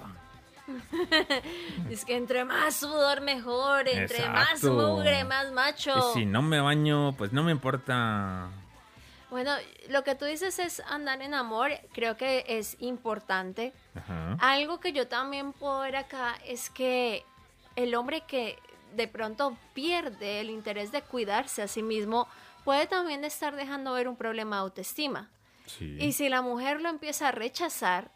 Es 1.91 2.05
que 2.05 2.15
entre 2.15 2.45
más 2.45 2.77
sudor 2.77 3.21
mejor, 3.21 3.89
entre 3.89 4.29
más 4.29 4.63
mugre, 4.63 5.25
más 5.25 5.51
macho. 5.51 6.13
Y 6.13 6.21
si 6.21 6.25
no 6.25 6.41
me 6.41 6.61
baño, 6.61 7.13
pues 7.19 7.33
no 7.33 7.43
me 7.43 7.51
importa. 7.51 8.51
Bueno, 9.29 9.51
lo 9.89 10.05
que 10.05 10.15
tú 10.15 10.25
dices 10.25 10.61
es 10.61 10.79
andar 10.87 11.21
en 11.21 11.35
amor, 11.35 11.73
creo 11.93 12.17
que 12.17 12.45
es 12.47 12.77
importante. 12.79 13.73
Ajá. 13.97 14.37
Algo 14.39 14.79
que 14.79 14.93
yo 14.93 15.09
también 15.09 15.53
puedo 15.53 15.81
ver 15.81 15.97
acá 15.97 16.37
es 16.47 16.71
que 16.71 17.25
el 17.75 17.97
hombre 17.97 18.21
que 18.21 18.57
de 18.95 19.09
pronto 19.09 19.57
pierde 19.75 20.41
el 20.41 20.51
interés 20.51 20.93
de 20.93 21.03
cuidarse 21.03 21.63
a 21.63 21.69
sí 21.69 21.83
mismo 21.83 22.29
puede 22.65 22.87
también 22.87 23.25
estar 23.25 23.55
dejando 23.55 23.93
ver 23.93 24.09
un 24.09 24.17
problema 24.17 24.57
de 24.57 24.63
autoestima. 24.63 25.31
Sí. 25.67 25.97
Y 26.01 26.13
si 26.13 26.29
la 26.29 26.43
mujer 26.43 26.81
lo 26.81 26.89
empieza 26.89 27.29
a 27.29 27.33
rechazar, 27.33 28.11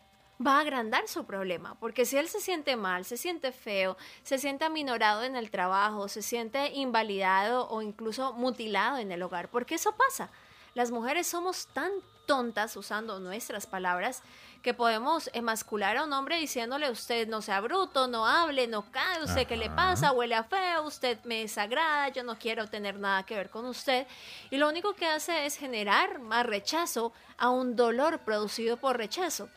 va 0.44 0.58
a 0.58 0.60
agrandar 0.60 1.08
su 1.08 1.24
problema, 1.24 1.76
porque 1.80 2.04
si 2.04 2.16
él 2.16 2.28
se 2.28 2.40
siente 2.40 2.76
mal, 2.76 3.04
se 3.04 3.16
siente 3.16 3.52
feo, 3.52 3.96
se 4.22 4.38
siente 4.38 4.64
aminorado 4.64 5.24
en 5.24 5.36
el 5.36 5.50
trabajo, 5.50 6.08
se 6.08 6.22
siente 6.22 6.68
invalidado 6.74 7.68
o 7.68 7.82
incluso 7.82 8.32
mutilado 8.34 8.98
en 8.98 9.10
el 9.10 9.22
hogar, 9.22 9.48
porque 9.48 9.74
eso 9.74 9.92
pasa. 9.96 10.30
Las 10.74 10.90
mujeres 10.90 11.26
somos 11.26 11.66
tan 11.68 11.90
tontas 12.28 12.76
usando 12.76 13.18
nuestras 13.20 13.66
palabras 13.66 14.22
que 14.62 14.74
podemos 14.74 15.30
emascular 15.32 15.96
a 15.96 16.04
un 16.04 16.12
hombre 16.12 16.36
diciéndole 16.36 16.90
usted 16.90 17.26
no 17.26 17.40
sea 17.40 17.60
bruto, 17.62 18.06
no 18.06 18.26
hable, 18.26 18.66
no 18.66 18.82
cae, 18.92 19.24
usted 19.24 19.46
qué 19.46 19.56
le 19.56 19.70
pasa, 19.70 20.12
huele 20.12 20.34
a 20.34 20.44
feo, 20.44 20.82
usted 20.82 21.18
me 21.24 21.40
desagrada, 21.40 22.10
yo 22.10 22.22
no 22.24 22.38
quiero 22.38 22.66
tener 22.66 22.98
nada 22.98 23.22
que 23.22 23.34
ver 23.34 23.48
con 23.48 23.64
usted. 23.64 24.06
Y 24.50 24.58
lo 24.58 24.68
único 24.68 24.92
que 24.92 25.06
hace 25.06 25.46
es 25.46 25.56
generar 25.56 26.18
más 26.18 26.44
rechazo 26.44 27.14
a 27.38 27.48
un 27.48 27.76
dolor 27.76 28.18
producido 28.18 28.76
por 28.76 28.98
rechazo. 28.98 29.48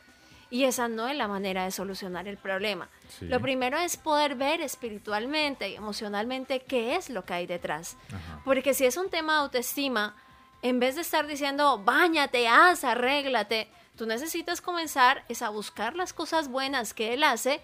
Y 0.48 0.64
esa 0.64 0.88
no 0.88 1.08
es 1.08 1.16
la 1.16 1.28
manera 1.28 1.64
de 1.64 1.72
solucionar 1.72 2.26
el 2.26 2.38
problema. 2.38 2.88
Sí. 3.18 3.26
Lo 3.26 3.38
primero 3.40 3.78
es 3.78 3.98
poder 3.98 4.34
ver 4.34 4.62
espiritualmente 4.62 5.68
y 5.68 5.74
emocionalmente 5.74 6.60
qué 6.60 6.96
es 6.96 7.10
lo 7.10 7.26
que 7.26 7.34
hay 7.34 7.46
detrás. 7.46 7.98
Ajá. 8.08 8.40
Porque 8.46 8.72
si 8.72 8.86
es 8.86 8.96
un 8.96 9.10
tema 9.10 9.34
de 9.34 9.38
autoestima, 9.40 10.14
en 10.62 10.78
vez 10.80 10.94
de 10.94 11.00
estar 11.02 11.26
diciendo, 11.26 11.82
bañate, 11.84 12.48
haz, 12.48 12.84
arréglate, 12.84 13.68
tú 13.96 14.06
necesitas 14.06 14.60
comenzar 14.60 15.24
es 15.28 15.42
a 15.42 15.50
buscar 15.50 15.96
las 15.96 16.12
cosas 16.12 16.48
buenas 16.48 16.94
que 16.94 17.12
él 17.14 17.24
hace 17.24 17.60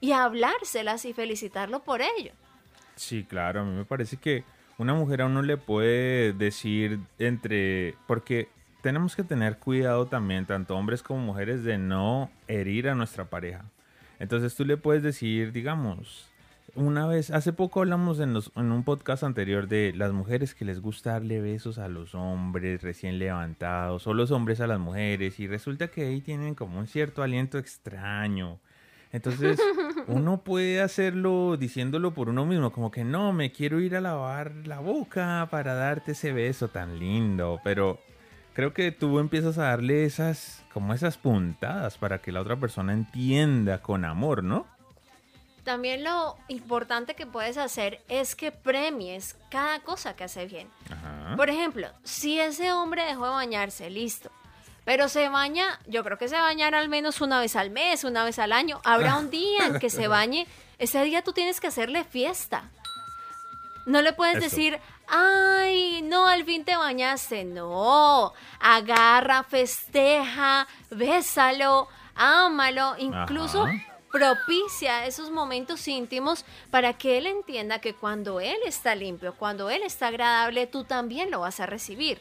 y 0.00 0.12
a 0.12 0.24
hablárselas 0.24 1.04
y 1.04 1.12
felicitarlo 1.12 1.82
por 1.82 2.02
ello. 2.02 2.32
Sí, 2.96 3.24
claro, 3.24 3.60
a 3.60 3.64
mí 3.64 3.72
me 3.74 3.84
parece 3.84 4.18
que 4.18 4.44
una 4.78 4.94
mujer 4.94 5.22
a 5.22 5.26
uno 5.26 5.42
le 5.42 5.56
puede 5.56 6.32
decir 6.32 7.00
entre... 7.18 7.94
Porque 8.06 8.48
tenemos 8.82 9.16
que 9.16 9.22
tener 9.22 9.58
cuidado 9.58 10.06
también, 10.06 10.44
tanto 10.44 10.76
hombres 10.76 11.02
como 11.02 11.20
mujeres, 11.20 11.64
de 11.64 11.78
no 11.78 12.30
herir 12.48 12.88
a 12.88 12.94
nuestra 12.94 13.26
pareja. 13.26 13.64
Entonces 14.18 14.54
tú 14.54 14.64
le 14.64 14.76
puedes 14.76 15.02
decir, 15.02 15.52
digamos, 15.52 16.31
una 16.74 17.06
vez, 17.06 17.30
hace 17.30 17.52
poco 17.52 17.80
hablamos 17.80 18.18
en, 18.20 18.32
los- 18.32 18.50
en 18.56 18.72
un 18.72 18.82
podcast 18.84 19.22
anterior 19.24 19.68
de 19.68 19.92
las 19.94 20.12
mujeres 20.12 20.54
que 20.54 20.64
les 20.64 20.80
gusta 20.80 21.12
darle 21.12 21.40
besos 21.40 21.78
a 21.78 21.88
los 21.88 22.14
hombres 22.14 22.82
recién 22.82 23.18
levantados, 23.18 24.06
o 24.06 24.14
los 24.14 24.30
hombres 24.30 24.60
a 24.60 24.66
las 24.66 24.78
mujeres, 24.80 25.38
y 25.40 25.46
resulta 25.46 25.88
que 25.88 26.06
ahí 26.06 26.20
tienen 26.20 26.54
como 26.54 26.78
un 26.78 26.86
cierto 26.86 27.22
aliento 27.22 27.58
extraño. 27.58 28.58
Entonces, 29.12 29.60
uno 30.06 30.38
puede 30.42 30.80
hacerlo 30.80 31.56
diciéndolo 31.58 32.14
por 32.14 32.28
uno 32.30 32.46
mismo, 32.46 32.72
como 32.72 32.90
que 32.90 33.04
no, 33.04 33.32
me 33.32 33.52
quiero 33.52 33.78
ir 33.80 33.94
a 33.94 34.00
lavar 34.00 34.52
la 34.64 34.80
boca 34.80 35.46
para 35.50 35.74
darte 35.74 36.12
ese 36.12 36.32
beso 36.32 36.68
tan 36.68 36.98
lindo, 36.98 37.60
pero 37.62 38.00
creo 38.54 38.72
que 38.72 38.90
tú 38.92 39.18
empiezas 39.18 39.58
a 39.58 39.64
darle 39.64 40.04
esas, 40.06 40.64
como 40.72 40.94
esas 40.94 41.18
puntadas 41.18 41.98
para 41.98 42.18
que 42.22 42.32
la 42.32 42.40
otra 42.40 42.56
persona 42.56 42.94
entienda 42.94 43.82
con 43.82 44.06
amor, 44.06 44.42
¿no? 44.42 44.66
También 45.64 46.02
lo 46.02 46.36
importante 46.48 47.14
que 47.14 47.26
puedes 47.26 47.56
hacer 47.56 48.02
es 48.08 48.34
que 48.34 48.50
premies 48.50 49.36
cada 49.50 49.78
cosa 49.80 50.16
que 50.16 50.24
hace 50.24 50.46
bien. 50.46 50.68
Ajá. 50.90 51.36
Por 51.36 51.50
ejemplo, 51.50 51.88
si 52.02 52.40
ese 52.40 52.72
hombre 52.72 53.04
dejó 53.04 53.26
de 53.26 53.30
bañarse, 53.32 53.88
listo. 53.88 54.30
Pero 54.84 55.08
se 55.08 55.28
baña, 55.28 55.78
yo 55.86 56.02
creo 56.02 56.18
que 56.18 56.26
se 56.26 56.34
bañará 56.36 56.80
al 56.80 56.88
menos 56.88 57.20
una 57.20 57.38
vez 57.38 57.54
al 57.54 57.70
mes, 57.70 58.02
una 58.02 58.24
vez 58.24 58.40
al 58.40 58.52
año. 58.52 58.80
Habrá 58.82 59.16
un 59.16 59.30
día 59.30 59.66
en 59.66 59.78
que 59.78 59.90
se 59.90 60.08
bañe. 60.08 60.48
Ese 60.78 61.04
día 61.04 61.22
tú 61.22 61.32
tienes 61.32 61.60
que 61.60 61.68
hacerle 61.68 62.02
fiesta. 62.02 62.64
No 63.86 64.02
le 64.02 64.12
puedes 64.12 64.38
Eso. 64.38 64.44
decir, 64.44 64.80
ay, 65.06 66.02
no, 66.02 66.26
al 66.26 66.44
fin 66.44 66.64
te 66.64 66.76
bañaste. 66.76 67.44
No, 67.44 68.32
agarra, 68.58 69.44
festeja, 69.44 70.66
bésalo, 70.90 71.86
ámalo, 72.16 72.96
incluso 72.98 73.64
Ajá. 73.64 73.91
Propicia 74.12 75.06
esos 75.06 75.30
momentos 75.30 75.88
íntimos 75.88 76.44
para 76.70 76.92
que 76.92 77.18
él 77.18 77.26
entienda 77.26 77.80
que 77.80 77.94
cuando 77.94 78.40
él 78.40 78.58
está 78.66 78.94
limpio, 78.94 79.34
cuando 79.34 79.70
él 79.70 79.82
está 79.82 80.08
agradable, 80.08 80.66
tú 80.66 80.84
también 80.84 81.30
lo 81.30 81.40
vas 81.40 81.58
a 81.60 81.66
recibir. 81.66 82.20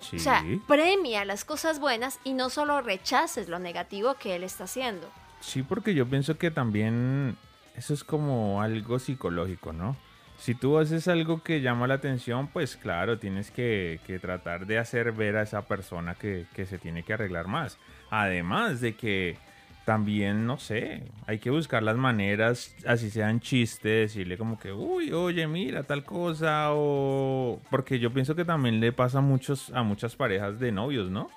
Sí. 0.00 0.16
O 0.16 0.18
sea, 0.18 0.44
premia 0.66 1.24
las 1.24 1.44
cosas 1.44 1.78
buenas 1.78 2.18
y 2.24 2.34
no 2.34 2.50
solo 2.50 2.82
rechaces 2.82 3.48
lo 3.48 3.60
negativo 3.60 4.14
que 4.14 4.34
él 4.34 4.42
está 4.42 4.64
haciendo. 4.64 5.08
Sí, 5.40 5.62
porque 5.62 5.94
yo 5.94 6.06
pienso 6.06 6.36
que 6.36 6.50
también 6.50 7.36
eso 7.76 7.94
es 7.94 8.02
como 8.02 8.60
algo 8.60 8.98
psicológico, 8.98 9.72
¿no? 9.72 9.96
Si 10.38 10.56
tú 10.56 10.76
haces 10.78 11.06
algo 11.06 11.44
que 11.44 11.60
llama 11.60 11.86
la 11.86 11.94
atención, 11.94 12.48
pues 12.48 12.76
claro, 12.76 13.20
tienes 13.20 13.52
que, 13.52 14.00
que 14.08 14.18
tratar 14.18 14.66
de 14.66 14.78
hacer 14.78 15.12
ver 15.12 15.36
a 15.36 15.42
esa 15.42 15.62
persona 15.62 16.16
que, 16.16 16.46
que 16.52 16.66
se 16.66 16.78
tiene 16.78 17.04
que 17.04 17.12
arreglar 17.12 17.46
más. 17.46 17.78
Además 18.10 18.80
de 18.80 18.96
que 18.96 19.38
también, 19.84 20.46
no 20.46 20.58
sé, 20.58 21.02
hay 21.26 21.38
que 21.38 21.50
buscar 21.50 21.82
las 21.82 21.96
maneras, 21.96 22.74
así 22.86 23.10
sean 23.10 23.40
chistes, 23.40 24.14
decirle 24.14 24.38
como 24.38 24.58
que, 24.58 24.72
uy, 24.72 25.12
oye, 25.12 25.46
mira 25.46 25.82
tal 25.82 26.04
cosa, 26.04 26.68
o... 26.72 27.60
Porque 27.70 27.98
yo 27.98 28.12
pienso 28.12 28.34
que 28.34 28.44
también 28.44 28.80
le 28.80 28.92
pasa 28.92 29.18
a, 29.18 29.22
muchos, 29.22 29.70
a 29.70 29.82
muchas 29.82 30.16
parejas 30.16 30.60
de 30.60 30.72
novios, 30.72 31.10
¿no? 31.10 31.30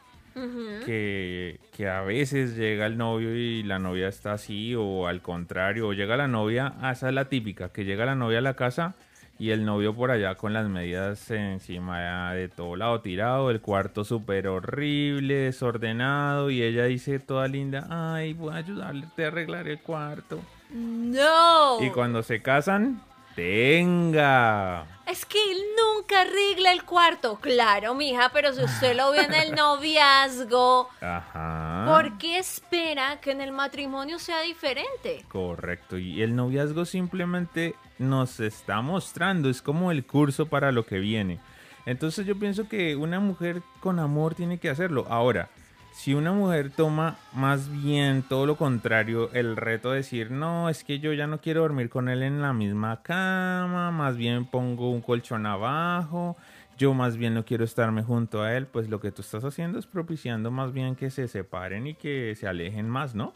que, 0.86 1.62
que 1.72 1.88
a 1.88 2.02
veces 2.02 2.58
llega 2.58 2.86
el 2.88 2.98
novio 2.98 3.34
y 3.36 3.64
la 3.64 3.80
novia 3.80 4.10
está 4.10 4.34
así, 4.34 4.76
o 4.76 5.08
al 5.08 5.22
contrario, 5.22 5.88
o 5.88 5.94
llega 5.94 6.18
la 6.18 6.28
novia, 6.28 6.74
esa 6.92 7.08
es 7.08 7.14
la 7.14 7.30
típica, 7.30 7.70
que 7.70 7.86
llega 7.86 8.06
la 8.06 8.16
novia 8.16 8.40
a 8.40 8.42
la 8.42 8.56
casa 8.56 8.96
y 9.38 9.52
el 9.52 9.66
novio 9.66 9.94
por 9.94 10.12
allá 10.12 10.36
con 10.36 10.54
las 10.54 10.68
medidas 10.68 11.30
encima 11.30 12.34
de 12.34 12.48
todo 12.48 12.76
lado 12.76 13.02
tirado, 13.02 13.50
el 13.50 13.60
cuarto 13.62 14.06
súper 14.06 14.48
horrible, 14.48 15.36
desordenado, 15.36 16.50
y 16.50 16.62
ella 16.64 16.86
dice 16.86 17.20
toda 17.20 17.48
linda, 17.48 17.88
ay, 17.90 18.34
voy 18.34 18.54
a 18.54 18.58
ayudarte 18.58 19.26
a 19.26 19.28
arreglar 19.28 19.68
el 19.68 19.80
cuarto. 19.80 20.40
No. 20.70 21.84
Y 21.84 21.90
cuando 21.90 22.24
se 22.24 22.42
casan, 22.42 23.02
tenga. 23.36 24.86
Es 25.06 25.26
que 25.26 25.38
él 25.52 25.60
nunca 25.78 26.22
arregla 26.22 26.72
el 26.72 26.84
cuarto. 26.84 27.38
Claro, 27.40 27.94
mija, 27.94 28.32
pero 28.34 28.54
si 28.54 28.64
usted 28.64 28.96
lo 28.96 29.12
vio 29.12 29.22
en 29.22 29.34
el 29.34 29.52
noviazgo, 29.56 30.90
Ajá. 31.02 31.86
¿por 31.88 32.18
qué 32.18 32.40
espera 32.40 33.20
que 33.22 33.32
en 33.32 33.42
el 33.42 33.52
matrimonio 33.52 34.18
sea 34.18 34.42
diferente? 34.42 35.24
Correcto, 35.28 35.98
y 35.98 36.22
el 36.22 36.36
noviazgo 36.36 36.86
simplemente 36.86 37.76
nos 38.00 38.40
está 38.40 38.82
mostrando, 38.82 39.50
es 39.50 39.62
como 39.62 39.92
el 39.92 40.06
curso 40.06 40.48
para 40.48 40.72
lo 40.72 40.86
que 40.86 41.00
viene. 41.00 41.40
Entonces 41.86 42.26
yo 42.26 42.38
pienso 42.38 42.68
que 42.68 42.96
una 42.96 43.20
mujer 43.20 43.62
con 43.80 44.00
amor 44.00 44.36
tiene 44.36 44.58
que 44.58 44.70
hacerlo. 44.70 45.06
Ahora, 45.10 45.50
Si 45.98 46.14
una 46.14 46.34
mujer 46.34 46.72
toma 46.72 47.16
más 47.32 47.72
bien 47.72 48.22
todo 48.22 48.46
lo 48.46 48.58
contrario, 48.58 49.30
el 49.32 49.56
reto 49.56 49.92
de 49.92 49.98
decir, 50.00 50.30
no, 50.30 50.68
es 50.68 50.84
que 50.84 51.00
yo 51.00 51.14
ya 51.14 51.26
no 51.26 51.40
quiero 51.40 51.62
dormir 51.62 51.90
con 51.90 52.10
él 52.10 52.22
en 52.22 52.42
la 52.42 52.52
misma 52.52 53.02
cama, 53.02 53.92
más 53.92 54.18
bien 54.18 54.44
pongo 54.46 54.92
un 54.92 55.00
colchón 55.02 55.46
abajo, 55.46 56.36
yo 56.78 56.94
más 56.94 57.16
bien 57.16 57.34
no 57.34 57.46
quiero 57.46 57.64
estarme 57.64 58.04
junto 58.04 58.44
a 58.44 58.54
él, 58.58 58.68
pues 58.68 58.90
lo 58.90 59.00
que 59.00 59.12
tú 59.14 59.22
estás 59.22 59.46
haciendo 59.46 59.80
es 59.80 59.86
propiciando 59.88 60.52
más 60.52 60.74
bien 60.74 60.98
que 60.98 61.10
se 61.10 61.30
separen 61.30 61.88
y 61.88 61.96
que 61.96 62.36
se 62.36 62.46
alejen 62.46 62.90
más, 62.90 63.16
¿no? 63.16 63.34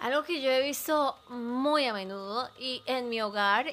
Algo 0.00 0.22
que 0.24 0.40
yo 0.40 0.50
he 0.50 0.62
visto 0.62 1.16
muy 1.28 1.84
a 1.86 1.92
menudo 1.92 2.48
y 2.58 2.82
en 2.86 3.08
mi 3.08 3.20
hogar 3.20 3.66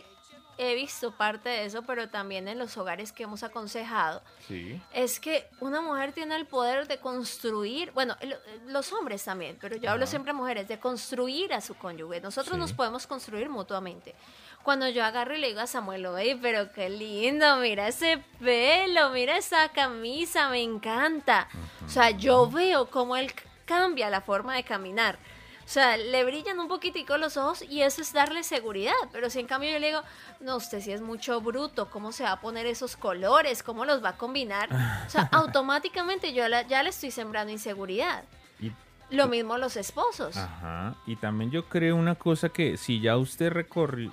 he 0.59 0.73
visto 0.73 1.11
parte 1.11 1.49
de 1.49 1.65
eso, 1.65 1.83
pero 1.83 2.09
también 2.09 2.47
en 2.47 2.57
los 2.57 2.75
hogares 2.77 3.11
que 3.11 3.23
hemos 3.23 3.43
aconsejado, 3.43 4.23
Sí. 4.47 4.81
es 4.91 5.19
que 5.19 5.47
una 5.59 5.81
mujer 5.81 6.13
tiene 6.13 6.35
el 6.35 6.47
poder 6.47 6.87
de 6.87 6.97
construir, 6.97 7.91
bueno, 7.91 8.17
los 8.65 8.91
hombres 8.91 9.23
también, 9.23 9.57
pero 9.61 9.75
yo 9.75 9.91
hablo 9.91 10.05
Ajá. 10.05 10.09
siempre 10.09 10.31
a 10.31 10.33
mujeres, 10.33 10.67
de 10.67 10.79
construir 10.79 11.53
a 11.53 11.61
su 11.61 11.75
cónyuge. 11.75 12.21
Nosotros 12.21 12.55
Sí. 12.55 12.59
nos 12.59 12.73
podemos 12.73 13.05
construir 13.05 13.49
mutuamente. 13.49 14.15
Cuando 14.63 14.89
yo 14.89 15.05
agarro 15.05 15.35
y 15.35 15.39
le 15.39 15.47
digo 15.49 15.59
a 15.61 15.67
Samuel, 15.67 16.07
oye, 16.07 16.37
pero 16.41 16.71
qué 16.73 16.89
lindo, 16.89 17.57
mira 17.57 17.87
ese 17.87 18.17
pelo, 18.39 19.11
mira 19.11 19.37
esa 19.37 19.69
camisa, 19.69 20.49
me 20.49 20.61
encanta. 20.63 21.47
O 21.85 21.89
sea, 21.89 22.09
yo 22.09 22.49
veo 22.49 22.89
cómo 22.89 23.15
él 23.15 23.31
cambia 23.65 24.09
la 24.09 24.21
forma 24.21 24.55
de 24.55 24.63
caminar. 24.63 25.19
O 25.67 25.69
sea, 25.69 25.97
le 25.97 26.23
brillan 26.23 26.57
un 26.61 26.69
poquitico 26.69 27.17
los 27.17 27.35
ojos 27.35 27.61
y 27.61 27.81
eso 27.81 28.01
es 28.01 28.13
darle 28.13 28.43
seguridad. 28.43 28.93
Pero 29.11 29.29
si 29.29 29.41
en 29.41 29.47
cambio 29.47 29.69
yo 29.69 29.79
le 29.79 29.87
digo, 29.87 30.01
no, 30.39 30.55
usted 30.55 30.79
sí 30.79 30.93
es 30.93 31.01
mucho 31.01 31.41
bruto, 31.41 31.89
¿cómo 31.89 32.13
se 32.13 32.23
va 32.23 32.31
a 32.31 32.39
poner 32.39 32.65
esos 32.65 32.95
colores? 32.95 33.63
¿Cómo 33.63 33.83
los 33.83 34.01
va 34.01 34.09
a 34.09 34.17
combinar? 34.17 34.69
O 35.05 35.09
sea, 35.09 35.23
automáticamente 35.33 36.31
yo 36.33 36.47
la- 36.47 36.61
ya 36.65 36.83
le 36.83 36.89
estoy 36.91 37.11
sembrando 37.11 37.51
inseguridad. 37.51 38.23
Y 38.61 38.71
Lo 39.09 39.27
mismo 39.27 39.57
los 39.57 39.75
esposos. 39.75 40.37
Ajá, 40.37 40.95
y 41.05 41.17
también 41.17 41.51
yo 41.51 41.65
creo 41.65 41.97
una 41.97 42.15
cosa 42.15 42.47
que 42.47 42.77
si 42.77 43.01
ya 43.01 43.17
usted 43.17 43.51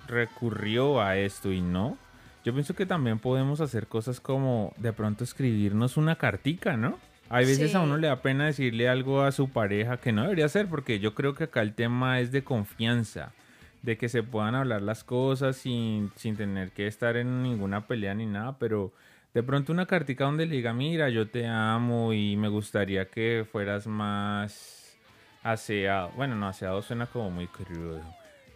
recurrió 0.08 1.00
a 1.00 1.16
esto 1.16 1.52
y 1.52 1.60
no, 1.60 1.96
yo 2.44 2.52
pienso 2.52 2.74
que 2.74 2.84
también 2.86 3.18
podemos 3.18 3.60
hacer 3.60 3.86
cosas 3.86 4.20
como 4.20 4.72
de 4.76 4.92
pronto 4.92 5.24
escribirnos 5.24 5.96
una 5.96 6.16
cartica, 6.16 6.76
¿no? 6.76 6.98
Hay 7.30 7.46
veces 7.46 7.70
Sí. 7.70 7.76
a 7.76 7.80
uno 7.80 7.96
le 7.96 8.06
da 8.08 8.20
pena 8.22 8.46
decirle 8.46 8.88
algo 8.88 9.22
a 9.22 9.32
su 9.32 9.48
pareja 9.48 9.96
que 9.96 10.12
no 10.12 10.22
debería 10.22 10.48
ser, 10.48 10.68
porque 10.68 10.98
yo 11.00 11.14
creo 11.14 11.34
que 11.34 11.44
acá 11.44 11.62
el 11.62 11.74
tema 11.74 12.20
es 12.20 12.30
de 12.32 12.44
confianza, 12.44 13.32
de 13.82 13.96
que 13.96 14.08
se 14.08 14.22
puedan 14.22 14.54
hablar 14.54 14.82
las 14.82 15.04
cosas 15.04 15.56
sin, 15.56 16.12
sin 16.16 16.36
tener 16.36 16.70
que 16.70 16.86
estar 16.86 17.16
en 17.16 17.42
ninguna 17.42 17.86
pelea 17.86 18.14
ni 18.14 18.26
nada, 18.26 18.56
pero 18.58 18.92
de 19.32 19.42
pronto 19.42 19.72
una 19.72 19.86
cartica 19.86 20.24
donde 20.24 20.46
le 20.46 20.56
diga, 20.56 20.72
mira, 20.72 21.08
yo 21.08 21.28
te 21.28 21.46
amo 21.46 22.12
y 22.12 22.36
me 22.36 22.48
gustaría 22.48 23.06
que 23.06 23.44
fueras 23.50 23.86
más 23.86 24.96
aseado. 25.42 26.10
Bueno, 26.16 26.36
no, 26.36 26.46
aseado 26.48 26.82
suena 26.82 27.06
como 27.06 27.30
muy 27.30 27.46
crudo. 27.48 28.00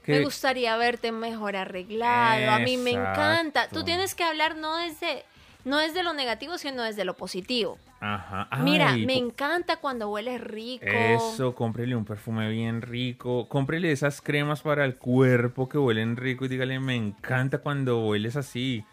Me 0.07 0.23
gustaría 0.25 0.75
verte 0.79 1.13
mejor 1.13 1.55
arreglado. 1.57 2.51
A 2.53 2.59
mí 2.61 2.79
me 2.79 2.93
encanta. 2.93 3.69
Tú 3.69 3.85
tienes 3.85 4.15
que 4.15 4.25
hablar 4.25 4.57
no 4.57 4.77
desde, 4.79 5.25
no 5.67 5.77
desde 5.79 6.03
lo 6.03 6.15
negativo, 6.15 6.57
sino 6.57 6.83
desde 6.83 7.05
lo 7.05 7.15
positivo. 7.15 7.79
Ajá. 8.01 8.49
Mira, 8.63 8.93
ay, 8.93 9.07
me 9.07 9.15
po- 9.19 9.25
encanta 9.27 9.77
cuando 9.79 10.09
hueles 10.11 10.41
rico. 10.41 10.85
Eso, 10.87 11.55
cómprele 11.55 11.97
un 11.97 12.05
perfume 12.05 12.49
bien 12.51 12.81
rico, 12.83 13.49
cómprele 13.49 13.91
esas 13.91 14.21
cremas 14.23 14.63
para 14.63 14.85
el 14.85 14.97
cuerpo 14.97 15.69
que 15.69 15.79
huelen 15.79 16.17
rico 16.17 16.45
y 16.45 16.49
dígale, 16.49 16.79
me 16.79 16.95
encanta 16.95 17.59
cuando 17.59 18.07
hueles 18.07 18.37
así. 18.37 18.85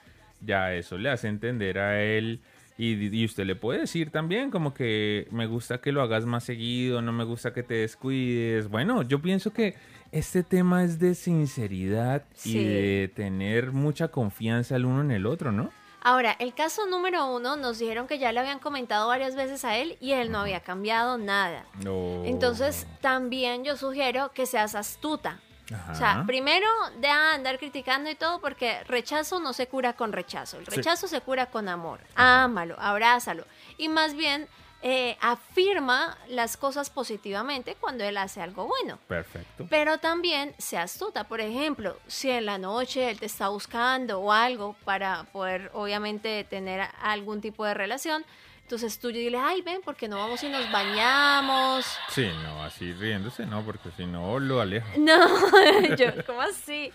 Ya 0.42 0.74
eso 0.74 0.98
le 0.98 1.10
hace 1.10 1.28
entender 1.28 1.78
a 1.80 2.02
él 2.04 2.40
y, 2.78 2.94
y 3.16 3.26
usted 3.26 3.46
le 3.46 3.56
puede 3.56 3.82
decir 3.82 4.10
también 4.10 4.52
como 4.52 4.74
que 4.74 5.28
me 5.32 5.46
gusta 5.48 5.80
que 5.80 5.92
lo 5.92 6.02
hagas 6.02 6.26
más 6.26 6.44
seguido, 6.44 7.02
no 7.02 7.12
me 7.14 7.24
gusta 7.24 7.54
que 7.54 7.64
te 7.64 7.76
descuides. 7.76 8.68
Bueno, 8.70 9.02
yo 9.04 9.22
pienso 9.22 9.54
que 9.54 9.76
este 10.12 10.44
tema 10.44 10.84
es 10.84 11.00
de 11.00 11.16
sinceridad 11.16 12.24
Sí. 12.34 12.58
y 12.58 12.64
de 12.66 13.12
tener 13.16 13.72
mucha 13.72 14.10
confianza 14.10 14.76
el 14.76 14.86
uno 14.86 15.02
en 15.02 15.12
el 15.12 15.26
otro, 15.26 15.52
¿no? 15.52 15.72
Ahora, 16.08 16.36
el 16.38 16.54
caso 16.54 16.86
número 16.86 17.26
uno, 17.26 17.56
nos 17.56 17.80
dijeron 17.80 18.06
que 18.06 18.20
ya 18.20 18.32
le 18.32 18.40
habían 18.40 18.60
comentado 18.60 19.08
varias 19.08 19.36
veces 19.36 19.66
a 19.66 19.76
él 19.76 19.98
y 20.00 20.12
él 20.12 20.32
no 20.32 20.38
había 20.40 20.60
cambiado 20.60 21.18
nada. 21.18 21.66
No. 21.84 22.24
Entonces, 22.26 22.86
también 23.02 23.64
yo 23.64 23.76
sugiero 23.76 24.32
que 24.32 24.46
seas 24.46 24.76
astuta. 24.76 25.40
Ajá. 25.74 25.92
O 25.92 25.96
sea, 25.96 26.24
primero 26.28 26.68
deja 27.00 27.30
de 27.30 27.36
andar 27.38 27.58
criticando 27.58 28.08
y 28.12 28.14
todo 28.14 28.40
porque 28.40 28.84
rechazo 28.84 29.40
no 29.40 29.52
se 29.52 29.66
cura 29.68 29.94
con 29.94 30.14
rechazo. 30.14 30.60
El 30.60 30.66
Sí. 30.68 30.76
rechazo 30.76 31.08
se 31.08 31.22
cura 31.22 31.48
con 31.48 31.68
amor. 31.70 32.02
Ámalo, 32.14 32.76
abrázalo. 32.80 33.46
Y 33.80 33.90
más 33.90 34.14
bien 34.14 34.48
eh, 34.88 35.18
afirma 35.20 36.16
las 36.28 36.58
cosas 36.58 36.92
positivamente 36.92 37.76
cuando 37.80 38.04
él 38.04 38.18
hace 38.18 38.40
algo 38.40 38.68
bueno. 38.68 39.00
Perfecto. 39.08 39.66
Pero 39.68 39.98
también 39.98 40.54
sea 40.60 40.84
astuta. 40.84 41.24
Por 41.24 41.42
ejemplo, 41.42 41.98
si 42.06 42.30
en 42.30 42.46
la 42.46 42.60
noche 42.60 43.10
él 43.10 43.20
te 43.20 43.26
está 43.26 43.48
buscando 43.48 44.20
o 44.20 44.32
algo 44.32 44.76
para 44.86 45.24
poder, 45.34 45.72
obviamente, 45.74 46.44
tener 46.44 46.88
algún 47.02 47.42
tipo 47.42 47.66
de 47.66 47.74
relación, 47.74 48.24
entonces 48.66 48.98
tú 48.98 49.10
dile, 49.10 49.38
ay, 49.38 49.62
ven, 49.62 49.82
porque 49.86 50.08
no 50.08 50.18
vamos 50.18 50.44
y 50.44 50.50
nos 50.50 50.72
bañamos. 50.72 51.86
Sí, 52.10 52.28
no, 52.42 52.64
así 52.64 52.94
riéndose, 52.94 53.46
no, 53.46 53.64
porque 53.64 53.92
si 53.96 54.08
no 54.08 54.40
lo 54.40 54.60
aleja. 54.60 54.88
No, 54.98 55.16
yo, 55.98 56.08
¿cómo 56.26 56.42
así? 56.42 56.92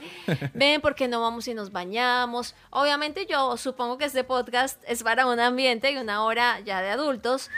Ven, 0.52 0.80
porque 0.80 1.06
no 1.06 1.20
vamos 1.20 1.46
y 1.46 1.54
nos 1.54 1.70
bañamos. 1.70 2.56
Obviamente 2.70 3.24
yo 3.26 3.56
supongo 3.56 3.98
que 3.98 4.06
este 4.06 4.24
podcast 4.24 4.82
es 4.86 5.04
para 5.04 5.26
un 5.26 5.38
ambiente 5.38 5.92
y 5.92 5.96
una 5.96 6.24
hora 6.24 6.58
ya 6.58 6.82
de 6.82 6.90
adultos. 6.90 7.50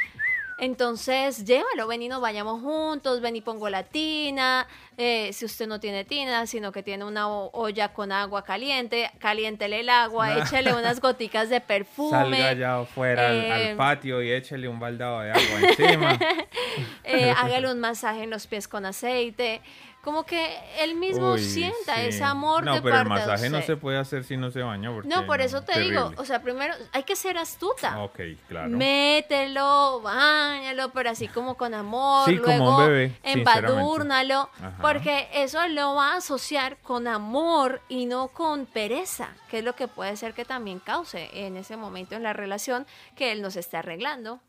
Entonces, 0.67 1.45
llévalo, 1.45 1.89
ven 1.89 2.03
y 2.03 2.09
nos 2.09 2.21
bañamos 2.21 2.63
juntos, 2.63 3.21
ven 3.21 3.35
y 3.35 3.41
pongo 3.41 3.69
la 3.69 3.83
tina. 3.83 4.69
eh, 4.97 5.33
si 5.33 5.45
usted 5.45 5.67
no 5.67 5.81
tiene 5.81 6.05
tina, 6.05 6.47
sino 6.47 6.71
que 6.71 6.85
tiene 6.85 7.05
una 7.05 7.27
olla 7.29 7.93
con 7.93 8.13
agua 8.13 8.45
caliente, 8.45 9.11
caliéntele 9.19 9.81
el 9.81 9.89
agua, 9.89 10.29
Nah. 10.29 10.43
échele 10.45 10.73
unas 10.73 11.01
goticas 11.01 11.49
de 11.51 11.61
perfume. 11.61 12.11
Salga 12.39 12.49
allá 12.51 12.79
afuera 12.79 13.29
al- 13.29 13.51
al, 13.51 13.61
eh, 13.63 13.75
patio 13.77 14.23
y 14.23 14.31
échele 14.31 14.69
un 14.69 14.79
baldado 14.79 15.21
de 15.23 15.33
agua 15.33 15.61
encima. 15.69 16.19
eh, 17.05 17.35
hágale 17.37 17.69
un 17.73 17.81
masaje 17.81 18.23
en 18.23 18.31
los 18.31 18.47
pies 18.47 18.69
con 18.69 18.87
aceite. 18.87 19.63
Como 20.03 20.25
que 20.25 20.59
él 20.81 20.97
mismo 20.97 21.35
Uy, 21.35 21.39
sienta 21.41 21.95
sí. 21.95 22.07
ese 22.07 22.25
amor 22.25 22.65
No, 22.65 22.75
de 22.75 22.83
pero 22.83 22.97
el 22.97 23.05
de 23.05 23.09
masaje 23.09 23.49
no 23.49 23.63
se 23.63 23.77
puede 23.77 23.99
hacer 23.99 24.25
si 24.25 24.37
no 24.37 24.51
se 24.51 24.61
baña. 24.61 24.93
Porque, 24.93 25.09
No, 25.09 25.27
por 25.27 25.41
eso 25.41 25.63
te 25.63 25.79
digo, 25.79 26.13
o 26.17 26.25
sea, 26.25 26.43
primero 26.43 26.75
hay 26.93 27.05
que 27.05 27.15
ser 27.15 27.39
astuta. 27.39 28.03
Ok, 28.03 28.19
claro. 28.49 28.71
Mételo, 28.71 30.01
bañalo, 30.01 30.91
pero 30.93 31.11
así 31.11 31.29
como 31.29 31.57
con 31.57 31.73
amor, 31.73 32.29
Sí, 32.29 32.37
como 32.39 32.57
luego 32.57 32.79
un 32.79 32.87
bebé, 32.87 33.13
embadúrnalo, 33.23 34.51
porque 34.81 35.29
eso 35.35 35.67
lo 35.69 35.95
va 35.95 36.15
a 36.15 36.17
asociar 36.17 36.79
con 36.79 37.07
amor 37.07 37.81
y 37.89 38.07
no 38.07 38.27
con 38.29 38.67
pereza, 38.67 39.29
que 39.49 39.59
es 39.59 39.65
lo 39.65 39.77
que 39.77 39.87
puede 39.87 40.17
ser 40.17 40.35
que 40.35 40.45
también 40.45 40.81
cause 40.81 41.31
en 41.33 41.57
ese 41.57 41.77
momento 41.77 42.17
en 42.17 42.25
la 42.25 42.33
relación 42.33 42.87
que 43.15 43.31
él 43.31 43.41
nos 43.41 43.55
esté 43.55 43.77
arreglando. 43.77 44.41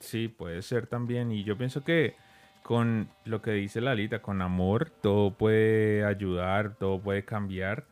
Sí, 0.00 0.28
puede 0.28 0.62
ser 0.62 0.86
también. 0.86 1.30
Y 1.30 1.44
yo 1.44 1.56
pienso 1.58 1.84
que 1.84 2.16
con 2.64 3.10
lo 3.26 3.42
que 3.42 3.50
dice 3.50 3.82
Lalita, 3.82 4.22
con 4.22 4.40
amor, 4.40 4.88
todo 5.02 5.34
puede 5.34 6.02
ayudar, 6.02 6.76
todo 6.76 6.98
puede 6.98 7.22
cambiar. 7.22 7.84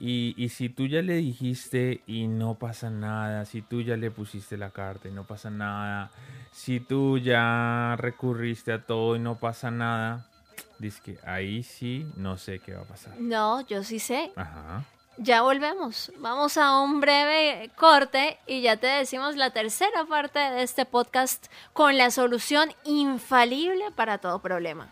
Y, 0.00 0.34
y 0.38 0.48
si 0.48 0.70
tú 0.70 0.86
ya 0.86 1.02
le 1.02 1.16
dijiste 1.16 2.00
y 2.06 2.26
no 2.26 2.54
pasa 2.54 2.88
nada, 2.88 3.44
si 3.44 3.60
tú 3.60 3.82
ya 3.82 3.98
le 3.98 4.10
pusiste 4.10 4.56
la 4.56 4.70
carta 4.70 5.10
y 5.10 5.12
no 5.12 5.24
pasa 5.24 5.50
nada, 5.50 6.10
si 6.52 6.80
tú 6.80 7.18
ya 7.18 7.96
recurriste 7.98 8.72
a 8.72 8.86
todo 8.86 9.14
y 9.14 9.18
no 9.18 9.38
pasa 9.38 9.70
nada, 9.70 10.26
dice 10.78 11.02
que 11.04 11.18
ahí 11.26 11.62
sí 11.62 12.10
no 12.16 12.38
sé 12.38 12.60
qué 12.60 12.72
va 12.72 12.80
a 12.80 12.86
pasar. 12.86 13.20
No, 13.20 13.60
yo 13.66 13.84
sí 13.84 13.98
sé. 13.98 14.32
Ajá. 14.36 14.84
Ya 15.16 15.42
volvemos. 15.42 16.10
Vamos 16.18 16.56
a 16.56 16.80
un 16.80 17.00
breve 17.00 17.70
corte 17.76 18.38
y 18.46 18.62
ya 18.62 18.76
te 18.76 18.88
decimos 18.88 19.36
la 19.36 19.50
tercera 19.50 20.04
parte 20.06 20.38
de 20.38 20.62
este 20.62 20.86
podcast 20.86 21.46
con 21.72 21.96
la 21.96 22.10
solución 22.10 22.72
infalible 22.84 23.92
para 23.94 24.18
todo 24.18 24.40
problema. 24.40 24.88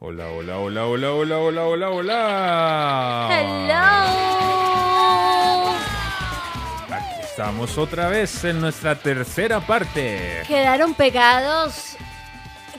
Hola, 0.00 0.26
hola, 0.28 0.58
hola, 0.58 0.86
hola, 0.86 1.12
hola, 1.12 1.38
hola, 1.38 1.62
hola, 1.66 1.90
hola. 1.90 3.28
Hello. 3.30 4.14
estamos 7.22 7.78
otra 7.78 8.08
vez 8.08 8.44
en 8.44 8.60
nuestra 8.60 8.96
tercera 8.96 9.60
parte. 9.60 10.42
Quedaron 10.46 10.94
pegados. 10.94 11.96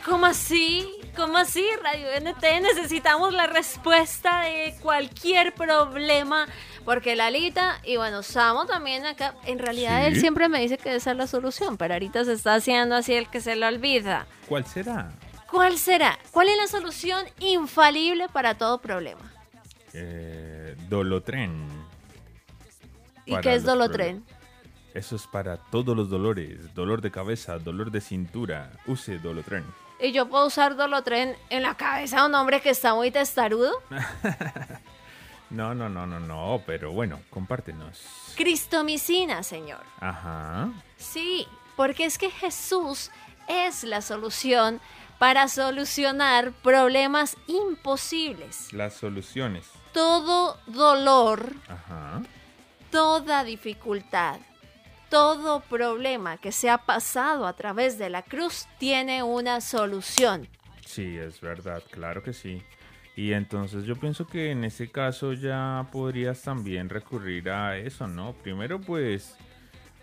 ¿Cómo 0.06 0.26
así? 0.28 0.88
¿Cómo 1.16 1.38
así, 1.38 1.66
Radio 1.84 2.08
NT? 2.22 2.44
Necesitamos 2.62 3.34
la 3.34 3.48
respuesta 3.48 4.42
de 4.42 4.76
cualquier 4.82 5.54
problema. 5.54 6.46
Porque 6.84 7.16
Lalita 7.16 7.80
y 7.84 7.98
bueno, 7.98 8.22
Samo 8.22 8.66
también 8.66 9.06
acá, 9.08 9.34
en 9.46 9.58
realidad 9.58 10.02
Sí. 10.02 10.08
él 10.08 10.20
siempre 10.20 10.48
me 10.50 10.60
dice 10.60 10.78
que 10.78 10.94
esa 10.96 11.12
es 11.12 11.18
la 11.18 11.26
solución, 11.26 11.78
pero 11.78 11.96
ahorita 11.96 12.24
se 12.26 12.34
está 12.34 12.54
haciendo 12.56 12.96
así 12.96 13.14
el 13.16 13.28
que 13.30 13.42
se 13.42 13.56
lo 13.56 13.66
olvida. 13.68 14.28
¿Cuál 14.48 14.66
será? 14.68 15.10
¿Cuál 15.50 15.78
será? 15.78 16.18
¿Cuál 16.32 16.50
es 16.50 16.58
la 16.58 16.68
solución 16.68 17.26
infalible 17.40 18.28
para 18.30 18.58
todo 18.58 18.80
problema? 18.80 19.22
Eh, 19.94 20.76
Dolotren. 20.90 21.68
¿Y 23.26 23.38
qué 23.38 23.56
es 23.56 23.64
Dolotren? 23.64 24.24
Eso 24.94 25.16
es 25.16 25.28
para 25.28 25.58
todos 25.58 25.96
los 25.96 26.10
dolores. 26.10 26.74
Dolor 26.74 27.02
de 27.02 27.12
cabeza, 27.12 27.58
dolor 27.60 27.92
de 27.92 28.02
cintura. 28.02 28.72
Use 28.86 29.18
Dolotren. 29.20 29.66
¿Y 30.00 30.12
yo 30.12 30.28
puedo 30.28 30.48
usar 30.48 30.76
Dolotren 30.76 31.36
en 31.50 31.64
la 31.64 31.76
cabeza 31.76 32.22
de 32.22 32.28
un 32.28 32.36
hombre 32.36 32.62
que 32.62 32.70
está 32.70 32.94
muy 32.96 33.12
testarudo? 33.12 33.72
No, 35.52 35.76
no, 35.76 35.90
no, 35.90 36.08
no, 36.08 36.20
no. 36.20 36.62
Pero 36.66 36.92
bueno, 36.92 37.20
compártenos. 37.30 38.34
Cristomicina, 38.36 39.44
señor. 39.44 39.82
Ajá. 40.00 40.70
Sí, 40.98 41.48
porque 41.76 42.06
es 42.06 42.18
que 42.18 42.30
Jesús 42.30 43.12
es 43.48 43.84
la 43.84 44.02
solución 44.02 44.82
para 45.20 45.48
solucionar 45.48 46.52
problemas 46.52 47.38
imposibles. 47.48 48.72
Las 48.74 48.94
soluciones. 48.94 49.70
Todo 49.94 50.58
dolor, 50.68 51.54
Ajá. 51.68 52.22
toda 52.92 53.44
dificultad, 53.44 54.40
todo 55.10 55.62
problema 55.62 56.38
que 56.38 56.52
se 56.52 56.70
ha 56.70 56.80
pasado 56.80 57.48
a 57.48 57.54
través 57.54 57.98
de 57.98 58.10
la 58.10 58.22
cruz 58.22 58.68
tiene 58.78 59.24
una 59.24 59.62
solución. 59.62 60.48
Sí, 60.86 61.18
es 61.18 61.40
verdad, 61.42 61.82
claro 61.90 62.22
que 62.22 62.34
sí. 62.34 62.62
Y 63.16 63.32
entonces 63.32 63.86
yo 63.86 63.96
pienso 63.96 64.28
que 64.28 64.52
en 64.52 64.66
ese 64.66 64.92
caso 64.92 65.32
ya 65.32 65.88
podrías 65.92 66.42
también 66.42 66.90
recurrir 66.90 67.50
a 67.50 67.78
eso, 67.78 68.08
¿no? 68.08 68.34
Primero 68.34 68.82
pues... 68.82 69.38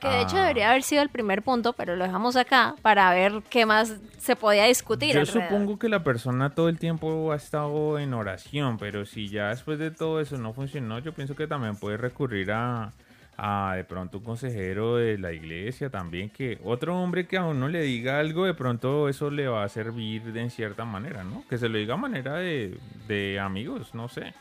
Que 0.02 0.08
de 0.08 0.22
hecho 0.22 0.36
ah, 0.36 0.40
debería 0.40 0.70
haber 0.70 0.82
sido 0.82 1.00
el 1.00 1.10
primer 1.10 1.42
punto, 1.42 1.74
pero 1.74 1.94
lo 1.94 2.04
dejamos 2.04 2.34
acá 2.34 2.74
para 2.82 3.08
ver 3.14 3.40
qué 3.48 3.66
más 3.66 3.94
se 4.18 4.34
podía 4.34 4.64
discutir. 4.64 5.14
Yo 5.14 5.20
alrededor. 5.20 5.48
supongo 5.48 5.78
que 5.78 5.88
la 5.88 6.02
persona 6.02 6.50
todo 6.50 6.68
el 6.68 6.76
tiempo 6.76 7.30
ha 7.30 7.36
estado 7.36 8.00
en 8.00 8.12
oración, 8.12 8.78
pero 8.78 9.06
si 9.06 9.28
ya 9.28 9.50
después 9.50 9.78
de 9.78 9.92
todo 9.92 10.20
eso 10.20 10.36
no 10.38 10.54
funcionó, 10.54 10.98
yo 10.98 11.12
pienso 11.12 11.36
que 11.36 11.46
también 11.46 11.76
puede 11.76 11.98
recurrir 11.98 12.50
a, 12.50 12.90
a 13.36 13.74
de 13.76 13.84
pronto 13.84 14.18
un 14.18 14.24
consejero 14.24 14.96
de 14.96 15.18
la 15.18 15.32
iglesia 15.32 15.88
también, 15.88 16.30
que 16.30 16.58
otro 16.64 17.00
hombre 17.00 17.28
que 17.28 17.36
a 17.36 17.44
uno 17.44 17.68
le 17.68 17.82
diga 17.82 18.18
algo, 18.18 18.44
de 18.44 18.54
pronto 18.54 19.08
eso 19.08 19.30
le 19.30 19.46
va 19.46 19.62
a 19.62 19.68
servir 19.68 20.32
de 20.32 20.40
en 20.40 20.50
cierta 20.50 20.84
manera, 20.84 21.22
¿no? 21.22 21.44
Que 21.48 21.58
se 21.58 21.68
lo 21.68 21.78
diga 21.78 21.94
a 21.94 21.98
manera 21.98 22.34
de, 22.38 22.76
de 23.06 23.38
amigos, 23.38 23.94
no 23.94 24.08
sé. 24.08 24.34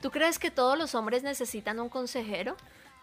¿Tú 0.00 0.10
crees 0.10 0.38
que 0.38 0.50
todos 0.50 0.78
los 0.78 0.94
hombres 0.94 1.22
necesitan 1.22 1.78
un 1.78 1.90
consejero? 1.90 2.56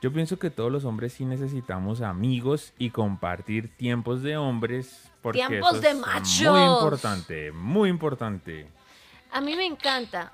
Yo 0.05 0.13
pienso 0.13 0.37
que 0.37 0.51
todos 0.51 0.71
los 0.71 0.85
hombres 0.85 1.13
sí 1.13 1.25
necesitamos 1.25 2.01
amigos 2.01 2.73
y 2.77 2.91
compartir 2.91 3.75
tiempos 3.75 4.21
de 4.21 4.37
hombres. 4.37 5.11
Porque 5.19 5.39
Tiempos 5.39 5.71
eso 5.71 5.81
de 5.81 5.89
es 5.89 5.95
machos. 5.95 6.51
Muy 6.51 6.61
importante, 6.61 7.51
muy 7.51 7.89
importante. 7.89 8.67
A 9.31 9.41
mí 9.41 9.55
me 9.55 9.65
encanta. 9.65 10.31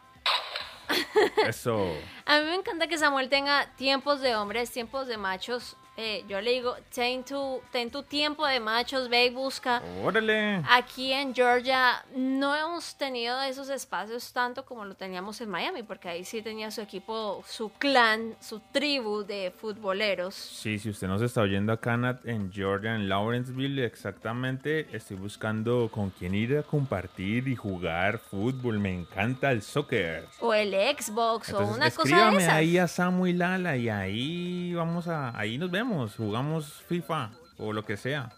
Eso. 1.47 1.93
A 2.25 2.39
mí 2.41 2.47
me 2.47 2.55
encanta 2.55 2.87
que 2.87 2.97
Samuel 2.97 3.29
tenga 3.29 3.65
tiempos 3.77 4.19
de 4.19 4.35
hombres, 4.35 4.69
tiempos 4.71 5.07
de 5.07 5.15
machos. 5.15 5.77
Eh, 5.97 6.23
yo 6.27 6.39
le 6.39 6.51
digo, 6.51 6.75
ten 6.93 7.23
tu, 7.23 7.61
ten 7.71 7.91
tu 7.91 8.01
tiempo 8.01 8.47
de 8.47 8.59
machos, 8.59 9.09
ve 9.09 9.25
y 9.25 9.29
busca. 9.29 9.81
Órale. 10.03 10.63
Aquí 10.69 11.11
en 11.11 11.35
Georgia 11.35 12.03
no 12.15 12.55
hemos 12.55 12.95
tenido 12.95 13.41
esos 13.41 13.69
espacios 13.69 14.31
tanto 14.31 14.63
como 14.63 14.85
lo 14.85 14.95
teníamos 14.95 15.41
en 15.41 15.49
Miami, 15.49 15.83
porque 15.83 16.07
ahí 16.09 16.23
sí 16.23 16.41
tenía 16.41 16.71
su 16.71 16.81
equipo, 16.81 17.43
su 17.45 17.69
clan, 17.73 18.35
su 18.39 18.61
tribu 18.71 19.23
de 19.23 19.51
futboleros. 19.55 20.33
Sí, 20.33 20.79
si 20.79 20.89
usted 20.89 21.07
nos 21.07 21.21
está 21.21 21.41
oyendo 21.41 21.73
acá 21.73 21.93
en, 22.23 22.51
Georgia, 22.51 22.95
en 22.95 23.09
Lawrenceville, 23.09 23.83
exactamente, 23.83 24.87
estoy 24.95 25.17
buscando 25.17 25.89
con 25.91 26.09
quién 26.09 26.33
ir 26.33 26.57
a 26.57 26.63
compartir 26.63 27.47
y 27.47 27.55
jugar 27.55 28.17
fútbol. 28.17 28.79
Me 28.79 28.93
encanta 28.93 29.51
el 29.51 29.61
soccer. 29.61 30.25
O 30.39 30.53
el 30.53 30.71
Xbox, 30.71 31.49
o 31.53 31.59
Entonces, 31.59 31.75
una 31.75 31.91
cosa 31.91 32.31
de 32.31 32.37
esas. 32.37 32.53
ahí 32.53 32.77
a 32.77 32.87
Samu 32.87 33.27
y 33.27 33.33
Lala 33.33 33.75
y 33.75 33.89
ahí 33.89 34.73
vamos 34.73 35.07
a, 35.07 35.37
ahí 35.37 35.57
nos 35.57 35.69
vemos, 35.69 35.80
jugamos 36.17 36.83
FIFA 36.87 37.29
o 37.57 37.73
lo 37.73 37.83
que 37.85 37.97
sea. 37.97 38.31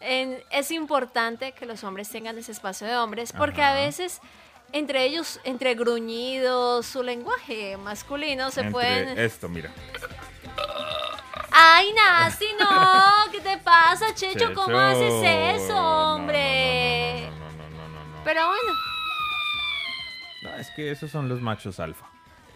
Es 0.00 0.70
importante 0.70 1.52
que 1.52 1.66
los 1.66 1.82
hombres 1.84 2.08
tengan 2.08 2.38
ese 2.38 2.52
espacio 2.52 2.86
de 2.86 2.96
hombres 2.96 3.32
porque 3.32 3.62
a 3.62 3.70
Ajá. 3.72 3.80
veces 3.80 4.20
entre 4.72 5.04
ellos, 5.04 5.40
entre 5.44 5.74
gruñidos, 5.74 6.86
su 6.86 7.02
lenguaje 7.02 7.76
masculino 7.78 8.50
se 8.50 8.60
Entre 8.60 8.72
pueden... 8.72 9.18
esto, 9.18 9.48
mira. 9.48 9.72
¡Ay, 11.50 11.92
Nasti, 11.94 12.44
no! 12.60 13.32
¿Qué 13.32 13.40
te 13.40 13.56
pasa, 13.58 14.14
Checho? 14.14 14.38
Checho. 14.38 14.54
¿Cómo 14.54 14.78
haces 14.78 15.14
eso, 15.62 15.74
No, 15.74 15.80
no, 15.80 16.08
no, 16.08 16.14
hombre? 16.16 17.30
No, 17.30 17.50
no, 17.50 17.52
no, 17.52 17.68
no, 17.70 17.88
no, 17.88 18.04
no. 18.18 18.24
Pero 18.24 18.46
bueno, 18.46 18.72
No, 20.42 20.54
es 20.56 20.70
que 20.76 20.90
esos 20.90 21.10
son 21.10 21.28
los 21.28 21.40
machos 21.40 21.80
alfa. 21.80 22.06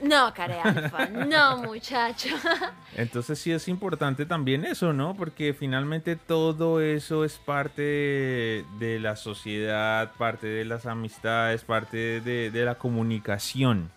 No, 0.03 0.35
care 0.35 0.61
alfa, 0.61 1.07
no, 1.07 1.59
muchacho. 1.59 2.29
Entonces 2.97 3.38
sí 3.38 3.53
es 3.53 3.69
importante 3.69 4.27
también 4.27 4.65
eso, 4.65 4.93
¿no? 4.93 5.15
Porque 5.15 5.55
finalmente 5.55 6.17
todo 6.17 6.81
eso 6.81 7.25
es 7.25 7.38
parte 7.38 7.83
de, 7.83 8.65
de 8.79 8.99
la 8.99 9.17
sociedad, 9.17 10.12
parte 10.19 10.47
de 10.47 10.65
las 10.65 10.87
amistades, 10.87 11.62
parte 11.65 12.21
de, 12.21 12.51
de 12.51 12.65
la 12.65 12.75
comunicación. 12.75 13.91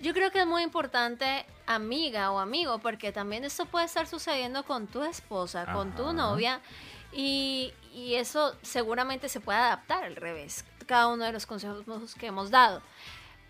Yo 0.00 0.12
creo 0.12 0.32
que 0.32 0.40
es 0.40 0.46
muy 0.46 0.64
importante, 0.64 1.46
amiga 1.64 2.32
o 2.32 2.40
amigo, 2.40 2.80
porque 2.80 3.12
también 3.12 3.44
esto 3.44 3.66
puede 3.66 3.84
estar 3.84 4.08
sucediendo 4.08 4.64
con 4.64 4.88
tu 4.88 5.04
esposa, 5.04 5.72
con 5.72 5.94
tu 5.94 6.12
novia, 6.12 6.60
y, 7.12 7.72
y 7.94 8.14
eso 8.14 8.56
seguramente 8.62 9.28
se 9.28 9.38
puede 9.38 9.58
adaptar 9.60 10.02
al 10.02 10.16
revés, 10.16 10.64
cada 10.86 11.06
uno 11.06 11.24
de 11.24 11.32
los 11.32 11.46
consejos 11.46 11.84
que 12.16 12.26
hemos 12.26 12.50
dado. 12.50 12.82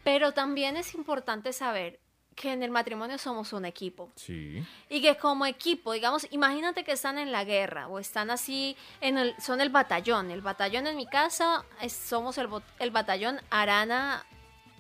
Pero 0.04 0.32
también 0.32 0.76
es 0.76 0.94
importante 0.94 1.52
saber 1.52 2.00
que 2.34 2.50
en 2.52 2.62
el 2.62 2.70
matrimonio 2.70 3.18
somos 3.18 3.52
un 3.52 3.66
equipo. 3.66 4.10
Sí. 4.16 4.64
Y 4.88 5.02
que 5.02 5.16
como 5.16 5.44
equipo, 5.44 5.92
digamos, 5.92 6.26
imagínate 6.30 6.82
que 6.82 6.92
están 6.92 7.18
en 7.18 7.30
la 7.30 7.44
guerra 7.44 7.88
o 7.88 7.98
están 7.98 8.30
así, 8.30 8.74
en 9.02 9.18
el, 9.18 9.34
son 9.38 9.60
el 9.60 9.68
batallón. 9.68 10.30
El 10.30 10.40
batallón 10.40 10.86
en 10.86 10.96
mi 10.96 11.06
casa 11.06 11.64
es- 11.82 11.92
somos 11.92 12.38
el, 12.38 12.48
el 12.78 12.90
batallón 12.90 13.38
Arana 13.50 14.24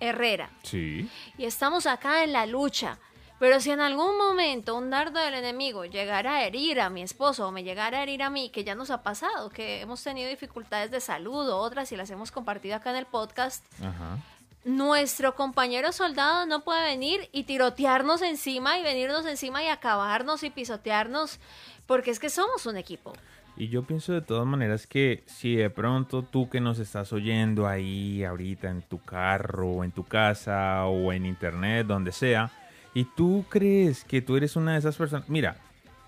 Herrera 0.00 0.50
Sí. 0.62 1.08
y 1.38 1.44
estamos 1.44 1.86
acá 1.86 2.24
en 2.24 2.32
la 2.32 2.46
lucha. 2.46 2.98
Pero 3.38 3.60
si 3.60 3.70
en 3.72 3.80
algún 3.80 4.16
momento 4.16 4.76
un 4.76 4.88
dardo 4.88 5.18
del 5.20 5.34
enemigo 5.34 5.84
llegara 5.84 6.36
a 6.36 6.44
herir 6.44 6.80
a 6.80 6.90
mi 6.90 7.02
esposo 7.02 7.48
o 7.48 7.50
me 7.50 7.64
llegara 7.64 7.98
a 7.98 8.02
herir 8.04 8.22
a 8.22 8.30
mí, 8.30 8.50
que 8.50 8.62
ya 8.64 8.74
nos 8.76 8.90
ha 8.90 9.02
pasado, 9.02 9.50
que 9.50 9.80
hemos 9.80 10.02
tenido 10.02 10.30
dificultades 10.30 10.90
de 10.92 11.00
salud 11.00 11.48
o 11.50 11.56
otras 11.58 11.90
y 11.92 11.96
las 11.96 12.08
hemos 12.10 12.30
compartido 12.30 12.76
acá 12.76 12.90
en 12.90 12.96
el 12.96 13.06
podcast, 13.06 13.64
Ajá. 13.82 14.18
Nuestro 14.64 15.34
compañero 15.34 15.92
soldado 15.92 16.46
no 16.46 16.62
puede 16.62 16.84
venir 16.84 17.28
y 17.32 17.44
tirotearnos 17.44 18.22
encima 18.22 18.78
y 18.78 18.82
venirnos 18.82 19.26
encima 19.26 19.62
y 19.62 19.68
acabarnos 19.68 20.42
y 20.42 20.50
pisotearnos, 20.50 21.40
porque 21.86 22.10
es 22.10 22.18
que 22.18 22.30
somos 22.30 22.66
un 22.66 22.76
equipo. 22.76 23.12
Y 23.56 23.68
yo 23.68 23.82
pienso 23.82 24.12
de 24.12 24.22
todas 24.22 24.46
maneras 24.46 24.86
que 24.86 25.24
si 25.26 25.56
de 25.56 25.68
pronto 25.68 26.22
tú 26.22 26.48
que 26.48 26.60
nos 26.60 26.78
estás 26.78 27.12
oyendo 27.12 27.66
ahí 27.66 28.24
ahorita 28.24 28.70
en 28.70 28.82
tu 28.82 28.98
carro, 28.98 29.68
o 29.68 29.84
en 29.84 29.92
tu 29.92 30.04
casa 30.04 30.86
o 30.86 31.12
en 31.12 31.26
internet, 31.26 31.86
donde 31.86 32.12
sea, 32.12 32.50
y 32.94 33.04
tú 33.04 33.44
crees 33.48 34.04
que 34.04 34.22
tú 34.22 34.36
eres 34.36 34.56
una 34.56 34.72
de 34.72 34.78
esas 34.78 34.96
personas, 34.96 35.28
mira, 35.28 35.56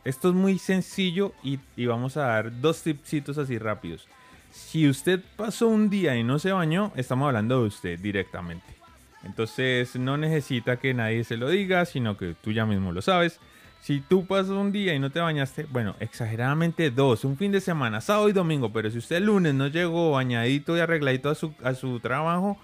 esto 0.05 0.29
es 0.29 0.35
muy 0.35 0.59
sencillo 0.59 1.33
y, 1.43 1.59
y 1.77 1.87
vamos 1.87 2.17
a 2.17 2.23
dar 2.27 2.61
dos 2.61 2.83
tipsitos 2.83 3.37
así 3.37 3.59
rápidos. 3.59 4.07
Si 4.55 4.89
usted 4.89 5.21
pasó 5.37 5.67
un 5.67 5.91
día 5.91 6.17
y 6.17 6.23
no 6.23 6.39
se 6.39 6.53
bañó, 6.53 6.93
estamos 6.95 7.27
hablando 7.27 7.61
de 7.61 7.67
usted 7.67 7.99
directamente. 7.99 8.65
Entonces 9.25 9.97
no 9.97 10.17
necesita 10.17 10.77
que 10.77 10.95
nadie 10.95 11.25
se 11.25 11.37
lo 11.37 11.49
diga, 11.49 11.85
sino 11.87 12.17
que 12.17 12.37
tú 12.41 12.53
ya 12.53 12.65
mismo 12.65 12.93
lo 12.93 13.03
sabes. 13.03 13.41
Si 13.81 14.01
tú 14.01 14.27
pasas 14.27 14.53
un 14.53 14.71
día 14.71 14.95
y 14.95 15.01
no 15.01 15.11
te 15.11 15.19
bañaste, 15.19 15.67
bueno, 15.71 15.97
exageradamente 15.99 16.93
dos, 16.93 17.25
un 17.25 17.37
fin 17.37 17.51
de 17.51 17.61
semana, 17.61 18.01
sábado 18.01 18.29
y 18.29 18.33
domingo, 18.33 18.73
pero 18.73 18.93
si 18.93 18.99
usted 18.99 19.17
el 19.17 19.27
lunes 19.27 19.55
no 19.55 19.67
llegó 19.67 20.13
bañadito 20.13 20.77
y 20.77 20.81
arregladito 20.81 21.31
a 21.31 21.35
su, 21.35 21.53
a 21.65 21.75
su 21.75 21.99
trabajo, 21.99 22.57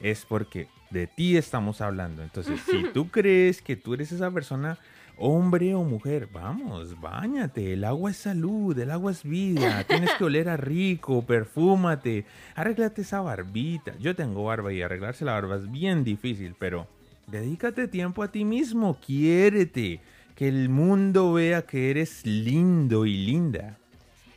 es 0.00 0.24
porque 0.24 0.68
de 0.88 1.06
ti 1.06 1.36
estamos 1.36 1.82
hablando. 1.82 2.22
Entonces, 2.22 2.58
si 2.70 2.84
tú 2.94 3.10
crees 3.10 3.60
que 3.60 3.76
tú 3.76 3.92
eres 3.92 4.12
esa 4.12 4.30
persona, 4.30 4.78
hombre 5.16 5.74
o 5.74 5.82
mujer, 5.84 6.28
vamos, 6.32 7.00
bañate, 7.00 7.72
el 7.72 7.84
agua 7.84 8.10
es 8.10 8.16
salud, 8.16 8.78
el 8.78 8.90
agua 8.90 9.12
es 9.12 9.22
vida, 9.22 9.84
tienes 9.88 10.10
que 10.14 10.24
oler 10.24 10.48
a 10.48 10.56
rico, 10.56 11.22
perfúmate, 11.22 12.26
arréglate 12.54 13.02
esa 13.02 13.20
barbita. 13.20 13.94
Yo 13.98 14.14
tengo 14.16 14.44
barba 14.44 14.72
y 14.72 14.82
arreglarse 14.82 15.24
la 15.24 15.32
barba 15.32 15.56
es 15.56 15.70
bien 15.70 16.04
difícil, 16.04 16.54
pero 16.58 16.86
dedícate 17.26 17.88
tiempo 17.88 18.22
a 18.22 18.30
ti 18.30 18.44
mismo, 18.44 18.98
quiérete. 19.04 20.00
que 20.34 20.48
el 20.48 20.68
mundo 20.68 21.32
vea 21.32 21.62
que 21.62 21.90
eres 21.90 22.26
lindo 22.26 23.06
y 23.06 23.16
linda. 23.24 23.78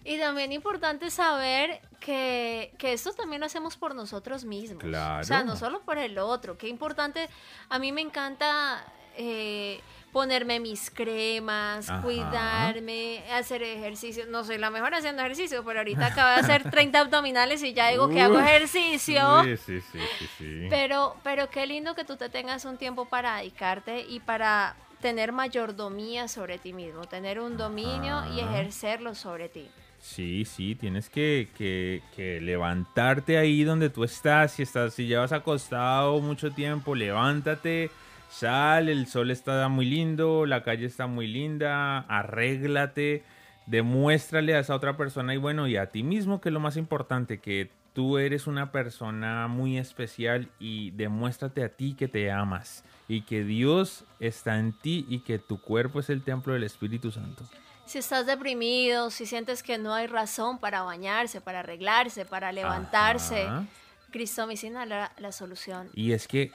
Y 0.05 0.19
también 0.19 0.53
importante 0.53 1.09
saber 1.09 1.81
que, 1.99 2.71
que, 2.77 2.93
esto 2.93 3.11
también 3.13 3.41
lo 3.41 3.47
hacemos 3.47 3.75
por 3.75 3.93
nosotros 3.95 4.45
mismos. 4.45 4.81
Claro. 4.81 5.21
O 5.21 5.23
sea, 5.25 5.43
no 5.43 5.57
solo 5.57 5.81
por 5.81 5.97
el 5.97 6.17
otro. 6.17 6.57
Qué 6.57 6.69
importante. 6.69 7.27
A 7.67 7.77
mí 7.77 7.91
me 7.91 8.01
encanta 8.01 8.85
eh, 9.17 9.81
ponerme 10.17 10.59
mis 10.59 10.89
cremas, 10.89 11.87
Ajá. 11.87 12.01
cuidarme, 12.01 13.23
hacer 13.31 13.61
ejercicio. 13.61 14.25
No 14.27 14.43
soy 14.43 14.57
la 14.57 14.71
mejor 14.71 14.95
haciendo 14.95 15.21
ejercicio, 15.21 15.63
pero 15.63 15.81
ahorita 15.81 16.07
acabo 16.07 16.29
de 16.29 16.37
hacer 16.37 16.71
30 16.71 17.01
abdominales 17.01 17.61
y 17.61 17.73
ya 17.73 17.89
digo 17.91 18.09
que 18.09 18.19
hago 18.19 18.39
ejercicio. 18.39 19.43
Sí, 19.43 19.57
sí, 19.57 19.79
sí, 19.81 19.99
sí, 20.17 20.27
sí. 20.39 20.67
Pero, 20.71 21.15
pero 21.23 21.51
qué 21.51 21.67
lindo 21.67 21.93
que 21.93 22.03
tú 22.03 22.15
te 22.17 22.29
tengas 22.29 22.65
un 22.65 22.77
tiempo 22.77 23.05
para 23.05 23.37
dedicarte 23.37 24.07
y 24.09 24.19
para 24.19 24.75
tener 25.01 25.31
mayordomía 25.33 26.27
sobre 26.27 26.57
ti 26.57 26.73
mismo, 26.73 27.05
tener 27.05 27.39
un 27.39 27.55
dominio 27.55 28.23
y 28.33 28.39
ejercerlo 28.39 29.13
sobre 29.13 29.49
ti. 29.49 29.69
Sí, 29.99 30.45
sí, 30.45 30.73
tienes 30.73 31.11
que, 31.11 31.49
que- 31.55 32.01
que 32.15 32.41
levantarte 32.41 33.37
ahí 33.37 33.63
donde 33.63 33.91
tú 33.91 34.03
estás. 34.03 34.53
Si 34.53 34.63
estás, 34.63 34.95
si 34.95 35.05
llevas 35.05 35.31
acostado 35.31 36.19
mucho 36.21 36.49
tiempo, 36.49 36.95
levántate, 36.95 37.91
sal, 38.29 38.89
el 38.89 39.07
sol 39.07 39.31
está 39.31 39.67
muy 39.69 39.85
lindo, 39.85 40.45
la 40.45 40.63
calle 40.63 40.85
está 40.85 41.07
muy 41.07 41.27
linda, 41.27 41.99
arréglate, 41.99 43.23
demuéstrale 43.65 44.55
a 44.55 44.59
esa 44.59 44.75
otra 44.75 44.97
persona 44.97 45.33
y 45.33 45.37
bueno, 45.37 45.67
y 45.67 45.77
a 45.77 45.87
ti 45.87 46.03
mismo 46.03 46.41
que 46.41 46.49
es 46.49 46.53
lo 46.53 46.59
más 46.59 46.77
importante, 46.77 47.39
que 47.39 47.69
tú 47.93 48.17
eres 48.17 48.45
una 48.47 48.71
persona 48.71 49.47
muy 49.47 49.77
especial 49.77 50.49
y 50.59 50.91
demuéstrate 50.91 51.63
a 51.63 51.69
ti 51.69 51.95
que 51.95 52.07
te 52.07 52.31
amas 52.31 52.83
y 53.07 53.21
que 53.21 53.43
Dios 53.43 54.03
está 54.19 54.59
en 54.59 54.73
ti 54.73 55.05
y 55.09 55.19
que 55.19 55.39
tu 55.39 55.59
cuerpo 55.59 55.99
es 55.99 56.09
el 56.09 56.23
templo 56.23 56.53
del 56.53 56.63
Espíritu 56.63 57.11
Santo. 57.11 57.43
Si 57.85 57.97
estás 57.97 58.25
deprimido, 58.25 59.09
si 59.09 59.25
sientes 59.25 59.63
que 59.63 59.77
no 59.77 59.93
hay 59.93 60.07
razón 60.07 60.59
para 60.59 60.83
bañarse, 60.83 61.39
para 61.39 61.61
arreglarse, 61.61 62.25
para 62.25 62.51
levantarse, 62.51 63.43
Ajá. 63.43 63.65
Cristo 64.11 64.45
Medicina 64.47 64.85
la, 64.85 65.11
la 65.17 65.31
solución. 65.31 65.89
Y 65.93 66.11
es 66.13 66.27
que 66.27 66.51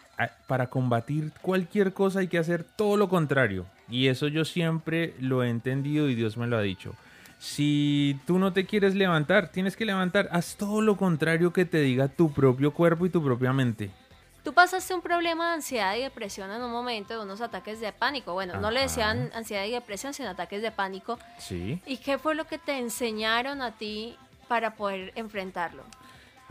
para 0.47 0.69
combatir 0.69 1.33
cualquier 1.43 1.93
cosa 1.93 2.21
hay 2.21 2.29
que 2.29 2.39
hacer 2.39 2.65
todo 2.65 2.97
lo 2.97 3.09
contrario. 3.09 3.67
Y 3.89 4.09
eso 4.09 4.29
yo 4.29 4.45
siempre 4.45 5.15
lo 5.21 5.43
he 5.45 5.51
entendido 5.51 6.09
y 6.09 6.15
Dios 6.15 6.37
me 6.37 6.47
lo 6.47 6.57
ha 6.57 6.63
dicho. 6.63 6.95
Si 7.39 8.19
tú 8.27 8.39
no 8.39 8.53
te 8.53 8.67
quieres 8.67 8.95
levantar, 8.95 9.49
tienes 9.49 9.77
que 9.77 9.85
levantar. 9.85 10.29
Haz 10.31 10.57
todo 10.57 10.81
lo 10.81 10.97
contrario 10.97 11.53
que 11.53 11.65
te 11.65 11.81
diga 11.81 12.07
tu 12.09 12.33
propio 12.33 12.73
cuerpo 12.73 13.05
y 13.05 13.11
tu 13.11 13.23
propia 13.23 13.53
mente. 13.53 13.91
Tú 14.45 14.53
pasaste 14.53 14.95
un 14.95 15.03
problema 15.03 15.49
de 15.49 15.55
ansiedad 15.55 15.97
y 15.97 16.03
depresión 16.03 16.51
en 16.51 16.63
un 16.63 16.71
momento, 16.71 17.15
de 17.15 17.25
unos 17.25 17.41
ataques 17.41 17.81
de 17.81 17.93
pánico. 17.93 18.33
Bueno, 18.33 18.61
no 18.61 18.71
le 18.71 18.79
Ajá. 18.79 18.89
decían 18.89 19.31
ansiedad 19.35 19.65
y 19.65 19.73
depresión, 19.73 20.15
sino 20.15 20.31
ataques 20.31 20.63
de 20.63 20.71
pánico. 20.73 21.19
Sí. 21.39 21.81
¿Y 21.87 21.99
qué 21.99 22.17
fue 22.19 22.35
lo 22.35 22.45
que 22.47 22.59
te 22.59 22.79
enseñaron 22.79 23.61
a 23.61 23.73
ti 23.73 24.17
para 24.49 24.75
poder 24.75 25.13
enfrentarlo? 25.17 25.83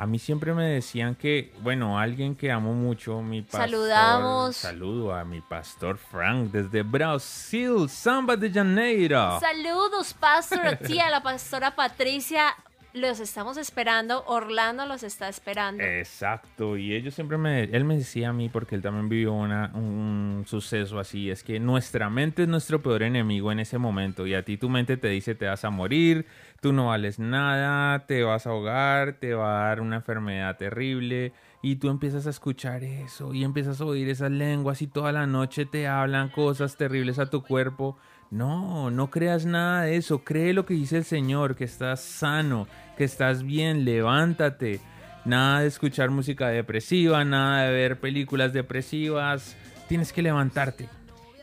A 0.01 0.07
mí 0.07 0.17
siempre 0.17 0.51
me 0.55 0.65
decían 0.65 1.13
que, 1.13 1.53
bueno, 1.59 1.99
alguien 1.99 2.35
que 2.35 2.51
amo 2.51 2.73
mucho, 2.73 3.21
mi 3.21 3.43
pastor. 3.43 3.69
Saludamos. 3.69 4.55
Saludo 4.55 5.13
a 5.13 5.23
mi 5.23 5.41
pastor 5.41 5.99
Frank 5.99 6.49
desde 6.49 6.81
Brasil, 6.81 7.87
Samba 7.87 8.35
de 8.35 8.51
Janeiro. 8.51 9.39
Saludos, 9.39 10.15
pastor, 10.15 10.65
a 10.65 10.75
ti, 10.75 10.99
a 10.99 11.11
la 11.11 11.21
pastora 11.21 11.75
Patricia. 11.75 12.55
Los 12.93 13.21
estamos 13.21 13.55
esperando. 13.55 14.25
Orlando 14.25 14.85
los 14.85 15.03
está 15.03 15.29
esperando. 15.29 15.81
Exacto, 15.81 16.75
y 16.75 16.93
ellos 16.93 17.13
siempre 17.13 17.37
me, 17.37 17.63
él 17.63 17.85
me 17.85 17.97
decía 17.97 18.29
a 18.29 18.33
mí, 18.33 18.49
porque 18.49 18.75
él 18.75 18.81
también 18.81 19.07
vivió 19.07 19.31
una, 19.31 19.71
un 19.73 20.43
suceso 20.45 20.99
así, 20.99 21.29
es 21.29 21.43
que 21.43 21.59
nuestra 21.59 22.09
mente 22.09 22.43
es 22.43 22.49
nuestro 22.49 22.81
peor 22.81 23.03
enemigo 23.03 23.51
en 23.51 23.59
ese 23.59 23.77
momento, 23.77 24.27
y 24.27 24.33
a 24.33 24.43
ti 24.43 24.57
tu 24.57 24.69
mente 24.69 24.97
te 24.97 25.07
dice 25.07 25.35
te 25.35 25.45
vas 25.45 25.63
a 25.63 25.69
morir, 25.69 26.25
tú 26.59 26.73
no 26.73 26.87
vales 26.87 27.17
nada, 27.17 28.05
te 28.05 28.23
vas 28.23 28.45
a 28.45 28.49
ahogar, 28.49 29.13
te 29.13 29.33
va 29.33 29.63
a 29.63 29.67
dar 29.67 29.79
una 29.79 29.97
enfermedad 29.97 30.57
terrible, 30.57 31.31
y 31.61 31.77
tú 31.77 31.89
empiezas 31.89 32.27
a 32.27 32.31
escuchar 32.31 32.83
eso, 32.83 33.33
y 33.33 33.45
empiezas 33.45 33.79
a 33.79 33.85
oír 33.85 34.09
esas 34.09 34.31
lenguas, 34.31 34.81
y 34.81 34.87
toda 34.87 35.13
la 35.13 35.27
noche 35.27 35.65
te 35.65 35.87
hablan 35.87 36.27
cosas 36.29 36.75
terribles 36.75 37.19
a 37.19 37.29
tu 37.29 37.41
cuerpo. 37.41 37.97
No, 38.31 38.89
no 38.89 39.09
creas 39.11 39.45
nada 39.45 39.83
de 39.83 39.97
eso, 39.97 40.23
cree 40.23 40.53
lo 40.53 40.65
que 40.65 40.73
dice 40.73 40.97
el 40.97 41.03
Señor, 41.05 41.55
que 41.55 41.65
estás 41.65 41.99
sano, 42.01 42.67
que 42.97 43.03
estás 43.03 43.43
bien, 43.43 43.83
levántate. 43.85 44.79
Nada 45.25 45.59
de 45.59 45.67
escuchar 45.67 46.09
música 46.09 46.47
depresiva, 46.47 47.23
nada 47.25 47.63
de 47.65 47.71
ver 47.71 47.99
películas 47.99 48.53
depresivas. 48.53 49.55
Tienes 49.87 50.13
que 50.13 50.21
levantarte. 50.21 50.87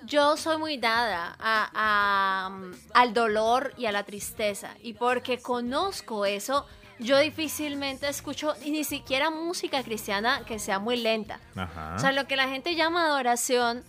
Yo 0.07 0.37
soy 0.39 0.57
muy 0.59 0.79
dada 0.79 1.37
a- 1.39 1.71
a, 1.75 2.51
al 2.95 3.13
dolor 3.15 3.75
y 3.77 3.85
a 3.87 3.93
la 3.93 4.05
tristeza. 4.05 4.71
Y 4.83 4.95
porque 4.95 5.39
conozco 5.39 6.25
eso, 6.25 6.67
yo 6.99 7.19
difícilmente 7.19 8.09
escucho 8.09 8.55
ni 8.67 8.83
siquiera 8.85 9.31
música 9.31 9.83
cristiana 9.83 10.41
que 10.47 10.59
sea 10.59 10.79
muy 10.79 10.97
lenta. 10.97 11.39
Ajá. 11.55 11.95
O 11.97 11.99
sea, 11.99 12.13
lo 12.13 12.27
que 12.27 12.37
la 12.37 12.49
gente 12.49 12.75
llama 12.75 13.05
adoración, 13.05 13.85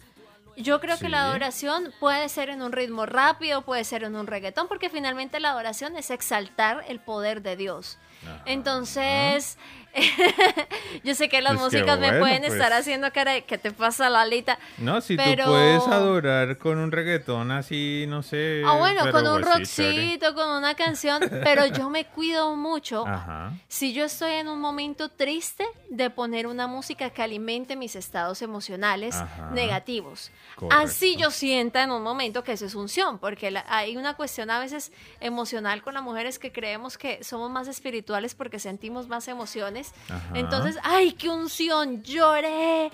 yo 0.57 0.79
creo 0.79 0.97
que 0.97 1.09
la 1.09 1.23
adoración 1.23 1.93
puede 1.99 2.29
ser 2.29 2.49
en 2.49 2.61
un 2.61 2.71
ritmo 2.71 3.05
rápido, 3.05 3.61
puede 3.63 3.83
ser 3.83 4.03
en 4.03 4.15
un 4.15 4.27
reggaetón, 4.27 4.67
porque 4.67 4.89
finalmente 4.89 5.39
la 5.39 5.51
adoración 5.51 5.95
es 5.95 6.09
exaltar 6.11 6.83
el 6.87 6.99
poder 6.99 7.41
de 7.41 7.55
Dios. 7.55 7.97
Ajá. 8.23 8.43
Entonces, 8.45 9.57
yo 11.03 11.15
sé 11.15 11.29
que 11.29 11.41
las 11.41 11.53
Pues 11.53 11.63
músicas 11.73 11.99
me 11.99 12.19
pueden 12.19 12.41
pues. 12.41 12.53
estar 12.53 12.73
haciendo 12.73 13.11
cara 13.11 13.33
de, 13.33 13.43
¿qué 13.43 13.57
te 13.57 13.71
pasa, 13.71 14.09
Lalita? 14.09 14.57
No, 14.77 15.01
si 15.01 15.15
pero- 15.17 15.45
tú 15.45 15.51
puedes 15.51 15.87
adorar 15.87 16.57
con 16.57 16.77
un 16.77 16.91
reggaetón 16.91 17.51
así, 17.51 18.05
no 18.07 18.23
sé. 18.23 18.63
Ah, 18.65 18.73
bueno, 18.77 19.11
con 19.11 19.27
un 19.27 19.41
pues 19.41 19.53
rockcito, 19.55 20.33
con 20.35 20.49
una 20.49 20.75
canción, 20.75 21.21
pero 21.43 21.65
yo 21.65 21.89
me 21.89 22.05
cuido 22.05 22.55
mucho. 22.55 23.05
Ajá. 23.07 23.53
Si 23.67 23.93
yo 23.93 24.05
estoy 24.05 24.31
en 24.33 24.47
un 24.47 24.59
momento 24.59 25.09
triste, 25.09 25.65
de 25.89 26.09
poner 26.09 26.45
una 26.47 26.67
música 26.67 27.09
que 27.09 27.21
alimente 27.21 27.75
mis 27.75 27.95
estados 27.95 28.41
emocionales 28.41 29.15
Ajá. 29.15 29.49
negativos. 29.51 30.31
Correcto. 30.55 30.83
Así 30.83 31.15
yo 31.15 31.31
sienta 31.31 31.83
en 31.83 31.91
un 31.91 32.03
momento 32.03 32.43
que 32.43 32.51
eso 32.53 32.65
es 32.65 32.75
unción, 32.75 33.17
porque 33.19 33.51
la- 33.51 33.65
hay 33.67 33.97
una 33.97 34.15
cuestión 34.15 34.49
a 34.51 34.59
veces 34.59 34.91
emocional 35.19 35.81
con 35.81 35.93
las 35.93 36.03
mujeres 36.03 36.37
que 36.39 36.51
creemos 36.51 36.97
que 36.97 37.23
somos 37.23 37.49
más 37.49 37.67
espirituales 37.67 38.35
porque 38.35 38.59
sentimos 38.59 39.07
más 39.07 39.27
emociones. 39.27 39.88
Ajá. 40.09 40.25
Entonces, 40.33 40.77
¡ay, 40.83 41.13
qué 41.13 41.29
unción! 41.29 42.01
Lloré 42.03 42.91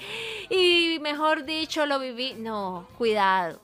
y 0.49 0.99
mejor 1.01 1.45
dicho, 1.45 1.85
lo 1.85 1.99
viví. 1.99 2.33
No, 2.35 2.87
cuidado, 2.97 3.59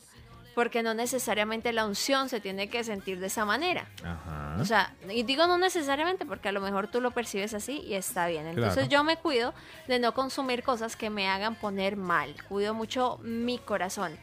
porque 0.55 0.83
no 0.83 0.93
necesariamente 0.93 1.71
la 1.73 1.85
unción 1.85 2.29
se 2.29 2.39
tiene 2.41 2.69
que 2.69 2.83
sentir 2.83 3.19
de 3.19 3.27
esa 3.27 3.45
manera. 3.45 3.87
Ajá. 4.03 4.57
O 4.59 4.65
sea, 4.65 4.93
y 5.09 5.23
digo 5.23 5.47
no 5.47 5.57
necesariamente 5.57 6.25
porque 6.25 6.49
a 6.49 6.51
lo 6.51 6.61
mejor 6.61 6.87
tú 6.87 7.01
lo 7.01 7.11
percibes 7.11 7.53
así 7.53 7.79
y 7.79 7.93
está 7.93 8.27
bien. 8.27 8.45
Entonces 8.47 8.73
Claro. 8.73 8.89
yo 8.89 9.03
me 9.03 9.17
cuido 9.17 9.53
de 9.87 9.97
no 9.99 10.13
consumir 10.13 10.61
cosas 10.63 10.95
que 10.95 11.09
me 11.09 11.27
hagan 11.29 11.55
poner 11.55 11.95
mal. 11.95 12.35
Cuido 12.47 12.73
mucho 12.73 13.17
mi 13.23 13.57
corazón. 13.59 14.17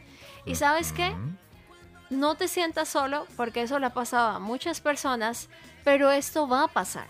¿Y 0.45 0.55
sabes 0.55 0.93
qué? 0.93 1.13
No 2.09 2.35
te 2.35 2.47
sientas 2.47 2.87
solo 2.89 3.27
porque 3.35 3.61
eso 3.63 3.77
le 3.77 3.85
ha 3.87 3.93
pasado 3.93 4.29
a 4.29 4.39
muchas 4.39 4.81
personas, 4.81 5.47
pero 5.83 6.09
esto 6.11 6.47
va 6.47 6.63
a 6.63 6.67
pasar. 6.67 7.07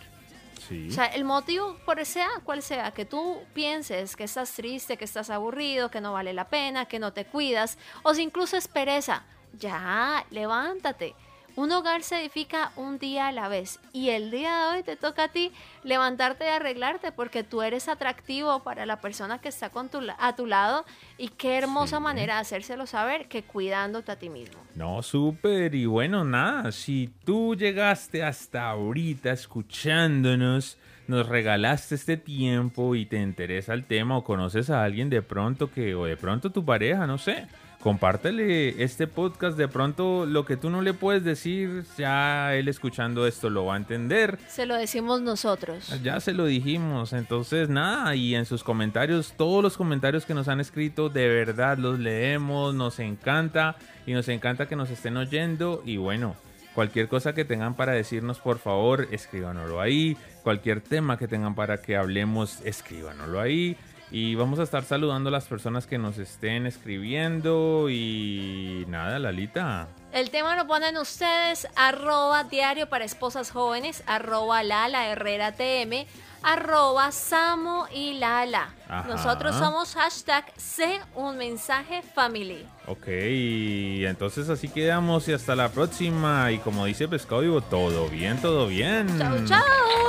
O 0.89 0.91
sea, 0.91 1.05
el 1.05 1.24
motivo, 1.24 1.78
por 1.86 2.03
sea 2.05 2.30
cual 2.43 2.62
sea, 2.62 2.91
que 2.91 3.05
tú 3.05 3.41
pienses 3.53 4.16
que 4.16 4.26
estás 4.26 4.53
triste, 4.53 4.97
que 4.97 5.05
estás 5.05 5.30
aburrido, 5.30 5.89
que 5.89 6.01
no 6.01 6.14
vale 6.14 6.34
la 6.34 6.49
pena, 6.49 6.86
que 6.86 6.99
no 6.99 7.14
te 7.14 7.26
cuidas, 7.26 7.78
o 8.03 8.14
si 8.14 8.22
incluso 8.22 8.57
es 8.57 8.68
pereza, 8.68 9.24
ya, 9.53 10.26
levántate. 10.30 11.16
Un 11.60 11.74
hogar 11.74 12.03
se 12.03 12.22
edifica 12.22 12.72
un 12.78 12.99
día 12.99 13.28
a 13.28 13.32
la 13.34 13.49
vez 13.49 13.82
y 13.91 14.12
el 14.12 14.32
día 14.32 14.55
de 14.72 14.78
hoy 14.78 14.84
te 14.84 14.95
toca 14.95 15.26
a 15.26 15.28
ti 15.28 15.51
levantarte 15.84 16.45
y 16.45 16.47
arreglarte 16.47 17.12
porque 17.12 17.43
tú 17.43 17.62
eres 17.62 17.89
atractivo 17.89 18.64
para 18.64 18.86
la 18.86 19.01
persona 19.01 19.39
que 19.41 19.49
está 19.49 19.70
con 19.70 19.89
tu, 19.89 19.99
a 20.18 20.36
tu 20.38 20.45
lado 20.45 20.86
y 21.18 21.28
qué 21.28 21.57
hermosa 21.57 21.97
Sí. 21.97 22.03
manera 22.03 22.36
de 22.36 22.39
hacérselo 22.43 22.86
saber 22.86 23.28
que 23.28 23.43
cuidándote 23.43 24.10
a 24.10 24.16
ti 24.18 24.30
mismo. 24.30 24.57
No, 24.76 25.01
súper. 25.03 25.76
Y 25.76 25.86
bueno, 25.86 26.24
nada, 26.24 26.72
si 26.72 27.10
tú 27.26 27.55
llegaste 27.57 28.24
hasta 28.24 28.70
ahorita 28.70 29.32
escuchándonos, 29.34 30.78
nos 31.10 31.28
regalaste 31.28 31.95
este 31.95 32.16
tiempo 32.16 32.95
y 32.95 33.05
te 33.05 33.22
interesa 33.22 33.74
el 33.74 33.84
tema 33.84 34.16
o 34.18 34.24
conoces 34.24 34.70
a 34.70 34.82
alguien 34.82 35.10
de 35.10 35.22
pronto 35.22 35.70
que, 35.70 35.93
o 35.93 36.05
de 36.05 36.16
pronto 36.16 36.51
tu 36.53 36.64
pareja, 36.64 37.05
no 37.05 37.18
sé, 37.18 37.47
compártele 37.80 38.84
este 38.84 39.07
podcast. 39.07 39.57
De 39.57 39.67
pronto 39.67 40.25
lo 40.25 40.45
que 40.45 40.57
tú 40.57 40.69
no 40.69 40.82
le 40.82 40.93
puedes 40.93 41.23
decir, 41.23 41.84
ya 41.97 42.55
él 42.55 42.67
escuchando 42.67 43.25
esto 43.25 43.49
lo 43.49 43.65
va 43.65 43.75
a 43.75 43.77
entender. 43.77 44.38
Se 44.47 44.65
lo 44.65 44.75
decimos 44.75 45.21
nosotros. 45.21 45.93
Ya 46.03 46.19
se 46.19 46.34
lo 46.34 46.45
dijimos, 46.45 47.13
entonces 47.13 47.69
nada, 47.69 48.15
y 48.15 48.36
en 48.36 48.45
sus 48.45 48.63
comentarios, 48.63 49.34
todos 49.38 49.63
los 49.63 49.77
comentarios 49.77 50.25
que 50.25 50.34
nos 50.34 50.47
han 50.47 50.59
escrito, 50.59 51.09
de 51.09 51.27
verdad 51.27 51.77
los 51.77 51.99
leemos, 51.99 52.73
nos 52.75 52.99
encanta 52.99 53.75
y 54.05 54.13
nos 54.13 54.27
encanta 54.27 54.67
que 54.67 54.75
nos 54.75 54.89
estén 54.89 55.17
oyendo 55.17 55.82
y 55.86 55.97
bueno, 55.97 56.36
cualquier 56.73 57.07
cosa 57.07 57.34
que 57.34 57.45
tengan 57.45 57.75
para 57.75 57.93
decirnos, 57.93 58.39
por 58.39 58.57
favor, 58.59 59.07
escríbanoslo 59.11 59.82
ahí, 59.82 60.17
cualquier 60.43 60.82
tema 60.82 61.17
que 61.17 61.27
tengan 61.27 61.55
para 61.55 61.82
que 61.82 61.95
hablemos, 61.95 62.59
escríbanoslo 62.63 63.39
ahí. 63.39 63.77
Y 64.12 64.34
vamos 64.36 64.60
a 64.60 64.64
estar 64.64 64.84
saludando 64.84 65.30
a 65.30 65.32
las 65.32 65.45
personas 65.45 65.86
que 65.86 65.99
nos 65.99 66.18
estén 66.18 66.66
escribiendo 66.66 67.89
y 67.89 68.86
nada, 68.88 69.20
Lalita. 69.20 69.88
El 70.12 70.32
tema 70.32 70.55
lo 70.55 70.66
ponen 70.66 70.97
ustedes, 70.97 71.68
arroba 71.76 72.43
diario 72.43 72.89
para 72.89 73.05
esposas 73.05 73.51
jóvenes, 73.51 74.03
arroba 74.07 74.64
Lala 74.64 75.07
Herrera 75.10 75.51
TM, 75.51 76.07
arroba 76.41 77.12
Samo 77.12 77.86
y 77.93 78.14
Lala. 78.14 78.74
Ajá. 78.88 79.07
Nosotros 79.07 79.55
somos 79.55 79.93
hashtag 79.93 80.45
C 80.57 80.99
un 81.14 81.38
mensaje 81.38 82.01
family. 82.01 82.66
Ok, 82.88 83.05
entonces 83.07 84.49
así 84.49 84.70
quedamos 84.70 85.28
y 85.28 85.34
hasta 85.34 85.55
la 85.55 85.70
próxima. 85.70 86.51
Y 86.51 86.57
como 86.57 86.86
dice 86.86 87.07
Pescado 87.07 87.41
Vivo, 87.41 87.62
todo 87.62 88.10
bien, 88.10 88.41
todo 88.41 88.66
bien. 88.66 89.07
Chao, 89.20 89.38
chao. 89.45 89.62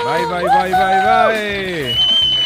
Bye, 0.07 0.25
bye, 0.25 0.45
bye, 0.49 0.71
bye, 0.71 1.95
bye. 1.95 2.40